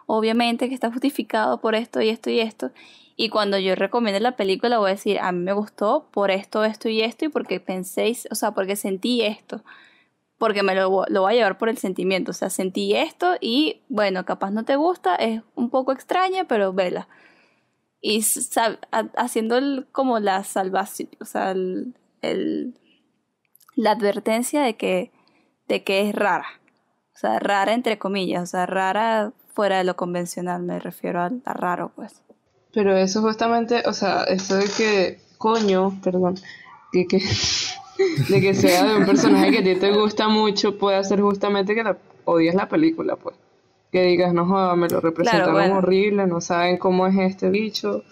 obviamente 0.05 0.69
que 0.69 0.75
está 0.75 0.93
justificado 0.93 1.63
por 1.63 1.75
esto 1.75 2.03
y 2.03 2.11
esto 2.11 2.29
y 2.29 2.41
esto. 2.41 2.71
Y 3.17 3.31
cuando 3.31 3.59
yo 3.59 3.75
recomiende 3.77 4.21
la 4.21 4.37
película 4.37 4.77
voy 4.77 4.91
a 4.91 4.93
decir, 4.93 5.19
a 5.21 5.33
mí 5.33 5.43
me 5.43 5.55
gustó 5.55 6.07
por 6.11 6.31
esto, 6.31 6.65
esto 6.65 6.91
y 6.91 7.01
esto, 7.01 7.25
y 7.25 7.29
porque 7.31 7.61
penséis, 7.61 8.29
o 8.31 8.35
sea, 8.35 8.51
porque 8.51 8.77
sentí 8.77 9.23
esto 9.23 9.63
porque 10.39 10.62
me 10.62 10.74
lo, 10.74 11.05
lo 11.09 11.20
voy 11.22 11.32
a 11.32 11.37
llevar 11.37 11.59
por 11.59 11.68
el 11.68 11.78
sentimiento. 11.78 12.30
O 12.30 12.34
sea, 12.34 12.51
sentí 12.51 12.95
esto 12.95 13.34
y 13.41 13.82
bueno, 13.89 14.24
capaz 14.24 14.51
no 14.51 14.64
te 14.64 14.76
gusta, 14.76 15.14
es 15.16 15.43
un 15.55 15.70
poco 15.70 15.93
extraña, 15.93 16.45
pero 16.45 16.72
vela. 16.72 17.09
Y 18.01 18.22
haciendo 19.16 19.57
el- 19.57 19.87
como 19.93 20.18
la 20.20 20.45
salvación, 20.45 21.09
o 21.20 21.24
sea, 21.24 21.51
el, 21.53 21.95
el- 22.22 22.74
la 23.74 23.93
advertencia 23.93 24.62
de 24.62 24.76
que, 24.76 25.12
de 25.68 25.82
que 25.82 26.09
es 26.09 26.14
rara. 26.14 26.47
O 27.14 27.18
sea, 27.18 27.39
rara 27.39 27.72
entre 27.72 27.99
comillas, 27.99 28.43
o 28.43 28.47
sea, 28.47 28.66
rara 28.66 29.32
fuera 29.55 29.78
de 29.78 29.84
lo 29.84 29.97
convencional, 29.97 30.62
me 30.62 30.78
refiero 30.78 31.20
a, 31.22 31.30
a 31.47 31.53
raro, 31.55 31.93
pues. 31.97 32.22
Pero 32.74 32.95
eso 32.97 33.22
justamente, 33.22 33.82
o 33.87 33.95
sea, 33.95 34.24
eso 34.24 34.57
de 34.57 34.66
que, 34.76 35.20
coño, 35.39 35.99
perdón, 36.05 36.34
que, 36.93 37.07
que, 37.07 37.20
de 38.29 38.41
que 38.41 38.55
sea 38.55 38.85
de 38.85 38.97
un 38.97 39.07
personaje 39.07 39.51
que 39.51 39.59
a 39.59 39.63
ti 39.63 39.77
te 39.77 39.93
gusta 39.93 40.29
mucho, 40.29 40.79
puede 40.79 40.97
hacer 40.97 41.21
justamente 41.21 41.75
que 41.75 41.83
la, 41.83 41.97
odies 42.25 42.55
la 42.55 42.69
película, 42.69 43.17
pues. 43.17 43.37
Que 43.93 44.03
digas, 44.03 44.35
no 44.35 44.47
joda, 44.47 44.77
me 44.77 44.89
lo 44.89 45.01
representaron 45.01 45.55
bueno. 45.55 45.77
horrible, 45.79 46.27
no 46.27 46.41
saben 46.41 46.77
cómo 46.77 47.07
es 47.07 47.17
este 47.19 47.51
bicho. 47.51 48.03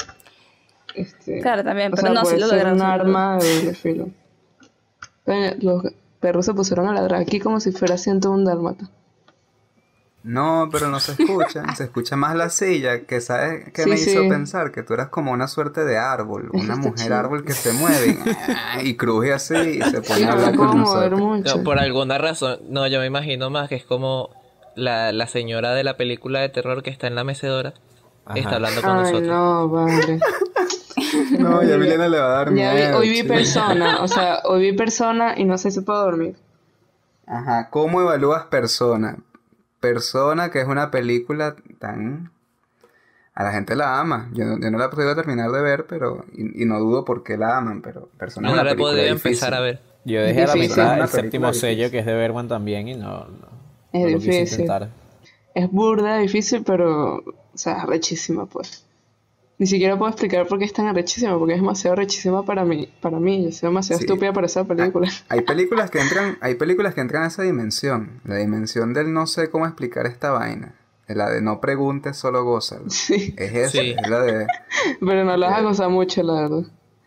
Este, 0.94 1.40
Claro, 1.40 1.64
también, 1.64 1.90
pero 1.90 2.02
sea, 2.02 2.10
no, 2.12 2.20
sí 2.20 2.26
puede 2.26 2.40
lo 2.40 2.46
ser 2.46 2.58
lograron, 2.58 2.80
un 2.80 2.86
arma 2.86 3.38
de 3.38 3.56
doble 3.56 3.74
filo. 3.74 4.08
Los 5.60 5.92
perros 6.20 6.46
se 6.46 6.54
pusieron 6.54 6.88
a 6.88 6.92
ladrar 6.92 7.20
aquí 7.20 7.40
como 7.40 7.60
si 7.60 7.72
fuera 7.72 7.98
101 7.98 8.44
dálmata. 8.44 8.88
No, 10.24 10.68
pero 10.72 10.88
no 10.88 11.00
se 11.00 11.12
escucha. 11.12 11.74
se 11.74 11.84
escucha 11.84 12.16
más 12.16 12.34
la 12.34 12.48
silla, 12.48 13.02
que 13.04 13.20
sabes 13.20 13.70
que 13.72 13.82
Sí, 13.84 13.90
me 13.90 13.96
hizo 13.96 14.22
sí. 14.22 14.28
pensar 14.28 14.72
que 14.72 14.82
tú 14.82 14.94
eras 14.94 15.08
como 15.10 15.32
una 15.32 15.46
suerte 15.48 15.84
de 15.84 15.98
árbol, 15.98 16.48
una 16.54 16.76
mujer 16.76 16.94
chido. 16.94 17.16
árbol 17.16 17.44
que 17.44 17.52
se 17.52 17.72
mueve 17.74 18.18
y, 18.82 18.88
y 18.88 18.96
cruje 18.96 19.34
así 19.34 19.54
y 19.54 19.82
se 19.82 20.00
pone 20.00 20.16
Sí, 20.16 20.22
a 20.22 20.26
no 20.28 20.32
hablar 20.32 20.56
con 20.56 20.78
nosotros. 20.80 21.20
mucho. 21.20 21.56
No, 21.58 21.62
por 21.62 21.78
alguna 21.78 22.16
razón, 22.18 22.58
no, 22.70 22.86
yo 22.86 23.00
me 23.00 23.06
imagino 23.06 23.50
más 23.50 23.68
que 23.68 23.74
es 23.76 23.84
como 23.84 24.30
la, 24.76 25.12
la 25.12 25.26
señora 25.26 25.74
de 25.74 25.84
la 25.84 25.96
película 25.98 26.40
de 26.40 26.48
terror 26.48 26.82
que 26.82 26.88
está 26.90 27.06
en 27.06 27.14
la 27.16 27.22
mecedora. 27.24 27.74
Ajá. 28.24 28.38
Está 28.38 28.54
hablando 28.56 28.80
con 28.80 28.90
Ay, 28.90 29.02
nosotros. 29.02 29.28
no, 29.28 29.70
padre. 29.72 30.18
No, 31.38 31.62
ya 31.62 31.74
Emiliana 31.74 32.08
le 32.08 32.18
va 32.18 32.26
a 32.26 32.28
dar 32.44 32.54
Ya 32.54 32.72
vi- 32.72 32.80
miedo. 32.80 32.98
hoy 32.98 33.08
vi 33.10 33.16
chico. 33.22 33.34
persona, 33.34 33.98
o 34.02 34.08
sea, 34.08 34.40
hoy 34.44 34.62
vi 34.62 34.72
persona 34.76 35.34
y 35.36 35.44
no 35.44 35.58
sé 35.58 35.70
si 35.70 35.80
puedo 35.82 36.00
dormir. 36.02 36.36
Ajá, 37.26 37.68
¿cómo 37.70 38.00
evalúas 38.00 38.44
Persona? 38.46 39.18
Persona, 39.88 40.50
que 40.50 40.60
es 40.60 40.66
una 40.68 40.90
película 40.90 41.56
tan... 41.78 42.30
A 43.34 43.42
la 43.42 43.52
gente 43.52 43.74
la 43.74 43.98
ama. 44.00 44.30
Yo, 44.32 44.44
no- 44.44 44.60
yo 44.60 44.70
no 44.70 44.78
la 44.78 44.84
he 44.86 44.88
podido 44.88 45.14
terminar 45.16 45.50
de 45.50 45.60
ver, 45.60 45.86
pero... 45.86 46.24
Y, 46.32 46.62
y 46.62 46.66
no 46.66 46.78
dudo 46.78 47.04
por 47.04 47.22
qué 47.24 47.36
la 47.36 47.58
aman, 47.58 47.82
pero 47.82 48.08
Persona 48.18 48.48
no 48.48 48.62
la 48.62 48.70
he 48.72 48.76
podido 48.76 49.02
empezar 49.04 49.54
a 49.54 49.60
ver. 49.60 49.80
Yo 50.04 50.20
dejé 50.22 50.42
a 50.44 50.46
la 50.48 50.54
mitad 50.56 51.00
el 51.00 51.08
séptimo 51.08 51.52
sello 51.52 51.90
que 51.90 51.98
es 52.00 52.06
de 52.06 52.14
Bergman 52.14 52.46
también 52.48 52.88
y 52.88 52.94
no, 52.94 53.24
no, 53.26 53.48
Es 53.92 54.02
no 54.04 54.08
lo 54.10 54.18
quise 54.18 54.30
difícil. 54.32 54.60
intentar. 54.60 54.88
Es 55.54 55.70
burda, 55.70 56.18
difícil, 56.18 56.62
pero, 56.64 57.16
o 57.16 57.34
sea, 57.54 57.82
arrechísima, 57.82 58.46
pues. 58.46 58.84
Ni 59.56 59.66
siquiera 59.68 59.96
puedo 59.96 60.10
explicar 60.10 60.46
por 60.48 60.58
qué 60.58 60.64
es 60.64 60.72
tan 60.72 60.86
arrechísima, 60.88 61.38
porque 61.38 61.54
es 61.54 61.60
demasiado 61.60 61.92
arrechísima 61.92 62.44
para 62.44 62.64
mí. 62.64 62.88
Para 63.00 63.20
mí, 63.20 63.44
yo 63.44 63.52
soy 63.52 63.68
demasiado 63.68 63.98
Sí. 64.00 64.04
estúpida 64.06 64.32
para 64.32 64.46
esa 64.46 64.64
película. 64.64 65.08
Hay 65.28 65.42
películas 65.42 65.90
que 65.90 66.00
entran, 66.00 66.36
hay 66.40 66.56
películas 66.56 66.94
que 66.94 67.00
entran 67.00 67.22
a 67.22 67.26
esa 67.28 67.42
dimensión, 67.44 68.20
la 68.24 68.36
dimensión 68.36 68.92
del 68.94 69.12
no 69.12 69.26
sé 69.28 69.50
cómo 69.50 69.66
explicar 69.66 70.06
esta 70.06 70.32
vaina, 70.32 70.74
la 71.06 71.30
de 71.30 71.40
no 71.40 71.60
preguntes, 71.60 72.16
solo 72.16 72.42
gózalo. 72.44 72.84
Sí, 72.90 73.32
Es 73.36 73.54
esa, 73.54 73.70
Sí. 73.80 73.94
es 73.96 74.08
la 74.10 74.20
de 74.22 74.46
pero 75.00 75.24
no 75.24 75.36
las 75.36 75.50
Yeah. 75.50 75.58
ha 75.58 75.62
gozado 75.62 75.90
mucho, 75.90 76.22
la 76.24 76.32
verdad. 76.40 76.62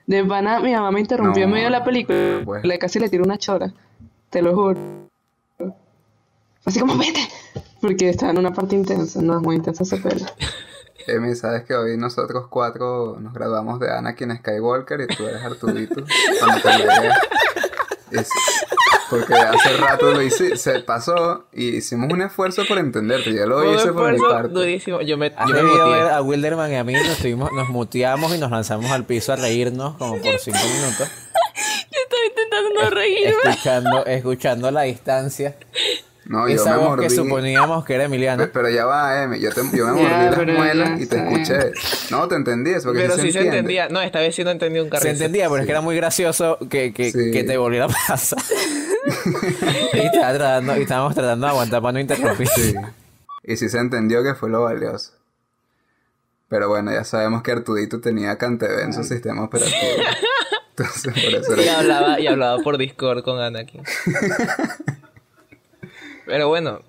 De 0.05 0.23
pana, 0.23 0.61
mi 0.61 0.71
mamá 0.71 0.89
me 0.91 1.01
interrumpió 1.01 1.43
en 1.43 1.51
medio 1.51 1.65
de 1.65 1.71
la 1.71 1.83
película, 1.83 2.41
pues. 2.45 2.63
le 2.63 2.79
casi 2.79 2.97
le 2.99 3.09
tiró 3.09 3.25
una 3.25 3.37
chora, 3.37 3.73
te 4.29 4.41
lo 4.41 4.55
juro. 4.55 4.79
Así 6.63 6.79
como, 6.79 6.97
vete, 6.97 7.19
porque 7.81 8.07
estaba 8.09 8.31
en 8.31 8.37
una 8.39 8.53
parte 8.53 8.75
intensa, 8.75 9.21
no 9.21 9.35
es 9.37 9.41
muy 9.43 9.57
intensa 9.57 9.83
esa 9.83 9.97
peli. 9.97 10.23
Emi, 11.07 11.35
sabes 11.35 11.63
que 11.63 11.73
hoy 11.73 11.97
nosotros 11.97 12.47
cuatro 12.49 13.17
nos 13.19 13.33
graduamos 13.33 13.79
de 13.79 13.91
Anakin 13.91 14.35
Skywalker 14.37 15.01
y 15.01 15.07
tú 15.07 15.25
eres 15.27 15.41
Arturito. 15.43 16.03
Cuando 16.39 16.61
te 16.61 16.69
llegue. 16.77 17.09
Es- 18.11 18.29
porque 19.09 19.33
hace 19.35 19.77
rato 19.77 20.11
lo 20.11 20.21
hice, 20.21 20.57
se 20.57 20.79
pasó 20.81 21.45
y 21.53 21.77
hicimos 21.77 22.11
un 22.11 22.21
esfuerzo 22.21 22.63
por 22.67 22.77
entenderte. 22.77 23.33
Yo 23.33 23.45
lo 23.45 23.59
un 23.69 23.75
hice 23.75 23.93
por 23.93 24.11
mi 24.11 24.19
parte. 24.19 24.49
durísimo. 24.49 25.01
Yo 25.01 25.17
me, 25.17 25.29
yo 25.29 25.45
me 25.53 25.63
muteé. 25.63 25.89
ver 26.03 26.11
a 26.11 26.21
Wilderman 26.21 26.71
y 26.71 26.75
a 26.75 26.83
mí, 26.83 26.91
nos, 26.93 27.07
estuvimos- 27.07 27.51
nos 27.53 27.69
muteamos 27.69 28.35
y 28.35 28.37
nos 28.37 28.51
lanzamos 28.51 28.91
al 28.91 29.05
piso 29.05 29.31
a 29.31 29.37
reírnos 29.37 29.95
como 29.97 30.17
por 30.21 30.37
cinco 30.39 30.57
minutos, 30.59 31.07
Yo 31.89 31.99
estaba 32.03 32.25
intentando 32.27 32.81
no 32.83 32.89
reírme. 32.89 33.35
escuchando, 33.45 34.05
escuchando 34.05 34.71
la 34.71 34.81
distancia. 34.81 35.55
No, 36.29 36.47
yo 36.49 36.55
Esa 36.55 36.71
me 36.71 36.77
voz 36.77 36.87
mordí. 36.89 37.03
que 37.05 37.09
suponíamos 37.09 37.85
que 37.85 37.93
era 37.95 38.03
Emiliano. 38.03 38.43
Pe- 38.43 38.49
Pero 38.49 38.69
ya 38.69 38.85
va, 38.85 39.23
Emi. 39.23 39.39
Yo, 39.39 39.49
te, 39.51 39.61
yo 39.75 39.85
me 39.87 39.91
mordí 39.93 40.07
Ya, 40.09 40.29
las 40.31 40.45
muelas 40.57 41.01
y 41.01 41.05
te 41.05 41.17
escuché. 41.17 41.71
No, 42.11 42.27
te 42.27 42.35
entendí 42.35 42.71
eso. 42.71 42.89
Porque 42.89 43.01
Pero 43.03 43.15
sí 43.15 43.21
sí 43.21 43.27
se 43.27 43.31
se 43.33 43.37
entiende. 43.39 43.57
entendía. 43.59 43.87
No, 43.89 44.01
esta 44.01 44.19
vez 44.19 44.35
sí 44.35 44.43
no 44.43 44.49
entendí 44.51 44.79
un 44.79 44.85
Se 44.87 44.91
carrizo. 44.91 45.09
entendía, 45.11 45.47
pero 45.49 45.61
es 45.61 45.65
que 45.65 45.71
era 45.71 45.81
muy 45.81 45.95
gracioso 45.95 46.57
que, 46.69 46.93
que, 46.93 47.11
Sí. 47.11 47.31
que 47.31 47.43
te 47.45 47.55
volviera 47.57 47.85
a 47.85 47.87
pasar. 47.87 48.39
y, 49.93 49.99
estaba 49.99 50.33
tratando, 50.33 50.77
y 50.77 50.81
estábamos 50.81 51.15
tratando 51.15 51.45
de 51.47 51.51
aguantar 51.51 51.81
para 51.81 51.93
no 51.93 51.99
interrumpir. 52.01 52.47
Sí. 52.49 52.75
Y 53.43 53.55
sí 53.55 53.69
se 53.69 53.77
entendió 53.77 54.21
que 54.23 54.35
fue 54.35 54.49
lo 54.49 54.63
valioso. 54.63 55.13
Pero 56.49 56.67
bueno, 56.67 56.91
ya 56.91 57.05
sabemos 57.05 57.41
que 57.41 57.51
Artudito 57.53 58.01
tenía 58.01 58.37
CanTV 58.37 58.79
en 58.83 58.93
su 58.93 59.03
sistema 59.05 59.45
operativo. 59.45 59.77
Entonces, 60.77 61.13
por 61.13 61.41
eso 61.41 61.55
Y 61.55 61.63
era... 61.63 61.79
hablaba, 61.79 62.19
y 62.19 62.27
hablaba 62.27 62.57
por 62.63 62.77
Discord 62.77 63.23
con 63.23 63.39
Anakin. 63.39 63.81
Pero 66.27 66.49
bueno, 66.49 66.81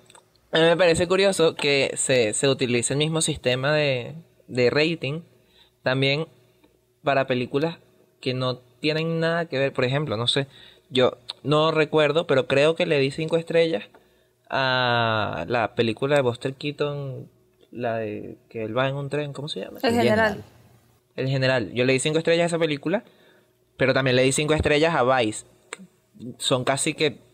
a 0.51 0.59
mí 0.59 0.65
me 0.65 0.77
parece 0.77 1.07
curioso 1.07 1.55
que 1.55 1.93
se, 1.95 2.33
se 2.33 2.49
utilice 2.49 2.93
el 2.93 2.99
mismo 2.99 3.21
sistema 3.21 3.73
de, 3.73 4.13
de 4.47 4.69
rating 4.69 5.21
también 5.81 6.27
para 7.03 7.25
películas 7.25 7.77
que 8.19 8.33
no 8.33 8.57
tienen 8.57 9.21
nada 9.21 9.45
que 9.45 9.57
ver. 9.57 9.71
Por 9.71 9.85
ejemplo, 9.85 10.17
no 10.17 10.27
sé, 10.27 10.47
yo 10.89 11.17
no 11.43 11.71
recuerdo, 11.71 12.27
pero 12.27 12.47
creo 12.47 12.75
que 12.75 12.85
le 12.85 12.99
di 12.99 13.11
cinco 13.11 13.37
estrellas 13.37 13.85
a 14.49 15.45
la 15.47 15.73
película 15.73 16.17
de 16.17 16.21
Buster 16.21 16.55
Keaton, 16.55 17.29
la 17.71 17.97
de 17.97 18.37
que 18.49 18.63
él 18.63 18.77
va 18.77 18.89
en 18.89 18.95
un 18.95 19.09
tren, 19.09 19.31
¿cómo 19.31 19.47
se 19.47 19.61
llama? 19.61 19.79
El 19.81 19.93
general. 19.93 20.43
El 21.15 21.29
general. 21.29 21.71
Yo 21.71 21.85
le 21.85 21.93
di 21.93 21.99
cinco 21.99 22.17
estrellas 22.17 22.43
a 22.43 22.47
esa 22.47 22.59
película, 22.59 23.05
pero 23.77 23.93
también 23.93 24.17
le 24.17 24.23
di 24.23 24.33
cinco 24.33 24.53
estrellas 24.53 24.93
a 24.95 25.03
Vice. 25.03 25.45
Son 26.37 26.65
casi 26.65 26.93
que 26.93 27.28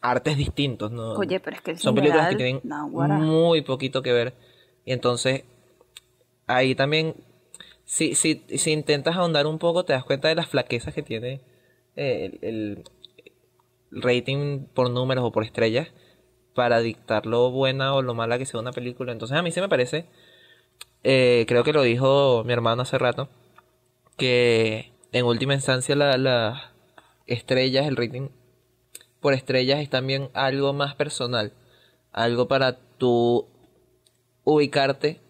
artes 0.00 0.36
distintos, 0.36 0.90
¿no? 0.92 1.14
Oye, 1.16 1.40
pero 1.40 1.56
es 1.56 1.62
que 1.62 1.76
Son 1.76 1.94
películas 1.94 2.28
que 2.28 2.36
tienen 2.36 2.62
muy 3.18 3.62
poquito 3.62 4.02
que 4.02 4.12
ver. 4.12 4.34
Y 4.84 4.92
entonces, 4.92 5.44
ahí 6.46 6.74
también, 6.74 7.14
si, 7.84 8.14
si, 8.14 8.42
si 8.56 8.72
intentas 8.72 9.16
ahondar 9.16 9.46
un 9.46 9.58
poco, 9.58 9.84
te 9.84 9.92
das 9.92 10.04
cuenta 10.04 10.28
de 10.28 10.34
las 10.34 10.48
flaquezas 10.48 10.94
que 10.94 11.02
tiene 11.02 11.40
eh, 11.96 12.38
el, 12.42 12.84
el 13.90 14.02
rating 14.02 14.64
por 14.74 14.90
números 14.90 15.24
o 15.24 15.32
por 15.32 15.44
estrellas 15.44 15.88
para 16.54 16.80
dictar 16.80 17.26
lo 17.26 17.50
buena 17.50 17.94
o 17.94 18.02
lo 18.02 18.14
mala 18.14 18.38
que 18.38 18.46
sea 18.46 18.60
una 18.60 18.72
película. 18.72 19.12
Entonces, 19.12 19.36
a 19.36 19.42
mí 19.42 19.52
sí 19.52 19.60
me 19.60 19.68
parece, 19.68 20.06
eh, 21.04 21.44
creo 21.48 21.64
que 21.64 21.72
lo 21.72 21.82
dijo 21.82 22.44
mi 22.44 22.52
hermano 22.52 22.82
hace 22.82 22.98
rato, 22.98 23.28
que 24.16 24.92
en 25.12 25.24
última 25.26 25.54
instancia 25.54 25.96
la- 25.96 26.18
las 26.18 26.62
estrellas, 27.26 27.86
el 27.86 27.96
rating 27.96 28.28
por 29.20 29.34
estrellas 29.34 29.80
es 29.80 29.90
también 29.90 30.28
algo 30.34 30.72
más 30.72 30.94
personal, 30.94 31.52
algo 32.12 32.48
para 32.48 32.78
tú 32.98 33.46
ubicarte 34.44 35.20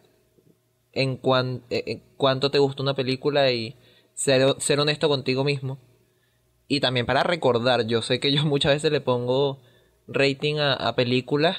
en, 0.92 1.16
cuan- 1.16 1.62
eh, 1.70 1.84
en 1.86 2.02
cuánto 2.16 2.50
te 2.50 2.58
gusta 2.58 2.82
una 2.82 2.94
película 2.94 3.50
y 3.50 3.76
ser, 4.14 4.80
honesto 4.80 5.08
contigo 5.08 5.44
mismo. 5.44 5.78
Y 6.66 6.80
también 6.80 7.06
para 7.06 7.22
recordar, 7.22 7.86
yo 7.86 8.02
sé 8.02 8.20
que 8.20 8.32
yo 8.32 8.44
muchas 8.44 8.72
veces 8.72 8.92
le 8.92 9.00
pongo 9.00 9.58
rating 10.06 10.56
a, 10.58 10.94
películas 10.96 11.58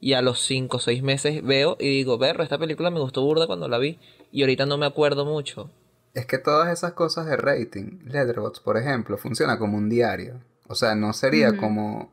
y 0.00 0.12
a 0.12 0.22
los 0.22 0.40
5 0.40 0.76
o 0.76 0.80
6 0.80 1.02
meses 1.02 1.42
veo 1.44 1.76
y 1.80 1.88
digo, 1.88 2.18
berro, 2.18 2.42
esta 2.42 2.58
película 2.58 2.90
me 2.90 3.00
gustó 3.00 3.22
burda 3.22 3.46
cuando 3.46 3.68
la 3.68 3.78
vi 3.78 3.98
y 4.30 4.42
ahorita 4.42 4.66
no 4.66 4.78
me 4.78 4.86
acuerdo 4.86 5.24
mucho. 5.24 5.70
Es 6.14 6.26
que 6.26 6.38
todas 6.38 6.72
esas 6.72 6.92
cosas 6.92 7.26
de 7.26 7.36
rating, 7.36 8.00
Letterboxd, 8.04 8.62
por 8.62 8.76
ejemplo, 8.76 9.18
funciona 9.18 9.58
como 9.58 9.76
un 9.76 9.88
diario. 9.88 10.40
O 10.68 10.74
sea, 10.74 10.94
no 10.94 11.12
sería 11.12 11.56
como... 11.56 12.12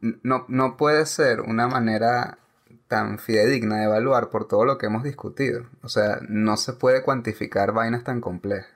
No, 0.00 0.44
no 0.48 0.76
puede 0.76 1.06
ser 1.06 1.40
una 1.40 1.68
manera 1.68 2.38
tan 2.88 3.18
fidedigna 3.18 3.78
de 3.78 3.84
evaluar 3.84 4.30
por 4.30 4.46
todo 4.46 4.64
lo 4.64 4.78
que 4.78 4.86
hemos 4.86 5.02
discutido. 5.02 5.66
O 5.82 5.88
sea, 5.88 6.20
no 6.28 6.56
se 6.56 6.72
puede 6.74 7.02
cuantificar 7.02 7.72
vainas 7.72 8.04
tan 8.04 8.20
complejas. 8.20 8.70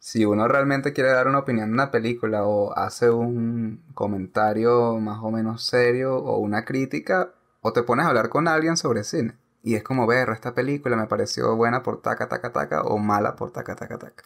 Si 0.00 0.24
uno 0.24 0.46
realmente 0.48 0.92
quiere 0.92 1.10
dar 1.10 1.28
una 1.28 1.40
opinión 1.40 1.68
de 1.68 1.74
una 1.74 1.90
película 1.90 2.44
o 2.44 2.76
hace 2.76 3.10
un 3.10 3.82
comentario 3.94 4.98
más 5.00 5.18
o 5.22 5.30
menos 5.30 5.64
serio 5.66 6.16
o 6.16 6.38
una 6.38 6.64
crítica, 6.64 7.34
o 7.60 7.72
te 7.72 7.82
pones 7.82 8.06
a 8.06 8.08
hablar 8.08 8.28
con 8.28 8.48
alguien 8.48 8.76
sobre 8.76 9.04
cine. 9.04 9.36
Y 9.62 9.74
es 9.74 9.82
como 9.82 10.06
ver, 10.06 10.30
esta 10.30 10.54
película 10.54 10.96
me 10.96 11.06
pareció 11.06 11.56
buena 11.56 11.82
por 11.82 12.00
taca, 12.00 12.28
taca, 12.28 12.52
taca, 12.52 12.82
o 12.82 12.98
mala 12.98 13.36
por 13.36 13.50
taca, 13.52 13.74
taca, 13.76 13.98
taca. 13.98 14.24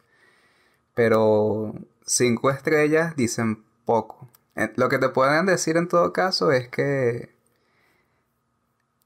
Pero 0.94 1.74
cinco 2.06 2.50
estrellas 2.50 3.16
dicen 3.16 3.64
poco. 3.84 4.28
Lo 4.76 4.88
que 4.88 4.98
te 4.98 5.08
pueden 5.08 5.46
decir 5.46 5.76
en 5.76 5.88
todo 5.88 6.12
caso 6.12 6.52
es 6.52 6.68
que 6.68 7.34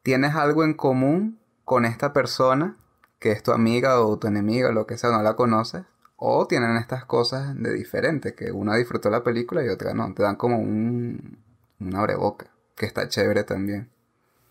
tienes 0.03 0.34
algo 0.34 0.64
en 0.64 0.74
común 0.74 1.38
con 1.64 1.84
esta 1.84 2.12
persona, 2.12 2.76
que 3.18 3.32
es 3.32 3.42
tu 3.42 3.53
amiga 3.53 4.01
o 4.01 4.18
tu 4.18 4.26
enemiga 4.26 4.68
o 4.68 4.72
lo 4.72 4.86
que 4.86 4.99
sea, 4.99 5.11
no 5.11 5.22
la 5.22 5.36
conoces. 5.36 5.84
O 6.16 6.47
tienen 6.47 6.76
estas 6.76 7.05
cosas 7.05 7.55
de 7.61 7.72
diferente, 7.74 8.34
que 8.34 8.51
una 8.51 8.76
disfrutó 8.76 9.11
la 9.11 9.22
película 9.22 9.64
y 9.64 9.68
otra 9.68 9.92
no. 9.94 10.12
Te 10.14 10.22
dan 10.22 10.36
como 10.36 10.59
un, 10.59 11.38
un 11.78 11.94
abreboca, 11.94 12.47
que 12.74 12.86
está 12.86 13.09
chévere 13.09 13.44
también. 13.44 13.90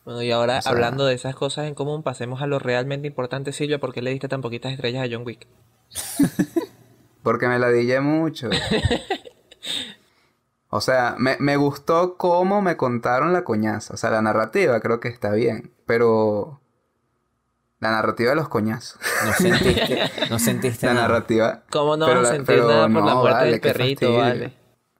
Bueno, 0.04 0.22
y 0.22 0.32
ahora 0.32 0.60
O 0.60 0.62
sea- 0.62 0.72
hablando 0.72 1.06
de 1.06 1.16
esas 1.16 1.36
cosas 1.36 1.66
en 1.68 1.74
común, 1.74 2.04
pasemos 2.04 2.42
a 2.42 2.48
lo 2.48 2.60
realmente 2.60 3.08
importante, 3.08 3.52
Silvia, 3.52 3.80
¿por 3.80 3.94
qué 3.94 4.02
le 4.04 4.12
diste 4.12 4.28
tan 4.28 4.42
poquitas 4.42 4.72
estrellas 4.74 5.08
a 5.08 5.12
John 5.12 5.26
Wick? 5.26 5.48
Porque 7.26 7.48
me 7.50 7.58
la 7.60 7.70
dije 7.70 8.00
mucho. 8.00 8.50
O 10.70 10.80
sea, 10.82 11.16
me, 11.18 11.38
me 11.40 11.58
gustó 11.58 12.18
cómo 12.18 12.62
me 12.62 12.78
contaron 12.78 13.34
la 13.34 13.44
coñaza. 13.44 13.94
O 13.94 13.98
sea, 13.98 14.10
la 14.12 14.22
narrativa 14.22 14.80
creo 14.80 15.00
que 15.00 15.08
está 15.08 15.32
bien. 15.32 15.72
Pero. 15.86 16.62
La 17.80 17.92
narrativa 17.92 18.30
de 18.30 18.36
los 18.36 18.48
coñazos. 18.50 19.00
No 19.26 19.34
sentiste, 19.34 20.00
no 20.30 20.40
sentiste 20.40 20.86
La 20.88 20.94
nada. 20.94 21.08
narrativa. 21.08 21.64
¿Cómo 21.72 21.98
no 21.98 22.06
pero 22.06 22.22
vas 22.22 22.30
a 22.30 22.32
la- 22.32 22.36
sentir 22.38 22.56
pero 22.56 22.68
nada 22.68 22.84
por 22.84 23.04
la 23.06 23.14
no, 23.14 23.20
muerte 23.22 23.38
vale, 23.40 23.52
del 23.52 23.60
perrito, 23.62 24.14
vale? 24.18 24.54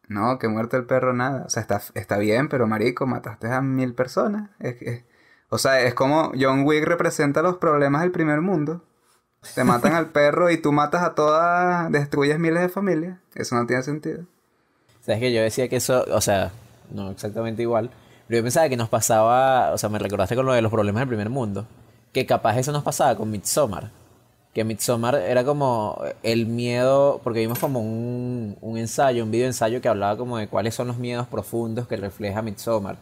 No, 0.08 0.38
que 0.40 0.48
muerte 0.48 0.78
el 0.78 0.86
perro 0.86 1.14
nada. 1.14 1.44
O 1.46 1.50
sea, 1.50 1.62
está, 1.62 1.82
está 1.94 2.18
bien, 2.18 2.50
pero 2.50 2.68
marico, 2.68 3.08
mataste 3.08 3.48
a 3.52 3.62
mil 3.62 3.94
personas. 3.94 4.50
Es 4.60 4.76
que- 4.76 5.06
o 5.50 5.58
sea, 5.58 5.80
es 5.82 5.94
como 5.94 6.32
John 6.40 6.64
Wick 6.66 6.84
representa 6.86 7.42
los 7.42 7.58
problemas 7.58 8.02
del 8.02 8.12
primer 8.12 8.42
mundo. 8.42 8.84
Te 9.54 9.64
matan 9.64 9.94
al 9.94 10.08
perro 10.08 10.50
y 10.50 10.58
tú 10.58 10.72
matas 10.72 11.04
a 11.04 11.14
todas, 11.14 11.92
destruyes 11.92 12.40
miles 12.40 12.62
de 12.62 12.70
familias. 12.70 13.18
Eso 13.36 13.56
no 13.56 13.68
tiene 13.68 13.84
sentido. 13.84 14.24
Sabes 15.02 15.20
que 15.20 15.34
yo 15.34 15.42
decía 15.42 15.68
que 15.68 15.76
eso, 15.76 16.04
o 16.12 16.22
sea, 16.22 16.52
no 16.92 17.12
exactamente 17.12 17.62
igual, 17.62 17.92
pero 18.28 18.40
yo 18.40 18.44
pensaba 18.44 18.68
que 18.70 18.78
nos 18.78 18.90
pasaba, 18.90 19.72
o 19.72 19.78
sea, 19.78 19.90
me 19.90 20.00
recordaste 20.00 20.36
con 20.36 20.46
lo 20.46 20.54
de 20.54 20.62
los 20.62 20.72
problemas 20.72 21.02
del 21.02 21.10
primer 21.10 21.30
mundo, 21.30 21.68
que 22.12 22.26
capaz 22.26 22.58
eso 22.58 22.72
nos 22.72 22.84
pasaba 22.84 23.16
con 23.16 23.30
Midsommar. 23.30 23.92
Que 24.54 24.64
Midsommar 24.64 25.16
era 25.16 25.44
como 25.44 26.02
el 26.24 26.48
miedo, 26.48 27.20
porque 27.24 27.42
vimos 27.42 27.60
como 27.60 27.82
un, 27.82 28.58
un 28.62 28.78
ensayo, 28.78 29.24
un 29.24 29.32
video 29.32 29.48
ensayo 29.48 29.82
que 29.82 29.90
hablaba 29.90 30.18
como 30.18 30.38
de 30.38 30.48
cuáles 30.48 30.74
son 30.74 30.88
los 30.88 30.98
miedos 30.98 31.28
profundos 31.28 31.88
que 31.88 31.98
refleja 31.98 32.42
Midsommar. 32.42 32.98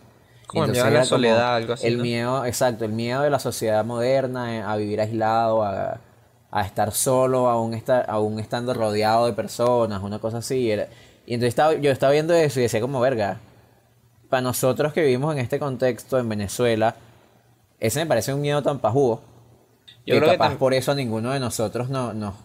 Como 0.47 0.65
el 0.65 0.71
Entonces 0.71 0.83
miedo 0.83 0.97
a 0.97 0.99
la 0.99 1.05
soledad, 1.05 1.55
algo 1.55 1.73
así, 1.73 1.87
El 1.87 1.97
¿no? 1.97 2.03
miedo, 2.03 2.45
exacto, 2.45 2.85
el 2.85 2.91
miedo 2.91 3.21
de 3.21 3.29
la 3.29 3.39
sociedad 3.39 3.85
moderna, 3.85 4.55
eh, 4.57 4.61
a 4.61 4.75
vivir 4.75 4.99
aislado, 4.99 5.63
a, 5.63 6.01
a 6.55 6.61
estar 6.65 6.91
solo, 6.91 7.49
aún, 7.49 7.73
estar, 7.73 8.05
aún 8.09 8.39
estando 8.39 8.73
rodeado 8.73 9.25
de 9.25 9.33
personas, 9.33 10.01
una 10.03 10.19
cosa 10.19 10.37
así. 10.37 10.69
Era- 10.71 10.87
Y 11.25 11.33
entonces 11.33 11.49
estaba, 11.49 11.73
yo 11.73 11.91
estaba 11.91 12.11
viendo 12.13 12.33
eso 12.33 12.59
y 12.59 12.63
decía 12.63 12.79
como, 12.81 12.99
verga, 12.99 13.39
para 14.29 14.41
nosotros 14.41 14.93
que 14.93 15.01
vivimos 15.01 15.33
en 15.33 15.39
este 15.39 15.57
contexto 15.59 16.19
en 16.19 16.29
Venezuela, 16.29 16.95
ese 17.79 17.99
me 18.01 18.05
parece 18.05 18.33
un 18.33 18.41
miedo 18.41 18.61
tan 18.61 18.79
pajudo. 18.79 19.21
Yo 20.05 20.15
que 20.15 20.19
creo 20.19 20.31
capaz 20.31 20.55
por 20.57 20.73
eso 20.73 20.91
a 20.91 20.95
ninguno 20.95 21.31
de 21.31 21.39
nosotros 21.39 21.89
no, 21.89 22.13
no- 22.13 22.35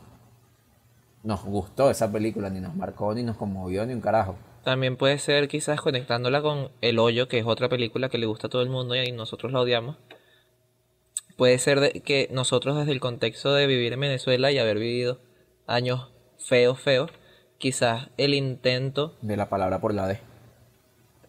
nos 1.23 1.45
gustó 1.45 1.91
esa 1.91 2.11
película, 2.11 2.49
ni 2.51 2.61
nos 2.61 2.75
marcó, 2.75 3.13
ni 3.15 3.23
nos 3.23 3.37
conmovió, 3.37 3.85
ni 3.85 3.93
un 3.93 4.01
carajo. 4.01 4.37
También 4.65 4.97
puede 4.97 5.19
ser 5.19 5.49
quizás 5.49 5.81
conectándola 5.81 6.41
con 6.43 6.69
El 6.81 6.99
Hoyo, 6.99 7.29
que 7.29 7.39
es 7.39 7.47
otra 7.47 7.69
película 7.69 8.09
que 8.09 8.19
le 8.19 8.27
gusta 8.27 8.47
a 8.47 8.51
todo 8.51 8.63
el 8.63 8.69
mundo 8.71 8.95
y 8.95 9.13
nosotros 9.13 9.53
la 9.53 9.61
odiamos. 9.61 9.97
Puede 11.39 11.59
ser 11.59 11.81
de- 11.81 12.01
que 12.03 12.29
nosotros 12.33 12.77
desde 12.77 12.93
el 12.93 13.01
contexto 13.01 13.55
de 13.55 13.67
vivir 13.67 13.95
en 13.95 14.01
Venezuela 14.01 14.51
y 14.53 14.59
haber 14.59 14.79
vivido 14.79 15.21
años 15.67 16.09
feos, 16.39 16.79
feos, 16.81 17.11
quizás 17.59 18.09
el 18.19 18.35
intento... 18.35 19.17
De 19.23 19.37
la 19.39 19.49
palabra 19.49 19.81
por 19.81 19.95
la 19.95 20.07
D. 20.09 20.21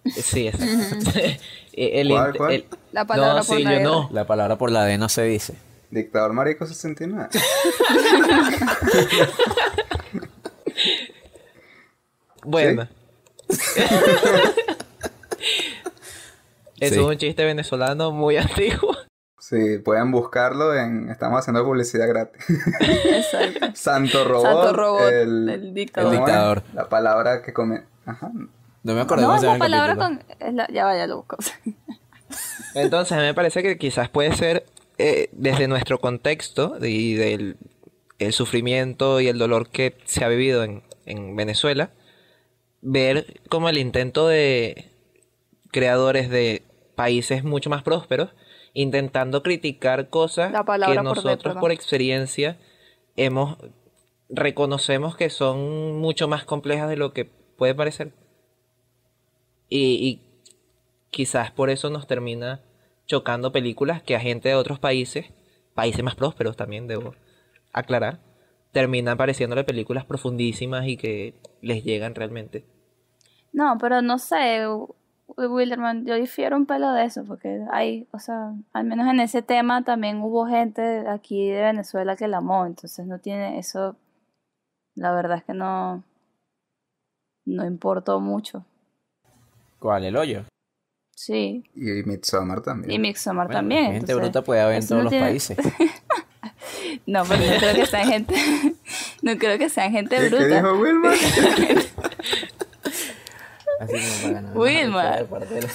Sí, 0.05 0.47
exacto. 0.47 1.11
el, 1.73 2.09
¿Cuál, 2.09 2.33
int- 2.33 2.37
cuál? 2.37 2.51
el- 2.53 2.65
La 2.91 3.05
palabra 3.05 3.41
no, 3.41 3.45
por 3.47 3.59
la 3.61 3.69
D. 3.71 3.79
no. 3.81 4.09
La 4.11 4.25
palabra 4.27 4.57
por 4.57 4.71
la 4.71 4.83
D 4.83 4.97
no 4.97 5.07
se 5.09 5.23
dice. 5.23 5.53
Dictador 5.91 6.33
Marico 6.33 6.65
69. 6.65 7.29
Bueno. 12.43 12.87
Eso 16.79 16.93
Sí. 16.95 16.99
es 17.01 17.05
un 17.05 17.17
chiste 17.17 17.43
venezolano 17.43 18.11
muy 18.11 18.37
antiguo. 18.37 18.95
Sí, 19.49 19.79
pueden 19.79 20.11
buscarlo 20.11 20.75
en... 20.75 21.09
Estamos 21.09 21.39
haciendo 21.39 21.65
publicidad 21.65 22.07
gratis. 22.07 22.45
Exacto. 22.79 23.67
Santo 23.73 24.23
Robot. 24.23 24.43
Santo 24.45 24.73
Robot, 24.73 25.11
el, 25.11 25.49
el 25.49 25.73
dictador. 25.73 26.11
Dictador. 26.11 26.63
La 26.75 26.87
palabra 26.87 27.41
que 27.41 27.51
come... 27.51 27.81
Ajá. 28.05 28.31
No 28.83 28.93
me 28.93 29.01
acuerdo 29.01 29.25
No, 29.25 29.35
es 29.35 29.41
la 29.41 29.57
palabra 29.57 29.95
con... 29.95 30.23
es 30.39 30.53
la- 30.53 30.67
ya 30.71 30.85
vaya, 30.85 31.07
lo 31.07 31.17
busco. 31.17 31.37
Entonces, 32.75 33.17
me 33.17 33.33
parece 33.33 33.63
que 33.63 33.79
quizás 33.79 34.07
puede 34.07 34.33
ser 34.35 34.65
eh, 34.99 35.29
desde 35.31 35.67
nuestro 35.67 35.99
contexto 35.99 36.77
y 36.79 37.15
del 37.15 37.57
el 38.19 38.33
sufrimiento 38.33 39.19
y 39.19 39.29
el 39.29 39.39
dolor 39.39 39.69
que 39.69 39.97
se 40.05 40.23
ha 40.25 40.27
vivido 40.27 40.63
en, 40.63 40.83
en 41.05 41.35
Venezuela, 41.35 41.89
ver 42.81 43.39
como 43.49 43.69
el 43.69 43.77
intento 43.79 44.27
de 44.27 44.91
creadores 45.71 46.29
de 46.29 46.61
países 46.95 47.43
mucho 47.43 47.69
más 47.71 47.81
prósperos 47.81 48.29
intentando 48.81 49.43
criticar 49.43 50.09
cosas 50.09 50.53
que 50.53 50.63
por 50.63 51.03
nosotros 51.03 51.57
por 51.57 51.71
experiencia 51.73 52.57
hemos 53.17 53.57
reconocemos 54.29 55.17
que 55.17 55.29
son 55.29 55.99
mucho 55.99 56.29
más 56.29 56.45
complejas 56.45 56.89
de 56.89 56.95
lo 56.95 57.11
que 57.11 57.25
puede 57.25 57.75
parecer. 57.75 58.13
Y, 59.67 59.79
y 59.79 60.21
quizás 61.09 61.51
por 61.51 61.69
eso 61.69 61.89
nos 61.89 62.07
termina 62.07 62.61
chocando 63.05 63.51
películas 63.51 64.01
que 64.01 64.15
a 64.15 64.19
gente 64.19 64.49
de 64.49 64.55
otros 64.55 64.79
países, 64.79 65.25
países 65.73 66.03
más 66.03 66.15
prósperos 66.15 66.55
también, 66.55 66.87
debo 66.87 67.15
aclarar, 67.73 68.19
terminan 68.71 69.17
pareciéndole 69.17 69.65
películas 69.65 70.05
profundísimas 70.05 70.87
y 70.87 70.95
que 70.95 71.33
les 71.61 71.83
llegan 71.83 72.15
realmente. 72.15 72.65
No, 73.51 73.77
pero 73.77 74.01
no 74.01 74.19
sé, 74.19 74.65
Wilderman, 75.37 76.05
yo 76.05 76.15
difiero 76.15 76.55
un 76.57 76.65
pelo 76.65 76.91
de 76.93 77.05
eso, 77.05 77.23
porque 77.25 77.61
hay, 77.71 78.07
o 78.11 78.19
sea, 78.19 78.53
al 78.73 78.85
menos 78.85 79.07
en 79.07 79.19
ese 79.19 79.41
tema 79.41 79.83
también 79.83 80.21
hubo 80.21 80.45
gente 80.47 81.07
aquí 81.07 81.49
de 81.49 81.61
Venezuela 81.61 82.15
que 82.15 82.27
la 82.27 82.37
amó, 82.37 82.65
entonces 82.65 83.05
no 83.05 83.19
tiene 83.19 83.59
eso, 83.59 83.95
la 84.95 85.13
verdad 85.13 85.37
es 85.37 85.43
que 85.43 85.53
no, 85.53 86.03
no 87.45 87.65
importó 87.65 88.19
mucho. 88.19 88.65
¿Cuál? 89.79 90.03
El 90.05 90.17
hoyo. 90.17 90.43
Sí, 91.15 91.63
Y 91.75 92.03
Midsommar 92.07 92.61
también. 92.61 92.91
y 92.91 92.99
Midsommar 92.99 93.47
Bueno, 93.47 93.59
también. 93.59 93.83
Gente 93.85 93.97
entonces- 94.11 94.17
bruta 94.17 94.41
puede 94.43 94.61
haber 94.61 94.81
en 94.81 94.87
todos 94.87 94.97
no 94.99 95.03
los 95.03 95.11
tiene- 95.11 95.25
países. 95.27 95.57
No, 97.05 97.23
pero 97.27 97.39
no 97.53 97.57
creo 97.59 97.75
que 97.75 97.85
sean 97.85 98.07
gente, 98.07 98.35
no 99.23 99.37
creo 99.37 99.57
que 99.57 99.69
sean 99.69 99.91
gente 99.91 100.15
¿Qué, 100.15 100.21
qué 100.23 100.29
bruta. 100.29 100.55
dijo 100.55 100.73
Wilma? 100.79 101.11
Así 103.79 103.93
como 103.93 104.21
para 104.21 104.33
ganar. 104.33 104.53
De 105.49 105.61
la- 105.61 105.67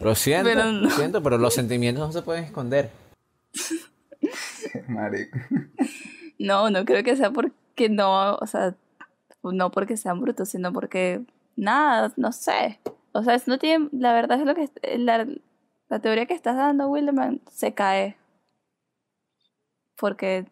Lo 0.00 0.14
siento, 0.14 0.48
Pero 0.48 0.64
no. 0.64 0.72
lo 0.82 0.90
siento, 0.90 1.22
pero 1.22 1.38
los 1.38 1.54
sentimientos 1.54 2.06
no 2.06 2.12
se 2.12 2.22
pueden 2.22 2.44
esconder. 2.44 2.90
Marico. 4.88 5.38
No, 6.38 6.70
no 6.70 6.84
creo 6.84 7.04
que 7.04 7.16
sea 7.16 7.30
porque 7.30 7.88
no, 7.88 8.34
o 8.36 8.46
sea, 8.46 8.74
no 9.42 9.70
porque 9.70 9.96
sean 9.96 10.20
brutos, 10.20 10.48
sino 10.48 10.72
porque 10.72 11.20
nada, 11.56 12.12
no 12.16 12.32
sé. 12.32 12.80
O 13.12 13.22
sea, 13.22 13.34
es- 13.34 13.46
no 13.48 13.58
tiene, 13.58 13.88
la 13.92 14.12
verdad 14.12 14.40
es 14.40 14.46
lo 14.46 14.54
que 14.54 14.70
la, 14.98 15.26
la 15.88 15.98
teoría 16.00 16.26
que 16.26 16.34
estás 16.34 16.56
dando, 16.56 16.88
Wilderman, 16.88 17.40
se 17.50 17.74
cae. 17.74 18.16
Porque, 19.96 20.46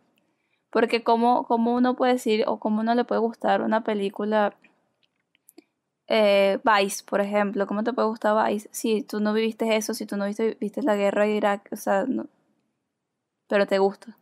porque 0.71 1.03
cómo, 1.03 1.45
cómo 1.47 1.75
uno 1.75 1.97
puede 1.97 2.13
decir 2.15 2.45
o 2.47 2.61
cómo 2.61 2.81
uno 2.83 2.95
le 2.95 3.05
puede 3.05 3.21
gustar 3.21 3.63
una 3.63 3.83
película 3.83 4.55
eh, 6.11 6.59
Vice, 6.65 7.03
por 7.05 7.21
ejemplo, 7.23 7.67
¿cómo 7.67 7.83
te 7.85 7.93
puede 7.95 8.09
gustar 8.09 8.47
Vice? 8.51 8.69
Si 8.73 9.03
tú 9.03 9.21
no 9.21 9.33
viviste 9.33 9.77
eso, 9.77 9.95
si 9.95 10.05
tú 10.05 10.17
no 10.19 10.27
viste, 10.27 10.57
viste 10.61 10.83
la 10.83 10.97
guerra 10.97 11.25
de 11.25 11.37
Irak, 11.37 11.69
o 11.73 11.77
sea, 11.77 12.05
no, 12.07 12.27
pero 13.49 13.67
te 13.67 13.79
gusta. 13.79 14.17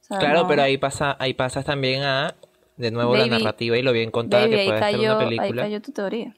O 0.00 0.04
sea, 0.04 0.18
Claro, 0.18 0.42
no- 0.42 0.48
pero 0.48 0.62
ahí 0.62 0.78
pasa, 0.78 1.16
ahí 1.18 1.34
pasas 1.34 1.64
también 1.64 2.02
a 2.02 2.34
de 2.76 2.90
nuevo 2.90 3.16
la 3.16 3.26
narrativa 3.26 3.76
y 3.78 3.82
lo 3.82 3.92
bien 3.92 4.10
contada 4.10 4.44
Baby, 4.44 4.54
que 4.54 4.60
ahí 4.60 4.66
puede 4.68 4.78
ser 4.90 5.00
una 5.00 5.18
ahí 5.18 5.24
película. 5.38 5.62
cayó 5.62 5.82
tu 5.82 5.92
teoría. 5.92 6.34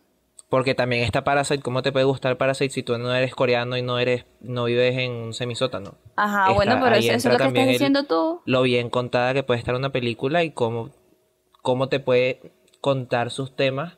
Porque 0.49 0.75
también 0.75 1.03
está 1.03 1.25
Parasite, 1.25 1.63
¿cómo 1.63 1.83
te 1.83 1.91
puede 1.93 2.05
gustar 2.05 2.37
Parasite 2.39 2.71
si 2.73 2.83
tú 2.83 2.97
no 2.99 3.13
eres 3.13 3.35
coreano 3.35 3.77
y 3.77 3.83
no 3.83 3.99
eres, 3.99 4.25
no 4.41 4.65
vives 4.65 4.97
en 4.97 5.13
un 5.13 5.35
semisótano? 5.35 5.95
Ajá, 6.15 6.43
Está- 6.43 6.55
bueno, 6.55 6.79
pero 6.81 6.95
ahí 6.95 7.09
eso, 7.09 7.17
eso 7.17 7.29
es 7.29 7.33
lo 7.33 7.39
que 7.39 7.49
estás 7.49 7.65
el- 7.65 7.73
diciendo 7.73 8.05
tú. 8.05 8.41
Lo 8.45 8.63
bien 8.63 8.89
contada 8.91 9.35
que 9.35 9.43
puede 9.43 9.59
estar 9.59 9.75
una 9.75 9.91
película 9.91 10.45
y 10.45 10.53
cómo, 10.53 10.91
cómo 11.63 11.89
te 11.89 11.99
puede 11.99 12.53
contar 12.81 13.31
sus 13.31 13.57
temas 13.57 13.97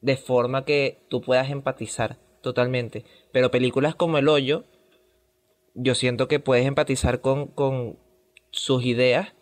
de 0.00 0.16
forma 0.16 0.64
que 0.64 0.98
tú 1.08 1.20
puedas 1.20 1.50
empatizar 1.50 2.16
totalmente. 2.40 3.04
Pero 3.32 3.50
películas 3.50 3.94
como 3.94 4.18
El 4.18 4.28
Hoyo, 4.28 4.64
yo 5.74 5.94
siento 5.94 6.28
que 6.28 6.40
puedes 6.40 6.66
empatizar 6.66 7.20
con, 7.20 7.46
con 7.46 7.98
sus 8.50 8.84
ideas 8.84 9.32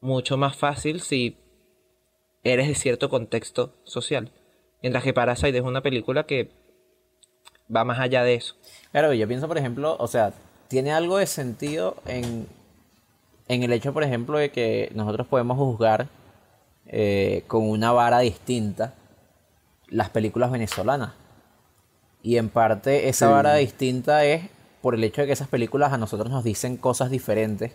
mucho 0.00 0.36
más 0.36 0.56
fácil 0.56 1.00
si 1.00 1.36
eres 2.44 2.68
de 2.68 2.74
cierto 2.74 3.08
contexto 3.08 3.74
social. 3.84 4.30
Mientras 4.82 5.02
que 5.02 5.12
Parasite 5.12 5.56
es 5.56 5.64
una 5.64 5.82
película 5.82 6.26
que 6.26 6.50
va 7.74 7.84
más 7.84 7.98
allá 7.98 8.22
de 8.22 8.34
eso. 8.34 8.54
Claro, 8.92 9.12
yo 9.12 9.26
pienso, 9.26 9.48
por 9.48 9.58
ejemplo, 9.58 9.96
o 9.98 10.06
sea, 10.06 10.32
tiene 10.68 10.92
algo 10.92 11.18
de 11.18 11.26
sentido 11.26 11.96
en, 12.06 12.46
en 13.48 13.62
el 13.62 13.72
hecho, 13.72 13.92
por 13.92 14.04
ejemplo, 14.04 14.38
de 14.38 14.50
que 14.50 14.90
nosotros 14.94 15.26
podemos 15.26 15.56
juzgar 15.56 16.08
eh, 16.86 17.42
con 17.48 17.68
una 17.68 17.90
vara 17.92 18.20
distinta 18.20 18.94
las 19.88 20.10
películas 20.10 20.50
venezolanas. 20.50 21.12
Y 22.22 22.38
en 22.38 22.48
parte 22.48 23.08
esa 23.08 23.26
Sí. 23.26 23.32
vara 23.32 23.54
distinta 23.54 24.24
es 24.24 24.48
por 24.82 24.94
el 24.94 25.04
hecho 25.04 25.20
de 25.22 25.26
que 25.28 25.32
esas 25.32 25.48
películas 25.48 25.92
a 25.92 25.98
nosotros 25.98 26.30
nos 26.30 26.44
dicen 26.44 26.76
cosas 26.76 27.10
diferentes 27.10 27.72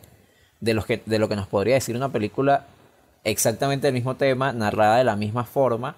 de, 0.60 0.74
los 0.74 0.86
que, 0.86 1.02
de 1.06 1.20
lo 1.20 1.28
que 1.30 1.36
nos 1.36 1.48
podría 1.48 1.76
decir 1.76 1.96
una 1.96 2.10
película 2.10 2.66
exactamente 3.24 3.88
del 3.88 3.94
mismo 3.94 4.16
tema, 4.16 4.52
narrada 4.54 4.98
de 4.98 5.04
la 5.04 5.16
misma 5.16 5.44
forma, 5.46 5.96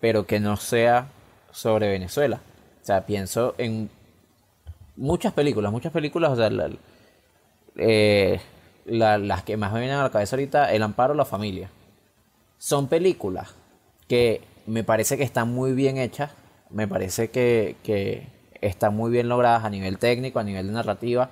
pero 0.00 0.26
que 0.26 0.40
no 0.40 0.56
sea 0.56 1.08
sobre 1.50 1.88
Venezuela. 1.88 2.40
O 2.82 2.84
sea, 2.86 3.06
pienso 3.06 3.54
en 3.58 3.88
muchas 4.96 5.32
películas, 5.32 5.72
muchas 5.72 5.92
películas, 5.92 6.30
o 6.32 6.36
sea, 6.36 6.50
la- 6.50 6.70
eh, 7.76 8.40
la- 8.84 9.18
las 9.18 9.42
que 9.42 9.56
más 9.56 9.72
me 9.72 9.80
vienen 9.80 9.98
a 9.98 10.02
la 10.04 10.10
cabeza 10.10 10.36
ahorita, 10.36 10.72
El 10.72 10.82
Amparo, 10.82 11.14
La 11.14 11.24
Familia. 11.24 11.70
Son 12.58 12.86
películas 12.88 13.54
que 14.08 14.40
me 14.66 14.84
parece 14.84 15.16
que 15.16 15.24
están 15.24 15.52
muy 15.52 15.72
bien 15.72 15.98
hechas, 15.98 16.30
me 16.70 16.88
parece 16.88 17.30
que, 17.30 17.76
que 17.82 18.26
están 18.60 18.96
muy 18.96 19.10
bien 19.10 19.28
logradas 19.28 19.64
a 19.64 19.70
nivel 19.70 19.98
técnico, 19.98 20.38
a 20.38 20.44
nivel 20.44 20.66
de 20.66 20.72
narrativa, 20.72 21.30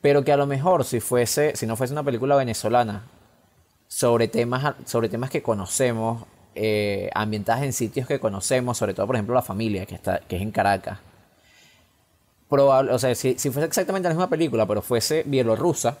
pero 0.00 0.24
que 0.24 0.32
a 0.32 0.36
lo 0.36 0.46
mejor 0.46 0.84
si 0.84 1.00
fuese, 1.00 1.56
si 1.56 1.66
no 1.66 1.76
fuese 1.76 1.92
una 1.92 2.02
película 2.02 2.36
venezolana 2.36 3.02
sobre 3.88 4.28
temas, 4.28 4.74
sobre 4.86 5.08
temas 5.08 5.30
que 5.30 5.42
conocemos, 5.42 6.24
eh, 6.54 7.10
ambientadas 7.14 7.62
en 7.62 7.72
sitios 7.72 8.06
que 8.06 8.18
conocemos, 8.18 8.78
sobre 8.78 8.94
todo 8.94 9.06
por 9.06 9.16
ejemplo 9.16 9.34
la 9.34 9.42
familia 9.42 9.86
que 9.86 9.94
está, 9.94 10.20
que 10.20 10.36
es 10.36 10.42
en 10.42 10.50
Caracas. 10.50 10.98
Probable, 12.48 12.92
o 12.92 12.98
sea, 12.98 13.14
si, 13.14 13.38
si 13.38 13.50
fuese 13.50 13.66
exactamente 13.66 14.08
la 14.08 14.14
misma 14.14 14.28
película, 14.28 14.66
pero 14.66 14.82
fuese 14.82 15.22
bielorrusa, 15.24 15.98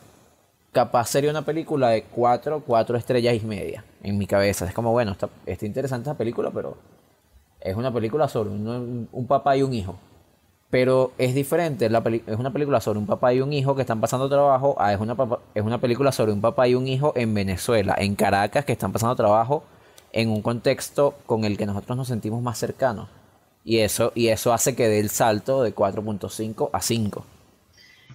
capaz 0.72 1.08
sería 1.08 1.30
una 1.30 1.42
película 1.44 1.88
de 1.90 2.04
cuatro, 2.04 2.62
cuatro 2.66 2.96
estrellas 2.96 3.34
y 3.42 3.46
media 3.46 3.84
en 4.02 4.18
mi 4.18 4.26
cabeza. 4.26 4.66
Es 4.66 4.74
como, 4.74 4.92
bueno, 4.92 5.12
está, 5.12 5.28
está 5.46 5.66
interesante 5.66 6.08
esa 6.08 6.16
película, 6.18 6.50
pero 6.50 6.76
es 7.60 7.76
una 7.76 7.92
película 7.92 8.28
sobre 8.28 8.50
un, 8.50 9.08
un 9.10 9.26
papá 9.26 9.56
y 9.56 9.62
un 9.62 9.74
hijo. 9.74 9.96
Pero 10.70 11.12
es 11.18 11.34
diferente, 11.34 11.90
la 11.90 12.00
peli- 12.00 12.22
es 12.26 12.38
una 12.38 12.52
película 12.52 12.80
sobre 12.80 13.00
un 13.00 13.06
papá 13.06 13.34
y 13.34 13.40
un 13.40 13.52
hijo 13.52 13.74
que 13.74 13.80
están 13.80 14.00
pasando 14.00 14.28
trabajo, 14.28 14.76
a 14.78 14.92
es 14.92 15.00
una, 15.00 15.16
es 15.54 15.64
una 15.64 15.80
película 15.80 16.12
sobre 16.12 16.32
un 16.32 16.40
papá 16.40 16.68
y 16.68 16.76
un 16.76 16.86
hijo 16.86 17.12
en 17.16 17.34
Venezuela, 17.34 17.96
en 17.98 18.14
Caracas, 18.14 18.64
que 18.64 18.72
están 18.72 18.92
pasando 18.92 19.16
trabajo 19.16 19.64
en 20.12 20.30
un 20.30 20.42
contexto 20.42 21.14
con 21.26 21.44
el 21.44 21.58
que 21.58 21.66
nosotros 21.66 21.96
nos 21.96 22.06
sentimos 22.06 22.40
más 22.40 22.56
cercanos. 22.58 23.08
Y 23.64 23.78
eso, 23.78 24.12
y 24.14 24.28
eso 24.28 24.52
hace 24.52 24.76
que 24.76 24.88
dé 24.88 25.00
el 25.00 25.10
salto 25.10 25.62
de 25.62 25.74
4.5 25.74 26.70
a 26.72 26.80
5. 26.80 27.24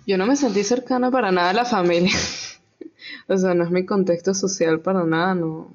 Yo 0.05 0.17
no 0.17 0.25
me 0.25 0.35
sentí 0.35 0.63
cercana 0.63 1.09
para 1.11 1.31
nada 1.31 1.49
a 1.49 1.53
la 1.53 1.65
familia. 1.65 2.11
o 3.27 3.37
sea, 3.37 3.53
no 3.53 3.63
es 3.63 3.71
mi 3.71 3.85
contexto 3.85 4.33
social 4.33 4.81
para 4.81 5.03
nada, 5.03 5.35
no, 5.35 5.73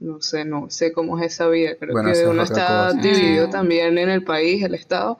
no 0.00 0.20
sé, 0.20 0.44
no 0.44 0.70
sé 0.70 0.92
cómo 0.92 1.18
es 1.18 1.32
esa 1.34 1.48
vida. 1.48 1.76
Creo 1.78 1.92
Bueno, 1.92 2.12
que 2.12 2.26
uno 2.26 2.42
está 2.42 2.88
cosa. 2.88 3.00
dividido 3.00 3.48
también 3.50 3.98
en 3.98 4.08
el 4.10 4.24
país, 4.24 4.62
el 4.62 4.74
estado, 4.74 5.18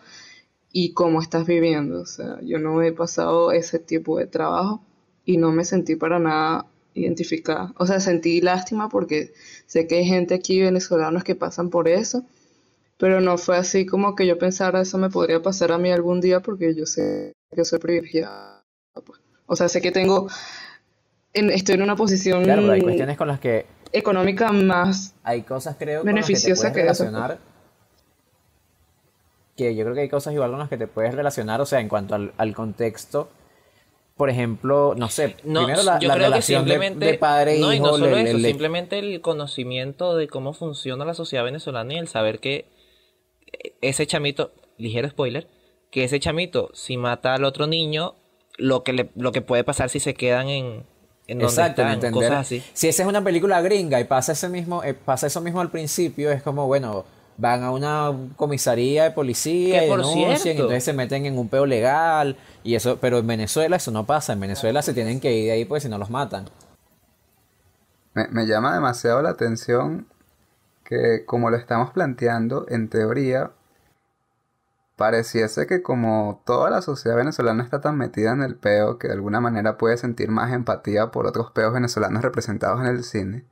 y 0.72 0.92
cómo 0.94 1.20
estás 1.22 1.46
viviendo. 1.46 2.00
O 2.02 2.06
sea, 2.06 2.40
yo 2.42 2.58
no 2.58 2.82
he 2.82 2.92
pasado 2.92 3.52
ese 3.52 3.78
tipo 3.78 4.18
de 4.18 4.26
trabajo 4.26 4.82
y 5.24 5.38
no 5.38 5.52
me 5.52 5.64
sentí 5.64 5.96
para 5.96 6.18
nada 6.18 6.66
identificada. 6.94 7.72
O 7.78 7.86
sea, 7.86 8.00
sentí 8.00 8.40
lástima 8.40 8.88
porque 8.88 9.32
sé 9.66 9.86
que 9.86 9.96
hay 9.96 10.04
gente 10.06 10.34
aquí, 10.34 10.60
venezolanos, 10.60 11.24
que 11.24 11.34
pasan 11.34 11.70
por 11.70 11.88
eso, 11.88 12.24
pero 12.98 13.20
no 13.20 13.38
fue 13.38 13.56
así 13.58 13.86
como 13.86 14.14
que 14.16 14.26
yo 14.26 14.38
pensara 14.38 14.82
eso 14.82 14.98
me 14.98 15.10
podría 15.10 15.42
pasar 15.42 15.72
a 15.72 15.78
mí 15.78 15.90
algún 15.92 16.20
día 16.20 16.40
porque 16.40 16.74
yo 16.74 16.86
sé 16.86 17.35
que 17.54 17.64
soy 17.64 17.78
privilegiada. 17.78 18.64
pues. 19.04 19.20
O 19.46 19.56
sea, 19.56 19.68
sé 19.68 19.80
que 19.80 19.92
tengo, 19.92 20.28
en- 21.32 21.50
estoy 21.50 21.76
en 21.76 21.82
una 21.82 21.96
posición 21.96 22.42
Claro, 22.44 22.62
pero 22.62 22.72
hay 22.72 22.82
cuestiones 22.82 23.16
con 23.16 23.28
las 23.28 23.40
que 23.40 23.66
económica 23.92 24.50
más 24.50 25.14
hay 25.22 25.42
cosas 25.42 25.76
creo 25.78 26.02
con 26.02 26.12
las 26.14 26.26
que 26.26 26.34
te 26.34 26.40
puedes 26.40 26.44
que 26.44 26.52
esa, 26.52 26.72
relacionar 26.72 27.38
que 29.56 29.74
yo 29.74 29.84
creo 29.84 29.94
que 29.94 30.00
hay 30.02 30.08
cosas 30.08 30.34
igual 30.34 30.50
con 30.50 30.58
las 30.58 30.68
que 30.68 30.76
te 30.76 30.86
puedes 30.86 31.14
relacionar, 31.14 31.60
o 31.60 31.66
sea, 31.66 31.80
en 31.80 31.88
cuanto 31.88 32.14
al, 32.14 32.32
al 32.36 32.52
contexto, 32.54 33.30
por 34.16 34.28
ejemplo, 34.28 34.94
no 34.96 35.08
sé, 35.08 35.36
No, 35.44 35.60
primero 35.64 35.82
la, 35.82 35.98
yo 35.98 36.08
la 36.08 36.14
creo 36.14 36.24
que 36.26 36.30
relación 36.30 36.64
de- 36.64 36.70
simplemente. 36.72 37.06
de, 37.06 37.14
padre 37.18 37.56
e 37.56 37.60
no, 37.60 37.72
y 37.72 37.76
hijo, 37.76 37.86
no 37.86 37.92
solo 37.92 38.10
le- 38.16 38.22
eso, 38.22 38.38
le- 38.38 38.48
simplemente 38.48 38.98
el 38.98 39.20
conocimiento 39.22 40.14
de 40.16 40.26
cómo 40.28 40.52
funciona 40.52 41.04
la 41.06 41.14
sociedad 41.14 41.44
venezolana 41.44 41.94
y 41.94 41.98
el 41.98 42.08
saber 42.08 42.38
que 42.40 42.66
ese 43.80 44.06
chamito, 44.06 44.50
ligero 44.76 45.08
spoiler, 45.08 45.46
que 45.96 46.04
ese 46.04 46.20
chamito, 46.20 46.68
si 46.74 46.98
mata 46.98 47.32
al 47.32 47.42
otro 47.44 47.66
niño, 47.66 48.16
lo 48.58 48.82
que 48.82 48.92
le, 48.92 49.10
lo 49.16 49.32
que 49.32 49.40
puede 49.40 49.64
pasar 49.64 49.88
si 49.88 49.98
se 49.98 50.12
quedan 50.12 50.50
en, 50.50 50.82
en 51.26 51.38
donde 51.38 51.46
Exacto, 51.46 51.80
están, 51.80 51.94
entender. 51.94 52.28
cosas 52.28 52.40
así. 52.46 52.62
Si 52.74 52.86
esa 52.86 53.02
es 53.02 53.08
una 53.08 53.24
película 53.24 53.62
gringa 53.62 53.98
y 53.98 54.04
pasa 54.04 54.32
ese 54.32 54.50
mismo, 54.50 54.84
eh, 54.84 54.92
pasa 54.92 55.26
eso 55.26 55.40
mismo 55.40 55.62
al 55.62 55.70
principio, 55.70 56.30
es 56.30 56.42
como, 56.42 56.66
bueno, 56.66 57.06
van 57.38 57.62
a 57.62 57.70
una 57.70 58.12
comisaría 58.36 59.04
de 59.04 59.10
policía 59.12 59.86
y 59.86 59.88
denuncian, 59.88 60.32
y 60.32 60.36
cierto- 60.36 60.62
entonces 60.64 60.84
se 60.84 60.92
meten 60.92 61.24
en 61.24 61.38
un 61.38 61.48
peo 61.48 61.64
legal 61.64 62.36
y 62.62 62.74
eso, 62.74 62.98
pero 63.00 63.16
en 63.16 63.26
Venezuela 63.26 63.76
eso 63.76 63.90
no 63.90 64.04
pasa, 64.04 64.34
en 64.34 64.40
Venezuela 64.40 64.82
se 64.82 64.92
tienen 64.92 65.18
que 65.18 65.32
ir 65.32 65.44
de 65.46 65.52
ahí 65.52 65.64
porque 65.64 65.80
si 65.80 65.88
no 65.88 65.96
los 65.96 66.10
matan. 66.10 66.44
Me, 68.12 68.28
me 68.28 68.44
llama 68.46 68.74
demasiado 68.74 69.22
la 69.22 69.30
atención 69.30 70.06
que 70.84 71.24
como 71.24 71.48
lo 71.48 71.56
estamos 71.56 71.90
planteando, 71.90 72.66
en 72.68 72.90
teoría, 72.90 73.50
pareciese 74.96 75.66
que 75.66 75.82
como 75.82 76.42
toda 76.46 76.70
la 76.70 76.82
sociedad 76.82 77.16
venezolana 77.16 77.62
está 77.62 77.80
tan 77.80 77.96
metida 77.96 78.32
en 78.32 78.42
el 78.42 78.56
peo 78.56 78.98
que 78.98 79.08
de 79.08 79.14
alguna 79.14 79.40
manera 79.40 79.76
puede 79.76 79.98
sentir 79.98 80.30
más 80.30 80.52
empatía 80.52 81.10
por 81.10 81.26
otros 81.26 81.50
peos 81.52 81.72
venezolanos 81.72 82.22
representados 82.22 82.80
en 82.80 82.86
el 82.86 83.04
cine, 83.04 83.44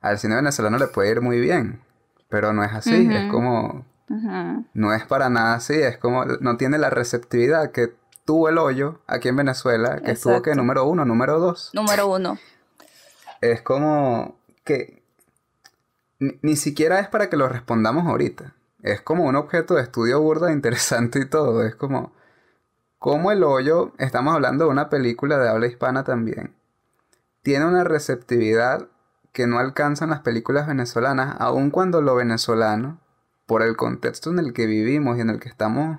al 0.00 0.18
cine 0.18 0.36
venezolano 0.36 0.78
le 0.78 0.86
puede 0.86 1.10
ir 1.10 1.20
muy 1.20 1.38
bien, 1.38 1.80
pero 2.28 2.52
no 2.52 2.64
es 2.64 2.72
así, 2.72 3.08
es 3.10 3.30
como, 3.30 3.84
no 4.72 4.94
es 4.94 5.04
para 5.06 5.28
nada 5.28 5.54
así, 5.54 5.74
es 5.74 5.98
como, 5.98 6.24
no 6.24 6.56
tiene 6.56 6.78
la 6.78 6.90
receptividad 6.90 7.70
que 7.70 7.94
tuvo 8.24 8.48
el 8.48 8.58
hoyo 8.58 9.00
aquí 9.06 9.28
en 9.28 9.36
Venezuela, 9.36 10.00
que 10.00 10.12
estuvo 10.12 10.40
que 10.42 10.54
número 10.54 10.86
uno, 10.86 11.04
número 11.04 11.38
dos. 11.38 11.70
Número 11.74 12.08
uno. 12.08 12.38
Es 13.40 13.60
como 13.60 14.38
que 14.64 15.02
ni, 16.18 16.38
ni 16.40 16.56
siquiera 16.56 17.00
es 17.00 17.08
para 17.08 17.28
que 17.28 17.36
lo 17.36 17.48
respondamos 17.48 18.06
ahorita. 18.06 18.53
Es 18.84 19.00
como 19.00 19.24
un 19.24 19.34
objeto 19.34 19.74
de 19.74 19.82
estudio 19.82 20.20
burda 20.20 20.52
interesante 20.52 21.18
y 21.18 21.24
todo. 21.24 21.64
Es 21.64 21.74
como, 21.74 22.12
como 23.00 23.32
el 23.32 23.42
hoyo, 23.42 23.92
estamos 23.98 24.32
hablando 24.34 24.66
de 24.66 24.70
una 24.70 24.88
película 24.88 25.38
de 25.38 25.48
habla 25.48 25.66
hispana 25.66 26.04
también, 26.04 26.54
tiene 27.42 27.66
una 27.66 27.82
receptividad 27.82 28.86
que 29.32 29.48
no 29.48 29.58
alcanzan 29.58 30.10
las 30.10 30.20
películas 30.20 30.68
venezolanas, 30.68 31.34
aun 31.40 31.70
cuando 31.70 32.00
lo 32.00 32.14
venezolano, 32.14 33.00
por 33.46 33.62
el 33.62 33.76
contexto 33.76 34.30
en 34.30 34.38
el 34.38 34.52
que 34.52 34.66
vivimos 34.66 35.18
y 35.18 35.22
en 35.22 35.30
el 35.30 35.40
que 35.40 35.48
estamos 35.48 35.98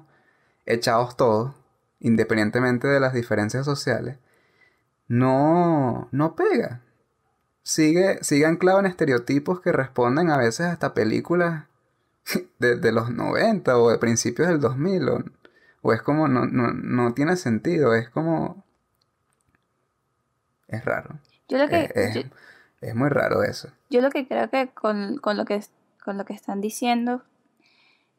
echados 0.65 1.17
todos, 1.17 1.53
independientemente 1.99 2.88
de 2.88 3.01
las 3.01 3.13
diferencias 3.13 3.65
sociales, 3.65 4.17
no, 5.07 6.07
no 6.11 6.36
pega 6.36 6.81
sigue, 7.65 8.19
sigue 8.23 8.45
anclado 8.45 8.79
en 8.79 8.86
estereotipos 8.86 9.59
que 9.59 9.73
responden 9.73 10.29
a 10.29 10.38
veces 10.38 10.67
hasta 10.67 10.93
películas 10.93 11.65
de, 12.59 12.76
de 12.78 12.91
los 12.91 13.09
90 13.11 13.78
o 13.78 13.89
de 13.89 13.97
principios 13.97 14.47
del 14.47 14.59
2000. 14.59 15.09
O, 15.09 15.23
o 15.82 15.93
es 15.93 16.01
como, 16.01 16.28
no, 16.28 16.45
no, 16.45 16.73
no 16.73 17.13
tiene 17.13 17.36
sentido, 17.36 17.93
es 17.93 18.09
como... 18.09 18.63
Es 20.67 20.84
raro. 20.84 21.19
Yo 21.47 21.57
lo 21.57 21.67
que, 21.69 21.84
Es, 21.84 21.91
es- 21.95 22.15
yo, 22.15 22.21
es 22.82 22.95
muy 22.95 23.09
raro 23.09 23.43
eso. 23.43 23.69
yo 23.89 24.01
lo 24.01 24.09
que 24.09 24.28
creo 24.28 24.49
que 24.49 24.69
con, 24.69 25.17
con 25.17 25.38
lo 25.38 25.45
que 25.45 25.63
con 26.03 26.17
lo 26.17 26.26
que 26.26 26.34
están 26.34 26.61
diciendo 26.61 27.23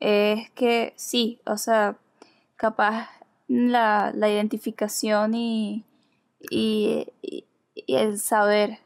es 0.00 0.50
que 0.50 0.92
sí, 0.96 1.40
o 1.46 1.56
sea, 1.56 1.96
capaz 2.56 3.08
la, 3.48 4.12
la 4.14 4.28
identificación 4.28 5.34
y, 5.34 5.84
y, 6.40 7.06
y- 7.22 7.44
y 7.74 7.94
el 7.96 8.18
saber 8.18 8.78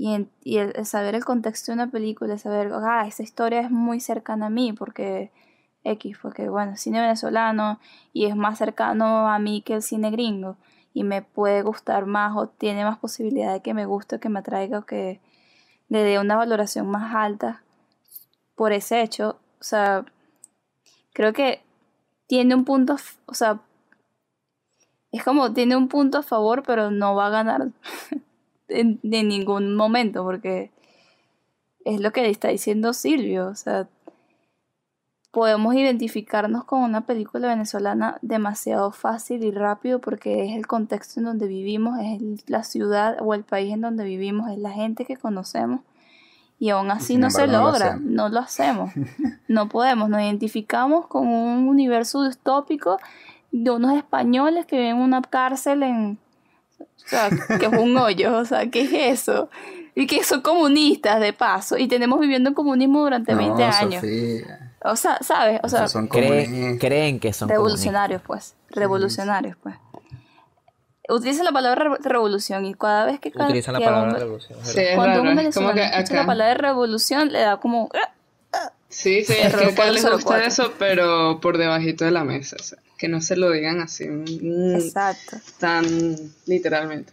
y, 0.00 0.14
el, 0.58 0.86
saber 0.86 1.16
el 1.16 1.24
contexto 1.24 1.72
de 1.72 1.74
una 1.74 1.90
película, 1.90 2.34
el 2.34 2.38
saber, 2.38 2.70
ah, 2.72 3.04
esa 3.08 3.24
historia 3.24 3.62
es 3.62 3.70
muy 3.72 3.98
cercana 3.98 4.46
a 4.46 4.50
mí 4.50 4.72
porque 4.72 5.32
X, 5.82 6.18
porque 6.22 6.48
bueno, 6.48 6.76
cine 6.76 7.00
venezolano 7.00 7.80
y 8.12 8.26
es 8.26 8.36
más 8.36 8.58
cercano 8.58 9.28
a 9.28 9.40
mí 9.40 9.60
que 9.60 9.74
el 9.74 9.82
cine 9.82 10.12
gringo 10.12 10.56
y 10.94 11.02
me 11.02 11.22
puede 11.22 11.62
gustar 11.62 12.06
más 12.06 12.36
o 12.36 12.46
tiene 12.46 12.84
más 12.84 12.98
posibilidad 12.98 13.52
de 13.52 13.60
que 13.60 13.74
me 13.74 13.86
guste 13.86 14.20
que 14.20 14.28
me 14.28 14.38
atraiga 14.38 14.78
o 14.78 14.86
que 14.86 15.20
le 15.88 16.04
dé 16.04 16.20
una 16.20 16.36
valoración 16.36 16.86
más 16.88 17.12
alta 17.16 17.64
por 18.54 18.72
ese 18.72 19.02
hecho. 19.02 19.40
O 19.60 19.64
sea, 19.64 20.04
creo 21.12 21.32
que 21.32 21.60
tiene 22.28 22.54
un 22.54 22.64
punto, 22.64 22.94
o 23.26 23.34
sea, 23.34 23.58
es 25.10 25.24
como 25.24 25.52
tiene 25.52 25.76
un 25.76 25.88
punto 25.88 26.18
a 26.18 26.22
favor, 26.22 26.62
pero 26.62 26.92
no 26.92 27.16
va 27.16 27.26
a 27.26 27.30
ganar 27.30 27.72
en, 28.68 29.00
en 29.02 29.28
ningún 29.28 29.76
momento, 29.76 30.24
porque 30.24 30.70
es 31.84 32.00
lo 32.00 32.12
que 32.12 32.28
está 32.28 32.48
diciendo 32.48 32.92
Silvio. 32.92 33.48
O 33.48 33.54
sea, 33.54 33.88
podemos 35.30 35.74
identificarnos 35.74 36.64
con 36.64 36.82
una 36.82 37.02
película 37.02 37.48
venezolana 37.48 38.18
demasiado 38.22 38.90
fácil 38.92 39.44
y 39.44 39.50
rápido 39.50 40.00
porque 40.00 40.44
es 40.44 40.56
el 40.56 40.66
contexto 40.66 41.20
en 41.20 41.26
donde 41.26 41.46
vivimos, 41.46 41.98
es 42.00 42.48
la 42.48 42.64
ciudad 42.64 43.18
o 43.20 43.34
el 43.34 43.44
país 43.44 43.72
en 43.72 43.82
donde 43.82 44.04
vivimos, 44.04 44.50
es 44.50 44.58
la 44.58 44.72
gente 44.72 45.04
que 45.04 45.16
conocemos. 45.16 45.80
Y 46.58 46.70
aún 46.70 46.90
así 46.90 47.18
no 47.18 47.30
se 47.30 47.44
embargo, 47.44 47.66
no 47.66 47.72
lo 47.72 47.72
logra, 47.72 47.98
no 48.00 48.28
lo 48.28 48.40
hacemos. 48.40 48.92
No 49.48 49.68
podemos, 49.70 50.10
nos 50.10 50.20
identificamos 50.20 51.06
con 51.06 51.26
un 51.26 51.68
universo 51.68 52.22
distópico 52.24 52.98
de 53.50 53.70
unos 53.70 53.96
españoles 53.96 54.66
que 54.66 54.76
viven 54.76 54.96
en 54.96 55.02
una 55.02 55.22
cárcel 55.22 55.82
en... 55.82 56.18
O 56.80 57.08
sea, 57.10 57.30
que 57.58 57.66
es 57.66 57.72
un 57.72 57.96
hoyo, 57.96 58.36
o 58.36 58.44
sea, 58.44 58.68
¿qué 58.70 58.82
es 58.82 59.20
eso? 59.20 59.48
Y 59.94 60.06
que 60.06 60.22
son 60.22 60.42
comunistas 60.42 61.20
de 61.20 61.32
paso, 61.32 61.76
y 61.78 61.88
tenemos 61.88 62.20
viviendo 62.20 62.50
en 62.50 62.54
comunismo 62.54 63.00
durante 63.00 63.34
20 63.34 63.54
no, 63.66 63.72
años. 63.74 64.00
Sofía, 64.02 64.72
O 64.84 64.94
sea, 64.94 65.18
¿sabes? 65.22 65.60
O 65.62 65.68
sea, 65.68 65.88
son 65.88 66.06
Creen, 66.06 67.18
que 67.18 67.32
son 67.32 67.48
revolucionarios, 67.48 68.22
pues. 68.22 68.54
Revolucionarios, 68.70 69.56
pues. 69.62 69.74
Utiliza 71.08 71.42
la 71.42 71.52
palabra 71.52 71.84
re- 71.88 71.98
revolución 72.02 72.66
y 72.66 72.74
cada 72.74 73.06
vez 73.06 73.18
que... 73.18 73.32
Utilizan 73.34 73.72
la 73.72 73.80
palabra 73.80 74.18
revolución. 74.18 74.58
Sí, 74.62 74.82
Cuando 74.94 75.20
raro, 75.20 75.22
un 75.22 75.38
es 75.38 75.54
como 75.54 75.68
venezolano 75.68 75.74
que 75.74 75.98
escucha 75.98 76.20
la 76.20 76.26
palabra 76.26 76.54
revolución, 76.54 77.32
le 77.32 77.40
da 77.40 77.56
como... 77.56 77.88
Sí, 78.88 79.24
sí, 79.24 79.34
es 79.34 79.54
que 79.54 79.64
acá 79.66 79.90
les 79.90 80.02
404. 80.02 80.16
gusta 80.16 80.44
eso, 80.44 80.72
pero 80.78 81.40
por 81.40 81.58
debajito 81.58 82.04
de 82.04 82.10
la 82.10 82.24
mesa. 82.24 82.56
O 82.58 82.62
sea, 82.62 82.78
que 82.96 83.08
no 83.08 83.20
se 83.20 83.36
lo 83.36 83.50
digan 83.50 83.80
así 83.80 84.06
mm, 84.08 84.76
Exacto. 84.76 85.36
tan 85.58 85.84
literalmente. 86.46 87.12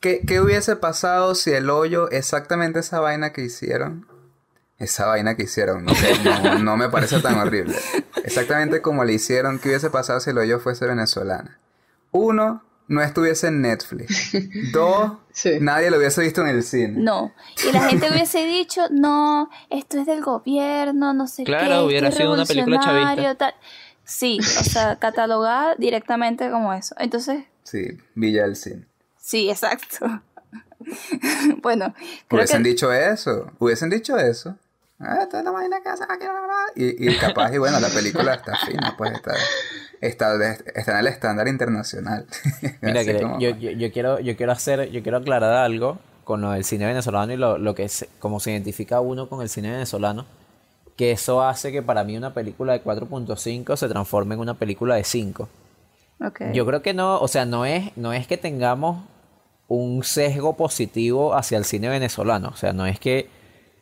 ¿Qué, 0.00 0.22
qué 0.26 0.40
hubiese 0.40 0.76
pasado 0.76 1.34
si 1.34 1.50
el 1.50 1.68
hoyo, 1.68 2.10
exactamente 2.10 2.78
esa 2.78 3.00
vaina 3.00 3.32
que 3.32 3.42
hicieron? 3.42 4.06
Esa 4.78 5.06
vaina 5.06 5.36
que 5.36 5.42
hicieron, 5.42 5.84
no, 5.84 5.94
sé, 5.94 6.14
no, 6.24 6.58
no 6.58 6.76
me 6.78 6.88
parece 6.88 7.20
tan 7.20 7.34
horrible. 7.38 7.76
Exactamente 8.24 8.80
como 8.80 9.04
le 9.04 9.12
hicieron, 9.12 9.58
¿qué 9.58 9.68
hubiese 9.68 9.90
pasado 9.90 10.20
si 10.20 10.30
el 10.30 10.38
hoyo 10.38 10.58
fuese 10.58 10.86
venezolana? 10.86 11.58
Uno, 12.12 12.62
no 12.90 13.00
estuviese 13.02 13.46
en 13.46 13.62
Netflix. 13.62 14.32
Dos, 14.72 15.12
Sí. 15.32 15.52
nadie 15.60 15.90
lo 15.90 15.96
hubiese 15.96 16.20
visto 16.22 16.42
en 16.42 16.48
el 16.48 16.62
cine. 16.62 16.94
No. 16.96 17.32
Y 17.66 17.72
la 17.72 17.88
gente 17.88 18.10
hubiese 18.10 18.44
dicho, 18.44 18.82
no, 18.90 19.48
esto 19.70 19.98
es 20.00 20.06
del 20.06 20.20
gobierno, 20.22 21.14
no 21.14 21.26
sé 21.26 21.44
Claro, 21.44 21.66
qué. 21.66 21.72
esto 21.72 21.86
hubiera 21.86 22.10
sido 22.12 22.32
una 22.34 22.44
película 22.44 22.80
chavista. 22.80 23.34
tal. 23.36 23.54
Sí, 24.04 24.38
o 24.40 24.64
sea, 24.64 24.96
catalogada 25.00 25.76
directamente 25.76 26.50
como 26.50 26.74
eso. 26.74 26.94
Entonces, 26.98 27.44
Sí, 27.62 27.96
Villa 28.14 28.42
del 28.42 28.56
Cine. 28.56 28.84
sí, 29.16 29.48
exacto. 29.48 30.20
bueno, 31.62 31.94
creo 32.28 32.40
Hubiesen 32.40 32.62
que 32.62 32.68
dicho 32.70 32.92
eso, 32.92 33.52
hubiesen 33.58 33.90
dicho 33.90 34.16
eso. 34.18 34.56
Ah, 35.00 35.26
es 35.32 35.44
la 35.44 35.50
vaina 35.50 35.80
que 35.80 35.88
aquí. 35.88 36.26
Y, 36.76 37.08
y 37.10 37.16
capaz, 37.18 37.52
y 37.54 37.58
bueno, 37.58 37.80
la 37.80 37.88
película 37.88 38.34
está 38.34 38.54
fina, 38.66 38.94
pues 38.98 39.12
está, 39.12 39.32
está, 40.00 40.54
está 40.74 40.92
en 40.92 40.98
el 40.98 41.06
estándar 41.06 41.48
internacional. 41.48 42.26
Mira, 42.82 43.00
Así 43.00 43.12
que 43.12 43.22
como- 43.22 43.38
yo, 43.40 43.50
yo, 43.50 43.70
yo 43.70 43.90
quiero, 43.92 44.20
yo 44.20 44.36
quiero 44.36 44.52
hacer, 44.52 44.90
yo 44.90 45.02
quiero 45.02 45.18
aclarar 45.18 45.54
algo 45.54 45.98
con 46.24 46.42
lo 46.42 46.50
del 46.52 46.64
cine 46.64 46.86
venezolano 46.86 47.32
y 47.32 47.36
lo, 47.36 47.56
lo 47.58 47.74
que 47.74 47.84
es, 47.84 48.06
como 48.18 48.40
se 48.40 48.52
identifica 48.52 49.00
uno 49.00 49.28
con 49.28 49.40
el 49.42 49.48
cine 49.48 49.70
venezolano, 49.70 50.26
que 50.96 51.12
eso 51.12 51.42
hace 51.42 51.72
que 51.72 51.82
para 51.82 52.04
mí 52.04 52.16
una 52.16 52.34
película 52.34 52.74
de 52.74 52.84
4.5 52.84 53.76
se 53.76 53.88
transforme 53.88 54.34
en 54.34 54.40
una 54.40 54.54
película 54.54 54.96
de 54.96 55.04
5. 55.04 55.48
ok. 56.26 56.40
Yo 56.52 56.66
creo 56.66 56.82
que 56.82 56.92
no, 56.92 57.18
o 57.18 57.26
sea, 57.26 57.46
no 57.46 57.64
es, 57.64 57.90
no 57.96 58.12
es 58.12 58.26
que 58.26 58.36
tengamos 58.36 59.02
un 59.66 60.04
sesgo 60.04 60.56
positivo 60.56 61.34
hacia 61.34 61.56
el 61.56 61.64
cine 61.64 61.88
venezolano. 61.88 62.48
O 62.48 62.56
sea, 62.56 62.72
no 62.74 62.84
es 62.86 63.00
que, 63.00 63.30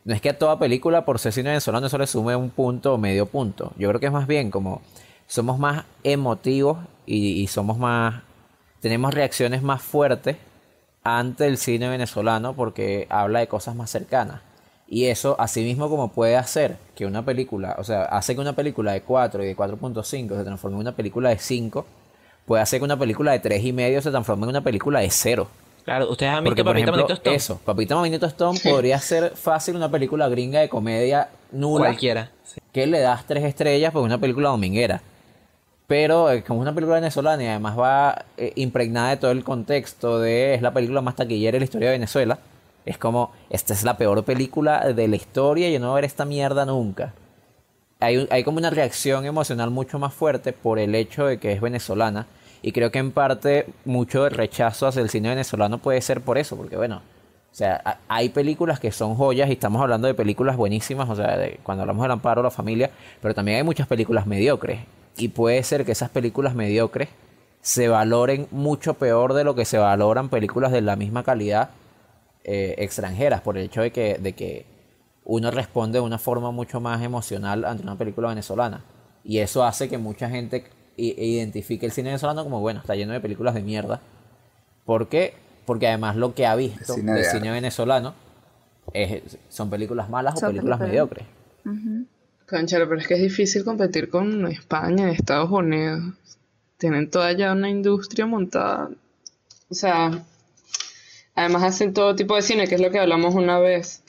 no 0.09 0.15
es 0.15 0.23
que 0.23 0.31
a 0.31 0.39
toda 0.39 0.59
película 0.59 1.05
por 1.05 1.19
ser 1.19 1.35
cine 1.35 1.51
venezolano 1.51 1.87
eso 1.87 1.99
le 1.99 2.07
sume 2.07 2.35
un 2.35 2.49
punto 2.49 2.95
o 2.95 2.97
medio 2.97 3.27
punto. 3.27 3.75
Yo 3.77 3.91
creo 3.91 4.01
que 4.01 4.07
es 4.07 4.13
más 4.13 4.27
bien 4.27 4.51
como 4.51 4.81
somos 5.27 5.59
más 5.59 5.85
emotivos 6.03 6.79
y, 7.05 7.47
somos 7.49 7.77
más, 7.77 8.23
tenemos 8.81 9.13
reacciones 9.13 9.63
más 9.63 9.83
fuertes 9.83 10.39
ante 11.05 11.47
el 11.47 11.59
cine 11.59 11.91
venezolano 11.91 12.55
porque 12.55 13.07
habla 13.11 13.41
de 13.41 13.49
cosas 13.49 13.77
más 13.77 13.91
cercanas. 13.91 14.41
Y 14.87 15.05
eso, 15.05 15.37
asimismo, 15.39 15.91
como 15.91 16.11
puede 16.11 16.39
hacer 16.39 16.79
que 16.97 17.05
una 17.05 17.23
película, 17.23 17.77
o 17.79 17.85
sea, 17.85 18.05
hace 18.05 18.35
que 18.35 18.41
una 18.41 18.55
película 18.55 18.93
de 18.93 19.03
4 19.03 19.45
y 19.45 19.47
de 19.49 19.55
4.5 19.55 20.05
se 20.39 20.45
transforme 20.45 20.77
en 20.77 20.81
una 20.81 20.97
película 20.97 21.29
de 21.29 21.39
5, 21.39 21.85
puede 22.47 22.63
hacer 22.63 22.81
que 22.81 22.85
una 22.87 22.99
película 22.99 23.33
de 23.33 23.41
3 23.41 23.63
y 23.63 23.75
medio 23.75 24.01
se 24.01 24.11
transforme 24.11 24.45
en 24.45 24.49
una 24.49 24.63
película 24.63 25.01
de 25.01 25.11
0. 25.11 25.49
Claro, 25.89 26.11
ustedes 26.11 26.31
han 26.33 26.45
Porque, 26.45 26.61
visto 26.63 26.65
por 26.65 26.73
Papita 26.75 26.83
ejemplo, 26.83 27.03
Manito 27.03 27.15
Stone. 27.15 27.37
eso, 27.37 27.61
Papita 27.65 27.97
Manito 27.97 28.27
Stone 28.27 28.61
podría 28.63 28.99
ser 28.99 29.31
fácil 29.35 29.75
una 29.75 29.91
película 29.91 30.29
gringa 30.29 30.61
de 30.61 30.69
comedia 30.69 31.31
nula 31.51 31.87
Cualquiera. 31.87 32.31
sí. 32.45 32.61
que 32.73 32.87
le 32.87 33.01
das 33.01 33.25
tres 33.27 33.43
estrellas 33.45 33.91
porque 33.91 34.05
es 34.05 34.11
una 34.13 34.21
película 34.21 34.51
dominguera. 34.51 35.01
Pero 35.87 36.31
eh, 36.31 36.45
como 36.45 36.61
es 36.61 36.65
una 36.65 36.75
película 36.75 36.97
venezolana 36.97 37.43
y 37.43 37.47
además 37.47 37.79
va 37.79 38.27
eh, 38.37 38.53
impregnada 38.57 39.09
de 39.09 39.17
todo 39.17 39.31
el 39.31 39.43
contexto 39.45 40.21
de 40.21 40.53
es 40.53 40.61
la 40.61 40.75
película 40.75 41.01
más 41.01 41.17
taquillera 41.17 41.53
de 41.57 41.61
la 41.61 41.65
historia 41.65 41.89
de 41.89 41.95
Venezuela, 41.95 42.39
es 42.85 42.99
como, 42.99 43.33
esta 43.49 43.73
es 43.73 43.83
la 43.83 43.97
peor 43.97 44.23
película 44.25 44.93
de 44.93 45.09
la 45.09 45.17
historia 45.17 45.71
y 45.71 45.73
yo 45.73 45.81
no 45.81 45.87
voy 45.87 45.93
a 45.93 45.95
ver 45.95 46.05
esta 46.05 46.27
mierda 46.27 46.67
nunca. 46.67 47.15
Hay, 48.01 48.29
hay 48.31 48.45
como 48.45 48.59
una 48.59 48.69
reacción 48.69 49.25
emocional 49.25 49.71
mucho 49.71 49.99
más 49.99 50.13
fuerte 50.13 50.53
por 50.53 50.79
el 50.79 50.95
hecho 50.95 51.25
de 51.25 51.39
que 51.39 51.53
es 51.53 51.63
venezolana 51.63 52.27
y 52.63 52.73
creo 52.73 52.91
que 52.91 52.99
en 52.99 53.13
parte 53.13 53.67
mucho 53.85 54.25
del 54.25 54.33
rechazo 54.33 54.87
hacia 54.87 55.03
el 55.03 55.11
cine 55.11 55.29
venezolano 55.31 55.79
puede 55.79 56.01
ser 56.01 56.21
por 56.21 56.39
eso, 56.39 56.57
porque 56.57 56.77
bueno, 56.77 57.03
o 57.51 57.55
sea, 57.55 57.81
ha- 57.85 57.99
hay 58.09 58.29
películas 58.31 58.81
que 58.81 58.93
son 58.93 59.15
joyas 59.15 59.49
y 59.49 59.53
estamos 59.53 59.81
hablando 59.83 60.07
de 60.07 60.15
películas 60.15 60.57
buenísimas, 60.57 61.09
o 61.09 61.17
sea, 61.17 61.37
de- 61.37 61.61
cuando 61.63 61.83
hablamos 61.83 62.03
del 62.03 62.13
amparo 62.13 62.43
la 62.43 62.51
familia, 62.51 62.91
pero 63.23 63.35
también 63.35 63.59
hay 63.59 63.65
muchas 63.65 63.87
películas 63.87 64.27
mediocres. 64.27 64.81
Y 65.17 65.29
puede 65.29 65.63
ser 65.63 65.85
que 65.85 65.93
esas 65.93 66.11
películas 66.11 66.55
mediocres 66.55 67.09
se 67.61 67.89
valoren 67.89 68.47
mucho 68.51 68.95
peor 68.95 69.35
de 69.35 69.45
lo 69.45 69.55
que 69.55 69.65
se 69.65 69.79
valoran 69.79 70.29
películas 70.29 70.71
de 70.73 70.81
la 70.81 70.95
misma 70.97 71.23
calidad 71.25 71.71
eh, 72.45 72.77
extranjeras, 72.79 73.41
por 73.41 73.59
el 73.59 73.65
hecho 73.65 73.83
de 73.83 73.91
que, 73.93 74.19
de 74.19 74.33
que 74.35 74.67
uno 75.25 75.51
responde 75.51 75.99
de 75.99 76.05
una 76.05 76.19
forma 76.19 76.51
mucho 76.51 76.81
más 76.81 77.03
emocional 77.03 77.65
ante 77.65 77.83
una 77.83 77.97
película 77.97 78.29
venezolana. 78.29 78.85
Y 79.25 79.39
eso 79.39 79.65
hace 79.65 79.89
que 79.89 79.99
mucha 79.99 80.31
gente 80.31 80.65
i- 80.99 81.15
identifique 81.37 81.87
el 81.87 81.93
cine 81.93 82.11
venezolano 82.11 82.45
como, 82.45 82.61
bueno, 82.61 82.81
está 82.81 82.95
lleno 82.95 83.13
de 83.15 83.21
películas 83.21 83.55
de 83.55 83.63
mierda. 83.63 84.01
¿Por 84.85 85.09
qué? 85.09 85.35
Porque 85.65 85.87
además 85.89 86.17
lo 86.17 86.35
que 86.35 86.47
ha 86.47 86.55
visto 86.55 86.95
Cine 86.95 87.13
de 87.13 87.25
cine 87.25 87.51
venezolano 87.51 88.15
es- 88.93 89.39
son 89.49 89.71
películas 89.71 90.09
malas 90.11 90.35
o 90.43 90.47
películas 90.49 90.79
películas- 90.81 90.89
mediocres. 90.89 91.27
Conchale, 92.49 92.87
pero 92.87 93.01
es 93.01 93.07
que 93.07 93.15
es 93.15 93.21
difícil 93.23 93.65
competir 93.65 94.09
con 94.09 94.47
España 94.47 95.11
y 95.11 95.15
Estados 95.15 95.51
Unidos. 95.51 96.15
Tienen 96.79 97.11
toda 97.11 97.33
ya 97.33 97.53
una 97.53 97.69
industria 97.69 98.25
montada. 98.27 98.89
O 99.69 99.75
sea, 99.75 100.23
además 101.35 101.63
hacen 101.65 101.93
todo 101.93 102.17
tipo 102.17 102.35
de 102.35 102.43
cine, 102.43 102.67
que 102.67 102.77
es 102.77 102.81
lo 102.81 102.91
que 102.91 102.99
hablamos 102.99 103.35
una 103.35 103.59
vez. 103.59 104.03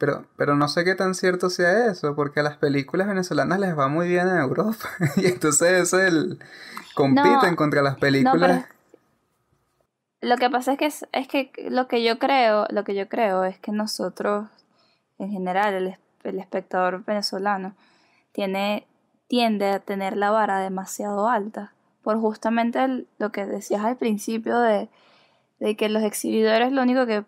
Pero, 0.00 0.24
pero 0.36 0.56
no 0.56 0.66
sé 0.66 0.82
qué 0.84 0.96
tan 0.96 1.14
cierto 1.14 1.50
sea 1.50 1.86
eso, 1.92 2.16
porque 2.16 2.40
a 2.40 2.42
las 2.42 2.56
películas 2.56 3.06
venezolanas 3.06 3.60
les 3.60 3.78
va 3.78 3.86
muy 3.86 4.08
bien 4.08 4.26
en 4.28 4.38
Europa. 4.38 4.88
y 5.16 5.26
entonces 5.26 5.72
es 5.72 5.92
el... 5.92 6.40
compiten 6.94 7.50
No, 7.50 7.56
contra 7.56 7.82
las 7.82 7.94
No, 7.94 8.00
películas. 8.00 8.64
pero 8.64 8.80
lo 10.22 10.36
que 10.36 10.50
pasa 10.50 10.72
es 10.72 10.78
que 10.78 10.86
es, 10.86 11.06
es 11.12 11.28
que 11.28 11.52
lo 11.70 11.86
que 11.86 12.02
yo 12.02 12.18
creo, 12.18 12.66
lo 12.70 12.82
que 12.84 12.94
yo 12.94 13.08
creo 13.08 13.44
es 13.44 13.58
que 13.58 13.72
nosotros, 13.72 14.48
en 15.18 15.30
general, 15.30 15.74
el, 15.74 15.96
el 16.24 16.38
espectador 16.38 17.04
venezolano, 17.04 17.74
tiene, 18.32 18.86
tiende 19.28 19.68
a 19.70 19.80
tener 19.80 20.16
la 20.16 20.30
vara 20.30 20.60
demasiado 20.60 21.28
alta. 21.28 21.72
Por 22.02 22.18
justamente 22.18 22.82
el- 22.82 23.06
lo 23.18 23.32
que 23.32 23.46
decías 23.46 23.84
al 23.84 23.96
principio 23.96 24.58
de, 24.60 24.88
de 25.58 25.76
que 25.76 25.88
los 25.90 26.02
exhibidores 26.02 26.72
lo 26.72 26.82
único 26.82 27.06
que, 27.06 27.18
o 27.20 27.24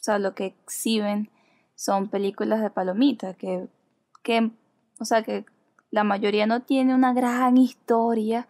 sea, 0.00 0.18
lo 0.18 0.34
que 0.34 0.46
exhiben 0.66 1.30
son 1.80 2.08
películas 2.08 2.60
de 2.60 2.68
palomita, 2.68 3.32
que, 3.32 3.66
que, 4.22 4.50
o 4.98 5.04
sea, 5.06 5.22
que 5.22 5.46
la 5.90 6.04
mayoría 6.04 6.46
no 6.46 6.60
tiene 6.60 6.94
una 6.94 7.14
gran 7.14 7.56
historia, 7.56 8.46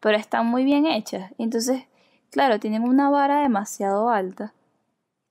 pero 0.00 0.18
están 0.18 0.48
muy 0.48 0.64
bien 0.64 0.84
hechas. 0.84 1.32
Entonces, 1.38 1.84
claro, 2.30 2.60
tienen 2.60 2.82
una 2.82 3.08
vara 3.08 3.40
demasiado 3.40 4.10
alta. 4.10 4.52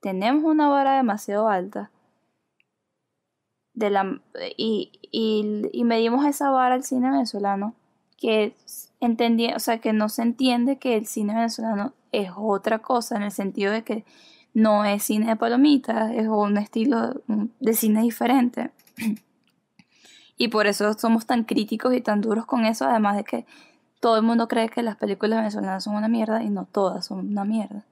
Tenemos 0.01 0.45
una 0.45 0.68
vara 0.68 0.95
demasiado 0.95 1.47
alta. 1.47 1.91
De 3.76 3.91
la, 3.91 4.20
y, 4.58 4.99
y, 5.12 5.70
y 5.72 5.84
medimos 5.84 6.26
esa 6.26 6.49
vara 6.49 6.74
al 6.74 6.84
cine 6.84 7.12
venezolano, 7.12 7.76
que 8.18 8.56
entendí, 8.99 9.54
o 9.54 9.60
sea, 9.60 9.78
que 9.78 9.93
no 9.93 10.10
se 10.10 10.24
entiende 10.24 10.80
que 10.80 10.95
el 10.95 11.06
cine 11.06 11.36
venezolano 11.36 11.93
es 12.12 12.32
otra 12.36 12.80
cosa, 12.80 13.16
en 13.16 13.22
el 13.22 13.32
sentido 13.32 13.72
de 13.72 13.84
que 13.84 14.06
no 14.54 14.86
es 14.86 15.04
cine 15.04 15.28
de 15.28 15.36
palomitas, 15.36 16.12
es 16.12 16.28
un 16.28 16.58
estilo 16.58 17.22
de 17.60 17.74
cine 17.74 18.01
diferente. 18.01 18.72
Y 20.36 20.47
por 20.47 20.66
eso 20.66 20.91
somos 20.93 21.28
tan 21.28 21.43
críticos 21.43 21.93
y 21.93 22.01
tan 22.01 22.20
duros 22.20 22.45
con 22.47 22.66
eso, 22.66 22.86
además 22.86 23.16
de 23.18 23.24
que 23.24 23.45
todo 23.99 24.18
el 24.18 24.24
mundo 24.24 24.47
cree 24.47 24.68
que 24.68 24.82
las 24.82 24.95
películas 24.95 25.38
venezolanas 25.39 25.84
son 25.84 25.95
una 25.95 26.08
mierda 26.08 26.41
y 26.41 26.49
no 26.49 26.66
todas 26.66 27.06
son 27.06 27.20
una 27.30 27.45
mierda. 27.45 27.86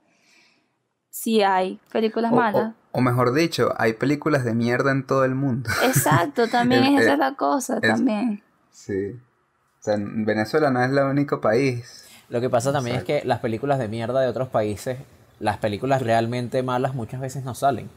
Si 1.11 1.43
hay 1.43 1.79
películas 1.91 2.31
O- 2.31 2.35
malas. 2.35 2.73
O, 2.91 2.97
o 2.97 3.01
mejor 3.01 3.33
dicho, 3.33 3.73
hay 3.77 3.93
películas 3.93 4.43
de 4.43 4.55
mierda 4.55 4.91
en 4.91 5.05
todo 5.05 5.23
el 5.23 5.35
mundo. 5.35 5.69
Exacto, 5.85 6.47
también 6.47 6.83
El- 6.83 6.95
es 6.95 7.01
esa 7.01 7.11
eh, 7.11 7.13
es 7.13 7.19
la 7.19 7.35
cosa, 7.35 7.75
es- 7.75 7.81
también. 7.81 8.41
Sí. 8.71 9.11
O 9.11 9.83
sea, 9.83 9.93
en 9.93 10.25
Venezuela 10.25 10.71
no 10.71 10.83
es 10.83 10.91
el 10.91 10.97
único 10.97 11.41
país. 11.41 12.05
Lo 12.29 12.41
que 12.41 12.49
pasa 12.49 12.71
también 12.73 12.97
es 12.97 13.03
que 13.03 13.21
las 13.23 13.39
películas 13.39 13.77
de 13.77 13.87
mierda 13.87 14.19
de 14.21 14.27
otros 14.27 14.49
países, 14.49 14.97
las 15.41 15.57
películas 15.57 16.01
realmente 16.01 16.63
malas 16.63 16.95
muchas 16.95 17.19
veces 17.21 17.43
no 17.43 17.55
salen. 17.55 17.89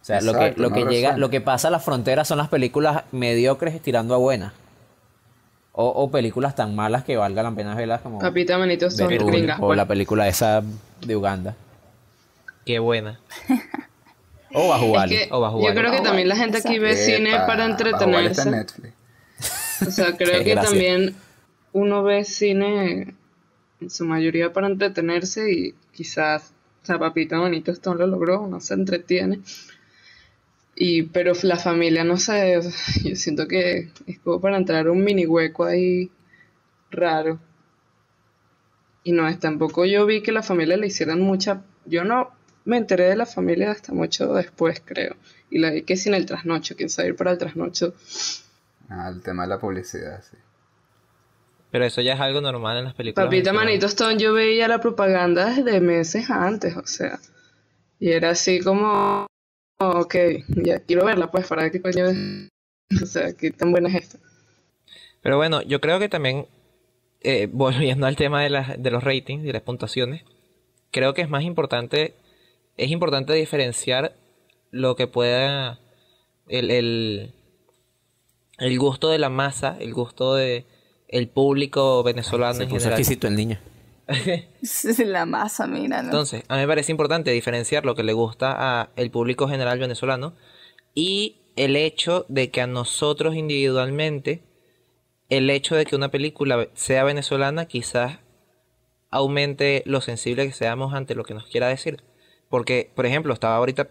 O 0.00 0.04
sea, 0.04 0.20
lo 0.22 0.32
que, 0.32 0.54
lo 0.56 0.70
no 0.70 0.74
que 0.74 0.84
llega, 0.84 1.16
lo 1.16 1.28
que 1.30 1.40
pasa 1.40 1.68
a 1.68 1.70
la 1.70 1.78
frontera 1.80 2.24
son 2.24 2.38
las 2.38 2.48
películas 2.48 3.04
mediocres 3.12 3.80
tirando 3.82 4.14
a 4.14 4.18
buenas. 4.18 4.52
O, 5.72 5.86
o 5.86 6.10
películas 6.10 6.54
tan 6.56 6.74
malas 6.74 7.04
que 7.04 7.16
valga 7.16 7.42
la 7.42 7.52
pena 7.52 7.74
verlas 7.74 8.00
como 8.00 8.18
Papita 8.18 8.58
Manito 8.58 8.86
Stone 8.86 9.08
Ben 9.08 9.22
Hur, 9.22 9.32
gringas, 9.32 9.58
o 9.60 9.66
pues. 9.68 9.76
la 9.76 9.86
película 9.86 10.26
esa 10.28 10.62
de 11.06 11.16
Uganda. 11.16 11.54
Qué 12.64 12.78
buena. 12.78 13.18
O 14.52 14.74
Es 14.74 14.82
Wally. 14.82 15.16
que 15.16 15.28
O 15.30 15.40
Bajo 15.40 15.58
yo 15.58 15.64
Wally. 15.66 15.78
creo 15.78 15.92
que 15.92 16.00
también 16.00 16.28
la 16.28 16.36
gente 16.36 16.58
aquí 16.58 16.78
ve 16.80 16.96
cine 16.96 17.30
para 17.46 17.66
está 17.66 17.84
entretenerse. 17.84 18.50
Netflix. 18.50 18.94
O 19.86 19.90
sea, 19.92 20.16
creo 20.18 20.42
que 20.42 20.56
también 20.56 21.14
uno 21.72 22.02
ve 22.02 22.24
cine 22.24 23.14
en 23.80 23.90
su 23.90 24.04
mayoría 24.04 24.52
para 24.52 24.66
entretenerse 24.66 25.52
y 25.52 25.74
quizás, 25.92 26.52
o 26.82 26.86
sea, 26.86 26.98
Papita 26.98 27.38
Manito 27.38 27.72
Stone 27.72 27.98
lo 27.98 28.06
logró, 28.06 28.42
uno 28.42 28.60
se 28.60 28.74
entretiene. 28.74 29.40
Y, 30.74 31.02
pero 31.04 31.32
la 31.42 31.56
familia, 31.56 32.04
no 32.04 32.16
sé, 32.16 32.58
yo 33.04 33.16
siento 33.16 33.46
que 33.46 33.90
es 34.06 34.18
como 34.20 34.40
para 34.40 34.56
entrar 34.56 34.88
un 34.88 35.04
mini 35.04 35.26
hueco 35.26 35.64
ahí 35.64 36.10
raro. 36.90 37.38
Y 39.04 39.12
no 39.12 39.28
es 39.28 39.38
tampoco 39.38 39.84
yo 39.84 40.06
vi 40.06 40.22
que 40.22 40.32
la 40.32 40.42
familia 40.42 40.76
le 40.76 40.86
hicieran 40.86 41.20
mucha, 41.20 41.62
yo 41.86 42.04
no 42.04 42.30
me 42.64 42.76
enteré 42.76 43.04
de 43.08 43.16
la 43.16 43.26
familia 43.26 43.70
hasta 43.70 43.92
mucho 43.92 44.32
después, 44.34 44.82
creo. 44.84 45.16
Y 45.50 45.58
la 45.58 45.70
vi 45.70 45.82
que 45.82 45.96
sin 45.96 46.14
el 46.14 46.26
trasnocho, 46.26 46.76
quién 46.76 46.90
sabe 46.90 47.08
ir 47.08 47.16
para 47.16 47.32
el 47.32 47.38
trasnocho. 47.38 47.94
Ah, 48.88 49.08
el 49.08 49.22
tema 49.22 49.42
de 49.44 49.48
la 49.48 49.58
publicidad, 49.58 50.22
sí. 50.22 50.36
Pero 51.70 51.84
eso 51.84 52.00
ya 52.00 52.14
es 52.14 52.20
algo 52.20 52.40
normal 52.40 52.78
en 52.78 52.84
las 52.84 52.94
películas. 52.94 53.26
Papita. 53.26 53.52
Manito 53.52 53.86
Stone, 53.86 54.18
yo 54.18 54.32
veía 54.32 54.66
la 54.68 54.80
propaganda 54.80 55.54
desde 55.54 55.80
meses 55.80 56.30
antes, 56.30 56.76
o 56.76 56.86
sea. 56.86 57.18
Y 57.98 58.10
era 58.10 58.30
así 58.30 58.60
como, 58.60 59.26
ok, 59.78 60.14
ya 60.48 60.80
quiero 60.80 61.04
verla, 61.04 61.30
pues, 61.30 61.46
para 61.46 61.62
ver 61.62 61.72
qué 61.72 61.80
coño. 61.80 62.06
O 63.00 63.06
sea, 63.06 63.32
qué 63.34 63.52
tan 63.52 63.70
buena 63.70 63.88
es 63.88 63.94
esta. 63.94 64.18
Pero 65.22 65.36
bueno, 65.36 65.62
yo 65.62 65.80
creo 65.80 66.00
que 66.00 66.08
también, 66.08 66.48
eh, 67.20 67.46
volviendo 67.52 68.08
al 68.08 68.16
tema 68.16 68.42
de, 68.42 68.50
las 68.50 68.82
de 68.82 68.90
los 68.90 69.04
ratings 69.04 69.44
y 69.44 69.52
las 69.52 69.62
puntuaciones, 69.62 70.24
creo 70.90 71.14
que 71.14 71.22
es 71.22 71.30
más 71.30 71.44
importante 71.44 72.14
es 72.80 72.90
importante 72.90 73.34
diferenciar 73.34 74.16
lo 74.70 74.96
que 74.96 75.06
pueda 75.06 75.78
el, 76.48 76.70
el, 76.70 77.34
el 78.58 78.78
gusto 78.78 79.10
de 79.10 79.18
la 79.18 79.28
masa, 79.28 79.76
el 79.78 79.92
gusto 79.92 80.34
de 80.34 80.64
el 81.10 81.28
público 81.28 82.02
venezolano 82.02 82.54
Se 82.54 82.62
en 82.64 82.68
puso 82.68 82.80
general. 82.84 83.00
exquisito 83.00 83.26
el 83.26 83.36
niño. 83.36 83.58
La 85.06 85.26
masa, 85.26 85.66
mira, 85.66 85.98
¿no? 86.02 86.08
Entonces, 86.08 86.42
a 86.48 86.54
mí 86.56 86.60
me 86.62 86.66
parece 86.68 86.90
importante 86.92 87.30
diferenciar 87.30 87.84
lo 87.84 87.94
que 87.94 88.02
le 88.02 88.12
gusta 88.12 88.54
a 88.58 88.90
el 88.96 89.10
público 89.10 89.48
general 89.48 89.78
venezolano 89.78 90.34
y 90.94 91.36
el 91.56 91.76
hecho 91.76 92.26
de 92.28 92.50
que 92.50 92.60
a 92.60 92.66
nosotros 92.66 93.34
individualmente, 93.36 94.42
el 95.28 95.48
hecho 95.50 95.76
de 95.76 95.84
que 95.86 95.94
una 95.96 96.10
película 96.10 96.68
sea 96.74 97.04
venezolana 97.04 97.66
quizás 97.66 98.18
aumente 99.10 99.82
lo 99.86 100.00
sensible 100.00 100.46
que 100.46 100.52
seamos 100.52 100.94
ante 100.94 101.14
lo 101.14 101.24
que 101.24 101.34
nos 101.34 101.46
quiera 101.46 101.68
decir. 101.68 102.02
Porque, 102.48 102.90
por 102.94 103.06
ejemplo, 103.06 103.32
estaba 103.32 103.56
ahorita 103.56 103.88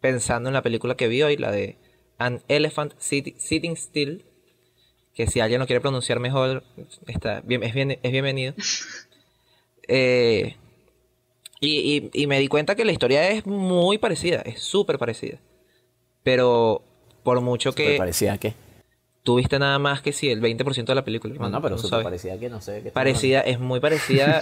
pensando 0.00 0.48
en 0.48 0.54
la 0.54 0.62
película 0.62 0.96
que 0.96 1.08
vi 1.08 1.22
hoy, 1.22 1.36
la 1.36 1.50
de 1.50 1.78
An 2.18 2.42
Elephant 2.48 2.92
Sit- 2.98 3.36
Sitting 3.38 3.76
Still, 3.76 4.24
que 5.14 5.26
si 5.26 5.40
alguien 5.40 5.60
lo 5.60 5.66
quiere 5.66 5.80
pronunciar 5.80 6.18
mejor, 6.20 6.64
está 7.06 7.40
bien, 7.42 7.62
es, 7.62 7.72
bien, 7.74 7.98
es 8.02 8.12
bienvenido. 8.12 8.54
Eh, 9.86 10.56
y, 11.60 11.76
y- 11.96 12.10
y 12.22 12.26
me 12.26 12.38
di 12.40 12.48
cuenta 12.48 12.74
que 12.74 12.86
la 12.86 12.92
historia 12.92 13.28
es 13.28 13.44
muy 13.44 13.98
parecida, 13.98 14.40
es 14.40 14.60
súper 14.62 14.98
parecida. 14.98 15.38
Pero 16.22 16.82
por 17.22 17.40
mucho 17.42 17.74
que 17.74 17.96
parecida 17.98 18.32
a 18.32 18.38
qué. 18.38 18.54
Tuviste 19.24 19.58
nada 19.58 19.78
más 19.78 20.02
que 20.02 20.12
si 20.12 20.30
el 20.30 20.40
20% 20.40 20.84
de 20.84 20.94
la 20.94 21.02
película. 21.04 21.32
No, 21.32 21.36
hermano, 21.36 21.56
no, 21.56 21.62
pero 21.62 21.74
tú 21.76 21.82
súper 21.82 21.90
sabes. 21.90 22.04
parecida 22.04 22.34
a 22.34 22.38
qué, 22.38 22.48
no 22.50 22.60
sé. 22.60 22.72
qué 22.74 22.78
estás 22.78 22.92
Parecida, 22.92 23.40
es 23.40 23.58
muy 23.58 23.80
parecida. 23.80 24.40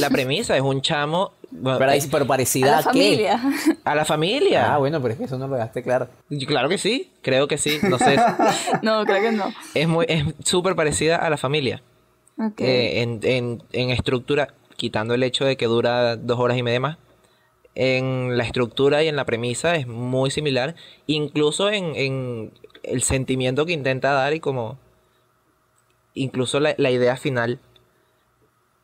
la 0.00 0.10
premisa 0.10 0.54
es 0.54 0.62
un 0.62 0.80
chamo. 0.82 1.32
bueno, 1.50 1.78
Pero, 1.78 1.92
pero 2.12 2.24
A 2.24 2.28
parecida 2.28 2.70
la 2.70 2.78
a, 2.78 2.82
qué. 2.82 2.86
familia. 2.86 3.40
a 3.84 3.94
la 3.94 4.04
familia. 4.04 4.74
Ah, 4.74 4.78
bueno, 4.78 5.00
pero 5.02 5.14
es 5.14 5.18
que 5.18 5.24
eso 5.24 5.38
no 5.38 5.48
lo 5.48 5.54
dejaste 5.56 5.82
claro. 5.82 6.08
Claro 6.46 6.68
que 6.68 6.78
sí, 6.78 7.10
creo 7.22 7.48
que 7.48 7.58
sí. 7.58 7.78
No 7.88 7.98
sé. 7.98 8.16
no, 8.82 9.04
creo 9.06 9.22
que 9.22 9.32
no. 9.32 9.52
es 9.74 9.88
muy, 9.88 10.04
es 10.08 10.24
súper 10.44 10.76
parecida 10.76 11.16
a 11.16 11.30
la 11.30 11.38
familia. 11.38 11.82
Ok. 12.38 12.60
Eh, 12.60 13.00
en, 13.00 13.20
en, 13.22 13.62
en 13.72 13.90
estructura, 13.90 14.54
quitando 14.76 15.14
el 15.14 15.22
hecho 15.22 15.44
de 15.46 15.56
que 15.56 15.64
dura 15.66 16.16
dos 16.16 16.38
horas 16.38 16.56
y 16.58 16.62
media 16.62 16.80
más, 16.80 16.98
en 17.74 18.36
la 18.36 18.44
estructura 18.44 19.02
y 19.04 19.08
en 19.08 19.16
la 19.16 19.24
premisa 19.24 19.76
es 19.76 19.86
muy 19.86 20.30
similar, 20.30 20.74
incluso 21.06 21.70
en, 21.70 21.94
en 21.94 22.52
el 22.82 23.02
sentimiento 23.02 23.66
que 23.66 23.72
intenta 23.72 24.12
dar 24.12 24.34
y 24.34 24.40
como 24.40 24.78
incluso 26.14 26.60
la, 26.60 26.74
la 26.78 26.90
idea 26.90 27.16
final. 27.16 27.60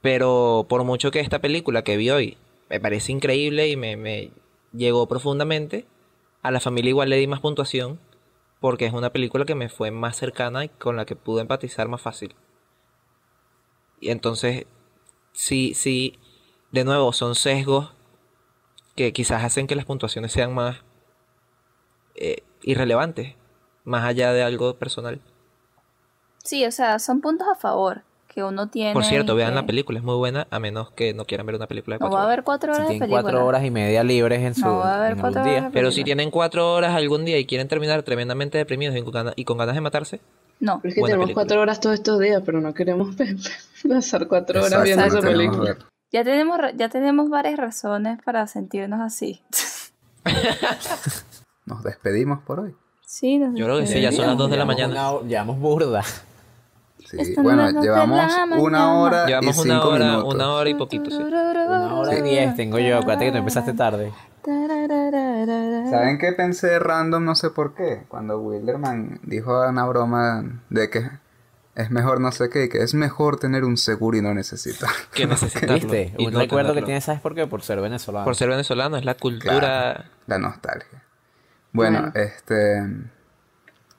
Pero 0.03 0.67
por 0.69 0.85
mucho 0.85 1.11
que 1.11 1.21
esta 1.21 1.41
película 1.41 1.83
que 1.83 1.97
vi 1.97 2.11
hoy 2.11 2.37
me 2.69 2.81
parece 2.81 3.13
increíble 3.13 3.69
y 3.69 3.77
me, 3.77 3.97
me 3.97 4.31
llegó 4.73 5.07
profundamente, 5.07 5.87
a 6.43 6.51
la 6.51 6.61
familia 6.61 6.91
igual 6.91 7.11
le 7.11 7.17
di 7.17 7.27
más 7.27 7.41
puntuación 7.41 7.99
porque 8.61 8.87
es 8.87 8.93
una 8.93 9.13
película 9.13 9.45
que 9.45 9.55
me 9.55 9.69
fue 9.69 9.91
más 9.91 10.17
cercana 10.17 10.65
y 10.65 10.69
con 10.71 10.97
la 10.97 11.05
que 11.05 11.17
pude 11.17 11.43
empatizar 11.43 11.87
más 11.89 12.01
fácil. 12.01 12.35
Y 14.01 14.11
entonces, 14.11 14.67
sí, 15.33 15.75
sí, 15.75 16.19
de 16.71 16.85
nuevo, 16.85 17.13
son 17.13 17.35
sesgos 17.35 17.93
que 18.97 19.13
quizás 19.13 19.45
hacen 19.45 19.67
que 19.67 19.75
las 19.75 19.85
puntuaciones 19.85 20.33
sean 20.33 20.55
más 20.55 20.79
eh, 22.15 22.43
irrelevantes, 22.63 23.35
más 23.85 24.05
allá 24.05 24.33
de 24.33 24.43
algo 24.43 24.75
personal. 24.77 25.21
Sí, 26.43 26.65
o 26.67 26.71
sea, 26.73 26.99
son 26.99 27.21
puntos 27.21 27.47
a 27.49 27.55
favor 27.55 28.03
que 28.29 28.43
uno 28.43 28.69
tiene. 28.69 28.93
Por 28.93 29.05
cierto, 29.05 29.35
vean 29.37 29.51
que- 29.51 29.55
la 29.55 29.67
película, 29.67 29.99
es 29.99 30.05
muy 30.05 30.17
buena, 30.17 30.47
a 30.51 30.59
menos 30.59 30.91
que 30.91 31.15
no 31.15 31.25
quieran 31.25 31.47
ver 31.47 31.55
una 31.55 31.67
película 31.69 31.95
de 31.95 32.01
No 32.01 32.09
cuatro 32.09 32.17
va 32.17 32.21
a 32.23 32.25
horas. 32.27 32.33
haber 32.35 32.45
cuatro 32.45 32.73
Si 32.75 32.77
horas 32.79 32.89
de 32.89 32.93
tienen 32.95 33.09
película. 33.09 33.23
cuatro 33.23 33.47
horas 33.47 33.65
y 33.65 33.71
media 33.71 34.03
libres 34.03 34.41
en 34.43 34.55
su 34.55 34.61
No 34.67 34.79
va 34.79 34.95
a 34.95 34.99
haber 34.99 35.13
en 35.13 35.21
cuatro 35.21 35.41
algún 35.41 35.51
día. 35.53 35.61
horas 35.61 35.73
de 35.73 35.79
Pero 35.79 35.93
si 35.93 36.05
tienen 36.05 36.31
cuatro 36.31 36.73
horas 36.75 36.95
algún 36.95 37.25
día 37.25 37.39
y 37.39 37.47
quieren 37.47 37.69
terminar 37.69 38.03
tremendamente 38.03 38.59
deprimidos 38.59 38.97
y 38.97 39.03
con, 39.03 39.13
ganas, 39.13 39.35
y 39.37 39.45
con 39.45 39.57
ganas 39.59 39.75
de 39.77 39.81
matarse, 39.81 40.21
No. 40.61 40.81
Pero 40.83 40.89
es 40.91 40.95
que 40.97 41.01
tenemos 41.03 41.25
película. 41.27 41.35
cuatro 41.45 41.61
horas 41.61 41.81
todos 41.81 41.95
estos 41.95 42.19
días, 42.19 42.43
pero 42.45 42.61
no 42.61 42.75
queremos 42.75 43.15
pasar 43.89 44.27
cuatro 44.29 44.63
horas 44.65 44.83
viendo 44.83 45.07
no 45.07 45.09
esa 45.19 45.21
película. 45.21 45.77
Ya 46.13 46.23
tenemos, 46.25 46.59
ya 46.77 46.89
tenemos 46.89 47.29
varias 47.31 47.57
razones 47.57 48.19
para 48.25 48.47
sentirnos 48.49 49.01
así. 49.01 49.43
Nos 51.67 51.83
despedimos 51.85 52.41
por 52.45 52.61
hoy. 52.61 52.75
Sí, 53.15 53.39
nos 53.39 53.55
Yo 53.55 53.65
creo 53.67 53.79
que 53.79 53.87
sí, 53.87 54.01
ya 54.01 54.13
son 54.13 54.27
las 54.27 54.37
dos 54.37 54.51
de 54.51 54.57
la 54.57 54.65
mañana. 54.65 55.13
una 55.13 55.29
llevamos 55.29 55.59
burda. 55.59 56.03
Sí, 57.07 57.17
Están 57.21 57.45
bueno, 57.45 57.63
las 57.63 57.75
dos 57.75 57.83
de 57.83 57.89
llevamos 57.91 58.17
la 58.19 58.25
una 58.25 58.47
mañana. 58.47 58.95
hora 59.01 59.27
llevamos 59.27 59.57
y 59.57 59.61
una 59.61 59.75
cinco 59.75 59.89
hora, 59.89 60.05
minutos. 60.07 60.35
una 60.35 60.49
hora 60.53 60.71
y 60.71 60.75
poquito, 60.75 61.11
sí. 61.11 61.17
Una 61.17 61.95
hora 61.97 62.19
y 62.19 62.23
diez 62.23 62.57
tengo 62.57 62.79
yo. 62.79 62.99
Acuérdate 62.99 63.27
que 63.27 63.33
tú 63.33 63.39
empezaste 63.39 63.73
tarde. 63.75 64.13
¿Saben 65.91 66.19
qué 66.19 66.33
pensé 66.33 66.79
random? 66.79 67.25
No 67.25 67.35
sé 67.35 67.51
por 67.51 67.75
qué. 67.75 68.05
Cuando 68.09 68.39
Wilderman 68.41 69.21
dijo 69.23 69.69
una 69.69 69.87
broma 69.87 70.63
de 70.71 70.91
que 70.91 71.09
es 71.75 71.91
mejor 71.91 72.21
no 72.21 72.31
sé 72.33 72.49
qué, 72.51 72.65
y 72.65 72.69
que 72.69 72.79
es 72.83 72.95
mejor 72.95 73.39
tener 73.39 73.65
un 73.65 73.77
seguro 73.77 74.17
y 74.17 74.23
no 74.23 74.33
necesitar. 74.35 74.91
Que 75.13 75.27
necesitarlo. 75.29 75.75
¿Viste? 75.75 76.15
y 76.19 76.27
Un 76.27 76.33
no 76.33 76.39
recuerdo 76.41 76.75
que 76.75 76.83
tienes, 76.83 77.05
¿sabes 77.05 77.21
por 77.21 77.35
qué? 77.35 77.47
Por 77.47 77.63
ser 77.63 77.81
venezolano. 77.81 78.25
Por 78.25 78.37
ser 78.37 78.49
venezolano, 78.49 78.97
es 78.97 79.05
la 79.05 79.15
cultura. 79.15 79.59
Claro, 79.59 80.05
la 80.27 80.39
nostalgia. 80.39 81.03
Bueno, 81.75 82.01
Bueno. 82.01 82.13
este. 82.15 82.83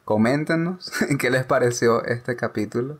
Coméntenos 0.05 0.91
qué 1.19 1.29
les 1.29 1.45
pareció 1.45 2.03
este 2.05 2.35
capítulo. 2.35 2.97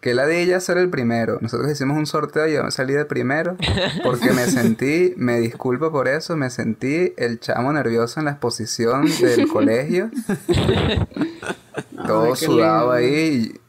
Que 0.00 0.14
la 0.14 0.24
de 0.26 0.40
ella 0.42 0.60
ser 0.60 0.78
el 0.78 0.88
primero. 0.88 1.38
Nosotros 1.42 1.70
hicimos 1.70 1.98
un 1.98 2.06
sorteo 2.06 2.46
y 2.48 2.54
yo 2.54 2.64
me 2.64 2.70
salí 2.70 2.94
de 2.94 3.04
primero. 3.04 3.56
Porque 4.02 4.32
me 4.32 4.46
sentí, 4.46 5.12
me 5.18 5.38
disculpo 5.40 5.92
por 5.92 6.08
eso, 6.08 6.36
me 6.38 6.48
sentí 6.50 7.12
el 7.18 7.38
chamo 7.40 7.70
nervioso 7.72 8.18
en 8.18 8.24
la 8.26 8.32
exposición 8.32 9.04
del 9.20 9.46
colegio. 9.48 10.10
Todo 12.06 12.30
Ay, 12.30 12.36
sudado 12.36 12.92
ahí. 12.92 13.60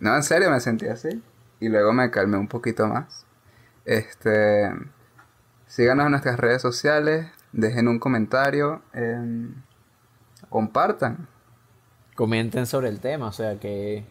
No, 0.00 0.14
en 0.14 0.22
serio, 0.22 0.50
me 0.50 0.60
sentí 0.60 0.86
así. 0.88 1.22
Y 1.60 1.68
luego 1.70 1.92
me 1.94 2.10
calmé 2.10 2.36
un 2.36 2.48
poquito 2.48 2.86
más. 2.86 3.24
Este. 3.86 4.70
Síganos 5.66 6.04
en 6.06 6.10
nuestras 6.12 6.38
redes 6.38 6.60
sociales. 6.62 7.26
Dejen 7.52 7.88
un 7.88 7.98
comentario. 7.98 8.82
em, 8.92 9.54
compartan. 10.48 11.28
Comenten 12.14 12.66
sobre 12.66 12.88
el 12.88 13.00
tema, 13.00 13.26
o 13.26 13.32
sea 13.32 13.58
que... 13.58 14.04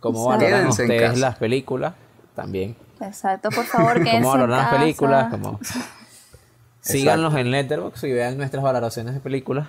¿Cómo 0.00 0.32
Exacto. 0.32 0.44
valoran 0.44 0.68
ustedes 0.68 1.18
las 1.18 1.36
películas? 1.36 1.94
También. 2.34 2.76
Exacto, 3.00 3.50
por 3.50 3.64
favor, 3.64 3.94
quédense 4.02 4.22
¿Cómo 4.22 4.34
en 4.34 4.40
valoran 4.40 4.58
las 4.58 4.74
películas? 4.74 5.30
¿Cómo... 5.30 5.60
Síganos 6.80 7.34
en 7.34 7.50
Letterboxd 7.50 8.04
y 8.04 8.12
vean 8.12 8.38
nuestras 8.38 8.62
valoraciones 8.62 9.14
de 9.14 9.20
películas. 9.20 9.68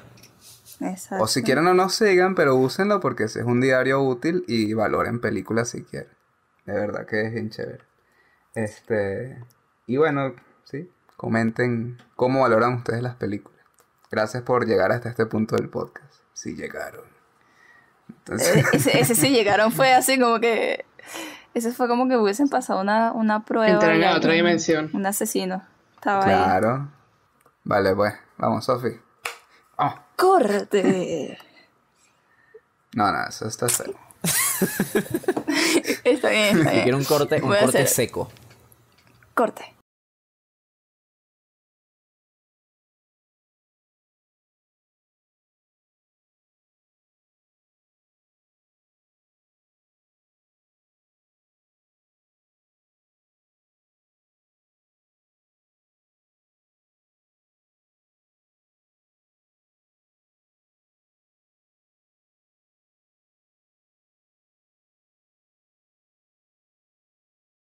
Exacto. 0.80 1.24
O 1.24 1.28
si 1.28 1.44
quieren 1.44 1.66
no 1.66 1.74
nos 1.74 1.94
sigan, 1.94 2.36
pero 2.36 2.56
úsenlo 2.56 3.00
porque 3.00 3.26
ese 3.26 3.42
es 3.42 3.46
un 3.46 3.62
diario 3.62 4.02
útil 4.02 4.44
y 4.48 4.74
valoren 4.74 5.20
películas 5.20 5.70
si 5.70 5.84
quieren. 5.84 6.10
De 6.66 6.74
verdad 6.74 7.06
que 7.06 7.28
es 7.28 7.34
bien 7.34 7.50
chévere. 7.50 7.84
Este. 8.56 9.44
Y 9.88 9.98
bueno, 9.98 10.34
sí. 10.64 10.90
Comenten 11.18 12.02
cómo 12.16 12.42
valoran 12.42 12.76
ustedes 12.76 13.04
las 13.04 13.16
películas. 13.16 13.60
Gracias 14.10 14.44
por 14.44 14.66
llegar 14.66 14.92
hasta 14.92 15.10
este 15.10 15.26
punto 15.26 15.56
del 15.56 15.70
podcast. 15.70 16.11
Si 16.42 16.56
llegaron. 16.56 17.04
Entonces, 18.10 18.56
Eh, 18.58 18.64
ese, 18.74 19.00
ese 19.00 19.16
sí 19.16 19.30
llegaron, 19.30 19.72
fue 19.72 19.94
así 19.94 20.20
como 20.20 20.40
que. 20.40 20.86
Ese 21.54 21.72
fue 21.72 21.88
como 21.88 22.08
que 22.08 22.18
hubiesen 22.18 22.48
pasado 22.50 22.82
una, 22.82 23.12
una 23.12 23.44
prueba. 23.46 23.68
Entraron 23.74 24.02
y 24.02 24.06
a 24.06 24.16
otra 24.16 24.34
dimensión. 24.34 24.90
Un 24.94 25.06
asesino. 25.06 25.62
Estaba 25.96 26.26
ahí. 26.26 26.34
claro. 26.34 26.90
Vale, 27.64 27.94
pues. 27.96 28.14
Vamos, 28.38 28.66
Sofi. 28.66 28.90
Vamos. 29.78 30.00
¡Córrete! 30.16 31.38
No, 32.96 33.12
no, 33.12 33.28
eso 33.28 33.48
está 33.48 33.68
feo. 33.70 33.94
está 36.04 36.30
bien, 36.30 36.58
está 36.58 36.72
bien. 36.72 36.84
quiero 36.84 36.98
un 36.98 37.04
corte, 37.06 37.36
un 37.36 37.50
corte 37.50 37.66
hacer- 37.84 37.88
seco. 37.88 38.30
Corte. 39.36 39.71